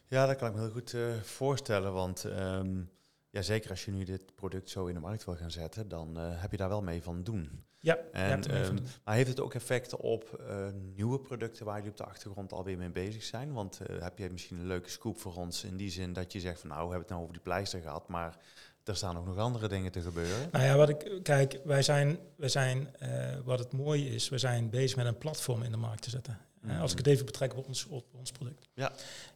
Ja, 0.07 0.25
dat 0.25 0.35
kan 0.35 0.47
ik 0.47 0.53
me 0.53 0.61
heel 0.61 0.71
goed 0.71 0.93
uh, 0.93 1.13
voorstellen, 1.21 1.93
want 1.93 2.23
um, 2.23 2.89
ja, 3.33 3.41
zeker 3.41 3.69
als 3.69 3.85
je 3.85 3.91
nu 3.91 4.03
dit 4.03 4.35
product 4.35 4.69
zo 4.69 4.85
in 4.85 4.93
de 4.93 4.99
markt 4.99 5.25
wil 5.25 5.35
gaan 5.35 5.51
zetten, 5.51 5.87
dan 5.87 6.19
uh, 6.19 6.41
heb 6.41 6.51
je 6.51 6.57
daar 6.57 6.69
wel 6.69 6.81
mee 6.81 7.01
van 7.01 7.23
doen. 7.23 7.63
Ja, 7.79 7.97
en, 8.11 8.65
um, 8.65 8.79
maar 9.03 9.15
heeft 9.15 9.29
het 9.29 9.39
ook 9.39 9.53
effecten 9.53 9.99
op 9.99 10.45
uh, 10.49 10.67
nieuwe 10.95 11.19
producten 11.19 11.65
waar 11.65 11.75
jullie 11.75 11.91
op 11.91 11.97
de 11.97 12.05
achtergrond 12.05 12.53
alweer 12.53 12.77
mee 12.77 12.89
bezig 12.89 13.23
zijn? 13.23 13.53
Want 13.53 13.79
uh, 13.89 14.01
heb 14.01 14.17
jij 14.17 14.29
misschien 14.29 14.57
een 14.57 14.67
leuke 14.67 14.89
scoop 14.89 15.19
voor 15.19 15.35
ons 15.35 15.63
in 15.63 15.77
die 15.77 15.89
zin 15.91 16.13
dat 16.13 16.31
je 16.33 16.39
zegt 16.39 16.59
van 16.59 16.69
nou, 16.69 16.81
we 16.81 16.89
hebben 16.89 17.01
het 17.01 17.09
nou 17.09 17.21
over 17.21 17.33
die 17.33 17.43
pleister 17.43 17.81
gehad, 17.81 18.07
maar 18.07 18.37
er 18.83 18.95
staan 18.95 19.17
ook 19.17 19.25
nog 19.25 19.37
andere 19.37 19.67
dingen 19.67 19.91
te 19.91 20.01
gebeuren. 20.01 20.49
Nou 20.51 20.65
ja, 20.65 20.75
wat 20.75 20.89
ik 20.89 21.19
kijk, 21.23 21.59
wij 21.63 21.81
zijn, 21.81 22.17
wij 22.35 22.49
zijn 22.49 22.95
wat 23.43 23.59
het 23.59 23.71
mooie 23.71 24.09
is, 24.09 24.29
we 24.29 24.37
zijn 24.37 24.69
bezig 24.69 24.97
met 24.97 25.05
een 25.05 25.17
platform 25.17 25.63
in 25.63 25.71
de 25.71 25.77
markt 25.77 26.01
te 26.01 26.09
zetten. 26.09 26.37
Mm 26.61 26.79
Als 26.79 26.91
ik 26.91 26.97
het 26.97 27.07
even 27.07 27.25
betrek 27.25 27.57
op 27.57 27.67
ons, 27.67 27.85
op 27.85 28.05
ons 28.13 28.31
product. 28.31 28.67
Ja. 28.73 28.91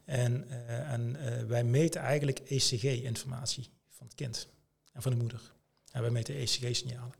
En, 0.05 0.49
en 0.67 1.17
wij 1.47 1.63
meten 1.63 2.01
eigenlijk 2.01 2.39
ECG-informatie 2.39 3.69
van 3.97 4.07
het 4.07 4.15
kind 4.15 4.47
en 4.93 5.01
van 5.01 5.11
de 5.11 5.17
moeder. 5.17 5.41
En 5.91 6.01
wij 6.01 6.11
meten 6.11 6.35
ECG-signalen. 6.35 7.13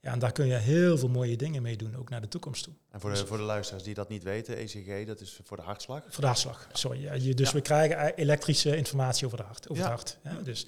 Ja, 0.00 0.12
en 0.12 0.18
daar 0.18 0.32
kun 0.32 0.46
je 0.46 0.54
heel 0.54 0.98
veel 0.98 1.08
mooie 1.08 1.36
dingen 1.36 1.62
mee 1.62 1.76
doen, 1.76 1.96
ook 1.96 2.08
naar 2.10 2.20
de 2.20 2.28
toekomst 2.28 2.64
toe. 2.64 2.74
En 2.90 3.00
voor 3.00 3.14
de, 3.14 3.26
voor 3.26 3.36
de 3.36 3.42
luisteraars 3.42 3.84
die 3.84 3.94
dat 3.94 4.08
niet 4.08 4.22
weten, 4.22 4.56
ECG, 4.56 5.06
dat 5.06 5.20
is 5.20 5.40
voor 5.44 5.56
de 5.56 5.62
hartslag? 5.62 6.02
Voor 6.08 6.20
de 6.20 6.26
hartslag, 6.26 6.68
sorry. 6.72 7.02
Ja, 7.02 7.12
je, 7.12 7.34
dus 7.34 7.52
we 7.52 7.60
krijgen 7.60 8.06
e- 8.06 8.12
elektrische 8.16 8.76
informatie 8.76 9.26
over, 9.26 9.38
de 9.38 9.44
hart, 9.44 9.68
over 9.68 9.82
het 9.82 9.92
hart. 10.22 10.44
Dus. 10.44 10.66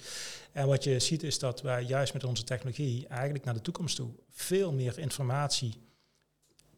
En 0.51 0.67
wat 0.67 0.83
je 0.83 0.99
ziet 0.99 1.23
is 1.23 1.39
dat 1.39 1.61
wij 1.61 1.83
juist 1.83 2.13
met 2.13 2.23
onze 2.23 2.43
technologie 2.43 3.07
eigenlijk 3.07 3.45
naar 3.45 3.53
de 3.53 3.61
toekomst 3.61 3.95
toe 3.95 4.09
veel 4.29 4.71
meer 4.71 4.99
informatie 4.99 5.81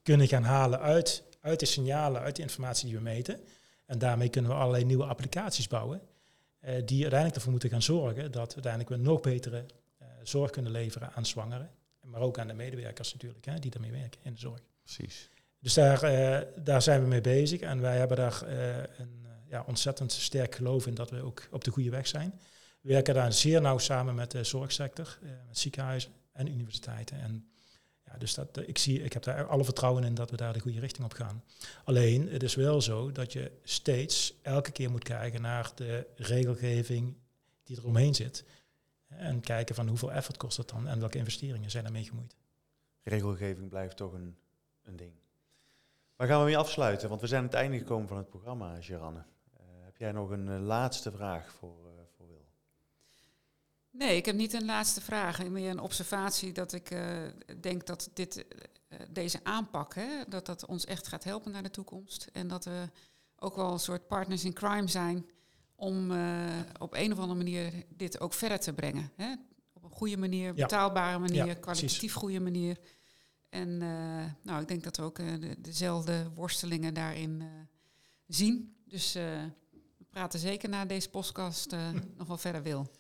kunnen 0.03 0.27
gaan 0.27 0.43
halen 0.43 0.79
uit, 0.79 1.23
uit 1.41 1.59
de 1.59 1.65
signalen, 1.65 2.21
uit 2.21 2.35
de 2.35 2.41
informatie 2.41 2.87
die 2.87 2.95
we 2.95 3.03
meten. 3.03 3.39
En 3.85 3.97
daarmee 3.99 4.29
kunnen 4.29 4.51
we 4.51 4.57
allerlei 4.57 4.85
nieuwe 4.85 5.05
applicaties 5.05 5.67
bouwen 5.67 6.01
die 6.63 7.01
uiteindelijk 7.01 7.35
ervoor 7.35 7.51
moeten 7.51 7.69
gaan 7.69 7.81
zorgen 7.81 8.31
dat 8.31 8.53
uiteindelijk 8.53 8.89
we 8.89 8.97
nog 8.97 9.19
betere 9.19 9.65
uh, 10.01 10.07
zorg 10.23 10.51
kunnen 10.51 10.71
leveren 10.71 11.11
aan 11.13 11.25
zwangeren. 11.25 11.69
Maar 12.01 12.21
ook 12.21 12.37
aan 12.37 12.47
de 12.47 12.53
medewerkers 12.53 13.13
natuurlijk, 13.13 13.45
hè, 13.45 13.59
die 13.59 13.71
daarmee 13.71 13.91
werken 13.91 14.19
in 14.23 14.33
de 14.33 14.39
zorg. 14.39 14.59
Precies. 14.83 15.29
Dus 15.59 15.73
daar, 15.73 16.03
uh, 16.03 16.39
daar 16.63 16.81
zijn 16.81 17.01
we 17.01 17.07
mee 17.07 17.21
bezig 17.21 17.59
en 17.59 17.81
wij 17.81 17.97
hebben 17.97 18.17
daar 18.17 18.41
een 18.97 19.25
ja, 19.47 19.63
ontzettend 19.67 20.11
sterk 20.11 20.55
geloof 20.55 20.87
in 20.87 20.93
dat 20.93 21.09
we 21.09 21.21
ook 21.21 21.47
op 21.51 21.63
de 21.63 21.71
goede 21.71 21.89
weg 21.89 22.07
zijn. 22.07 22.39
We 22.81 22.89
werken 22.89 23.13
daar 23.13 23.33
zeer 23.33 23.61
nauw 23.61 23.77
samen 23.77 24.15
met 24.15 24.31
de 24.31 24.43
zorgsector, 24.43 25.19
met 25.47 25.57
ziekenhuizen 25.57 26.11
en 26.31 26.47
universiteiten. 26.47 27.19
En 27.19 27.47
dus 28.17 28.33
dat, 28.33 28.57
ik, 28.65 28.77
zie, 28.77 29.03
ik 29.03 29.13
heb 29.13 29.23
daar 29.23 29.45
alle 29.45 29.63
vertrouwen 29.63 30.03
in 30.03 30.13
dat 30.13 30.29
we 30.29 30.37
daar 30.37 30.53
de 30.53 30.59
goede 30.59 30.79
richting 30.79 31.05
op 31.05 31.13
gaan. 31.13 31.43
Alleen, 31.83 32.29
het 32.29 32.43
is 32.43 32.55
wel 32.55 32.81
zo 32.81 33.11
dat 33.11 33.33
je 33.33 33.51
steeds 33.63 34.33
elke 34.41 34.71
keer 34.71 34.91
moet 34.91 35.03
kijken 35.03 35.41
naar 35.41 35.71
de 35.75 36.07
regelgeving 36.15 37.15
die 37.63 37.77
er 37.77 37.85
omheen 37.85 38.15
zit. 38.15 38.45
En 39.07 39.41
kijken 39.41 39.75
van 39.75 39.87
hoeveel 39.87 40.11
effort 40.11 40.37
kost 40.37 40.57
dat 40.57 40.69
dan 40.69 40.87
en 40.87 40.99
welke 40.99 41.17
investeringen 41.17 41.71
zijn 41.71 41.83
daarmee 41.83 42.03
gemoeid. 42.03 42.35
Regelgeving 43.03 43.69
blijft 43.69 43.97
toch 43.97 44.13
een, 44.13 44.35
een 44.83 44.95
ding. 44.95 45.11
Waar 46.15 46.27
gaan 46.27 46.39
we 46.39 46.45
mee 46.45 46.57
afsluiten? 46.57 47.09
Want 47.09 47.21
we 47.21 47.27
zijn 47.27 47.39
aan 47.39 47.47
het 47.47 47.55
einde 47.55 47.77
gekomen 47.77 48.07
van 48.07 48.17
het 48.17 48.29
programma, 48.29 48.81
Geranne. 48.81 49.19
Uh, 49.19 49.65
heb 49.83 49.97
jij 49.97 50.11
nog 50.11 50.29
een 50.29 50.47
uh, 50.47 50.59
laatste 50.59 51.11
vraag 51.11 51.51
voor? 51.51 51.82
Nee, 53.95 54.17
ik 54.17 54.25
heb 54.25 54.35
niet 54.35 54.53
een 54.53 54.65
laatste 54.65 55.01
vraag. 55.01 55.49
Meer 55.49 55.69
een 55.69 55.79
observatie 55.79 56.51
dat 56.51 56.73
ik 56.73 56.95
denk 57.61 57.85
dat 57.85 58.09
dit, 58.13 58.45
deze 59.09 59.39
aanpak, 59.43 59.95
hè, 59.95 60.23
dat 60.27 60.45
dat 60.45 60.65
ons 60.65 60.85
echt 60.85 61.07
gaat 61.07 61.23
helpen 61.23 61.51
naar 61.51 61.63
de 61.63 61.69
toekomst. 61.69 62.29
En 62.31 62.47
dat 62.47 62.65
we 62.65 62.89
ook 63.35 63.55
wel 63.55 63.71
een 63.71 63.79
soort 63.79 64.07
partners 64.07 64.45
in 64.45 64.53
crime 64.53 64.87
zijn 64.87 65.29
om 65.75 66.11
op 66.79 66.93
een 66.93 67.11
of 67.11 67.17
andere 67.19 67.37
manier 67.37 67.73
dit 67.89 68.19
ook 68.19 68.33
verder 68.33 68.59
te 68.59 68.73
brengen. 68.73 69.11
Hè? 69.15 69.35
Op 69.73 69.83
een 69.83 69.91
goede 69.91 70.17
manier, 70.17 70.53
betaalbare 70.53 71.19
manier, 71.19 71.45
ja, 71.45 71.53
kwalitatief 71.53 71.97
precies. 71.97 72.13
goede 72.13 72.39
manier. 72.39 72.77
En 73.49 73.77
nou, 74.43 74.61
ik 74.61 74.67
denk 74.67 74.83
dat 74.83 74.97
we 74.97 75.03
ook 75.03 75.15
de, 75.15 75.55
dezelfde 75.59 76.31
worstelingen 76.35 76.93
daarin 76.93 77.43
zien. 78.27 78.75
Dus 78.85 79.13
we 79.13 80.05
praten 80.09 80.39
zeker 80.39 80.69
na 80.69 80.85
deze 80.85 81.09
podcast 81.09 81.75
nog 82.17 82.27
wel 82.27 82.37
verder 82.37 82.63
wil. 82.63 82.91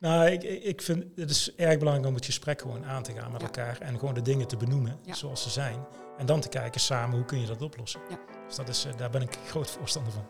Nou, 0.00 0.30
ik, 0.30 0.42
ik 0.42 0.82
vind 0.82 1.04
het 1.16 1.30
is 1.30 1.54
erg 1.54 1.78
belangrijk 1.78 2.08
om 2.08 2.14
het 2.14 2.24
gesprek 2.24 2.60
gewoon 2.60 2.84
aan 2.84 3.02
te 3.02 3.12
gaan 3.12 3.32
met 3.32 3.40
ja. 3.40 3.46
elkaar 3.46 3.80
en 3.80 3.98
gewoon 3.98 4.14
de 4.14 4.22
dingen 4.22 4.46
te 4.46 4.56
benoemen 4.56 4.98
ja. 5.02 5.14
zoals 5.14 5.42
ze 5.42 5.50
zijn. 5.50 5.86
En 6.18 6.26
dan 6.26 6.40
te 6.40 6.48
kijken 6.48 6.80
samen 6.80 7.16
hoe 7.16 7.24
kun 7.24 7.40
je 7.40 7.46
dat 7.46 7.62
oplossen. 7.62 8.00
Ja. 8.10 8.18
Dus 8.46 8.56
dat 8.56 8.68
is, 8.68 8.86
daar 8.96 9.10
ben 9.10 9.22
ik 9.22 9.38
groot 9.46 9.70
voorstander 9.70 10.12
van. 10.12 10.26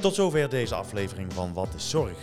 Tot 0.00 0.14
zover 0.14 0.48
deze 0.48 0.74
aflevering 0.74 1.32
van 1.32 1.52
Wat 1.52 1.74
is 1.74 1.90
Zorg? 1.90 2.18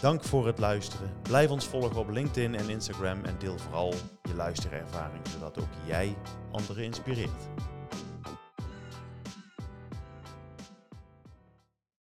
Dank 0.00 0.24
voor 0.24 0.46
het 0.46 0.58
luisteren. 0.58 1.12
Blijf 1.22 1.50
ons 1.50 1.66
volgen 1.66 1.96
op 1.96 2.10
LinkedIn 2.10 2.54
en 2.54 2.68
Instagram 2.68 3.24
en 3.24 3.38
deel 3.38 3.58
vooral 3.58 3.94
je 4.22 4.34
luisterervaring, 4.34 5.28
zodat 5.28 5.58
ook 5.58 5.68
jij 5.86 6.16
anderen 6.50 6.84
inspireert. 6.84 7.48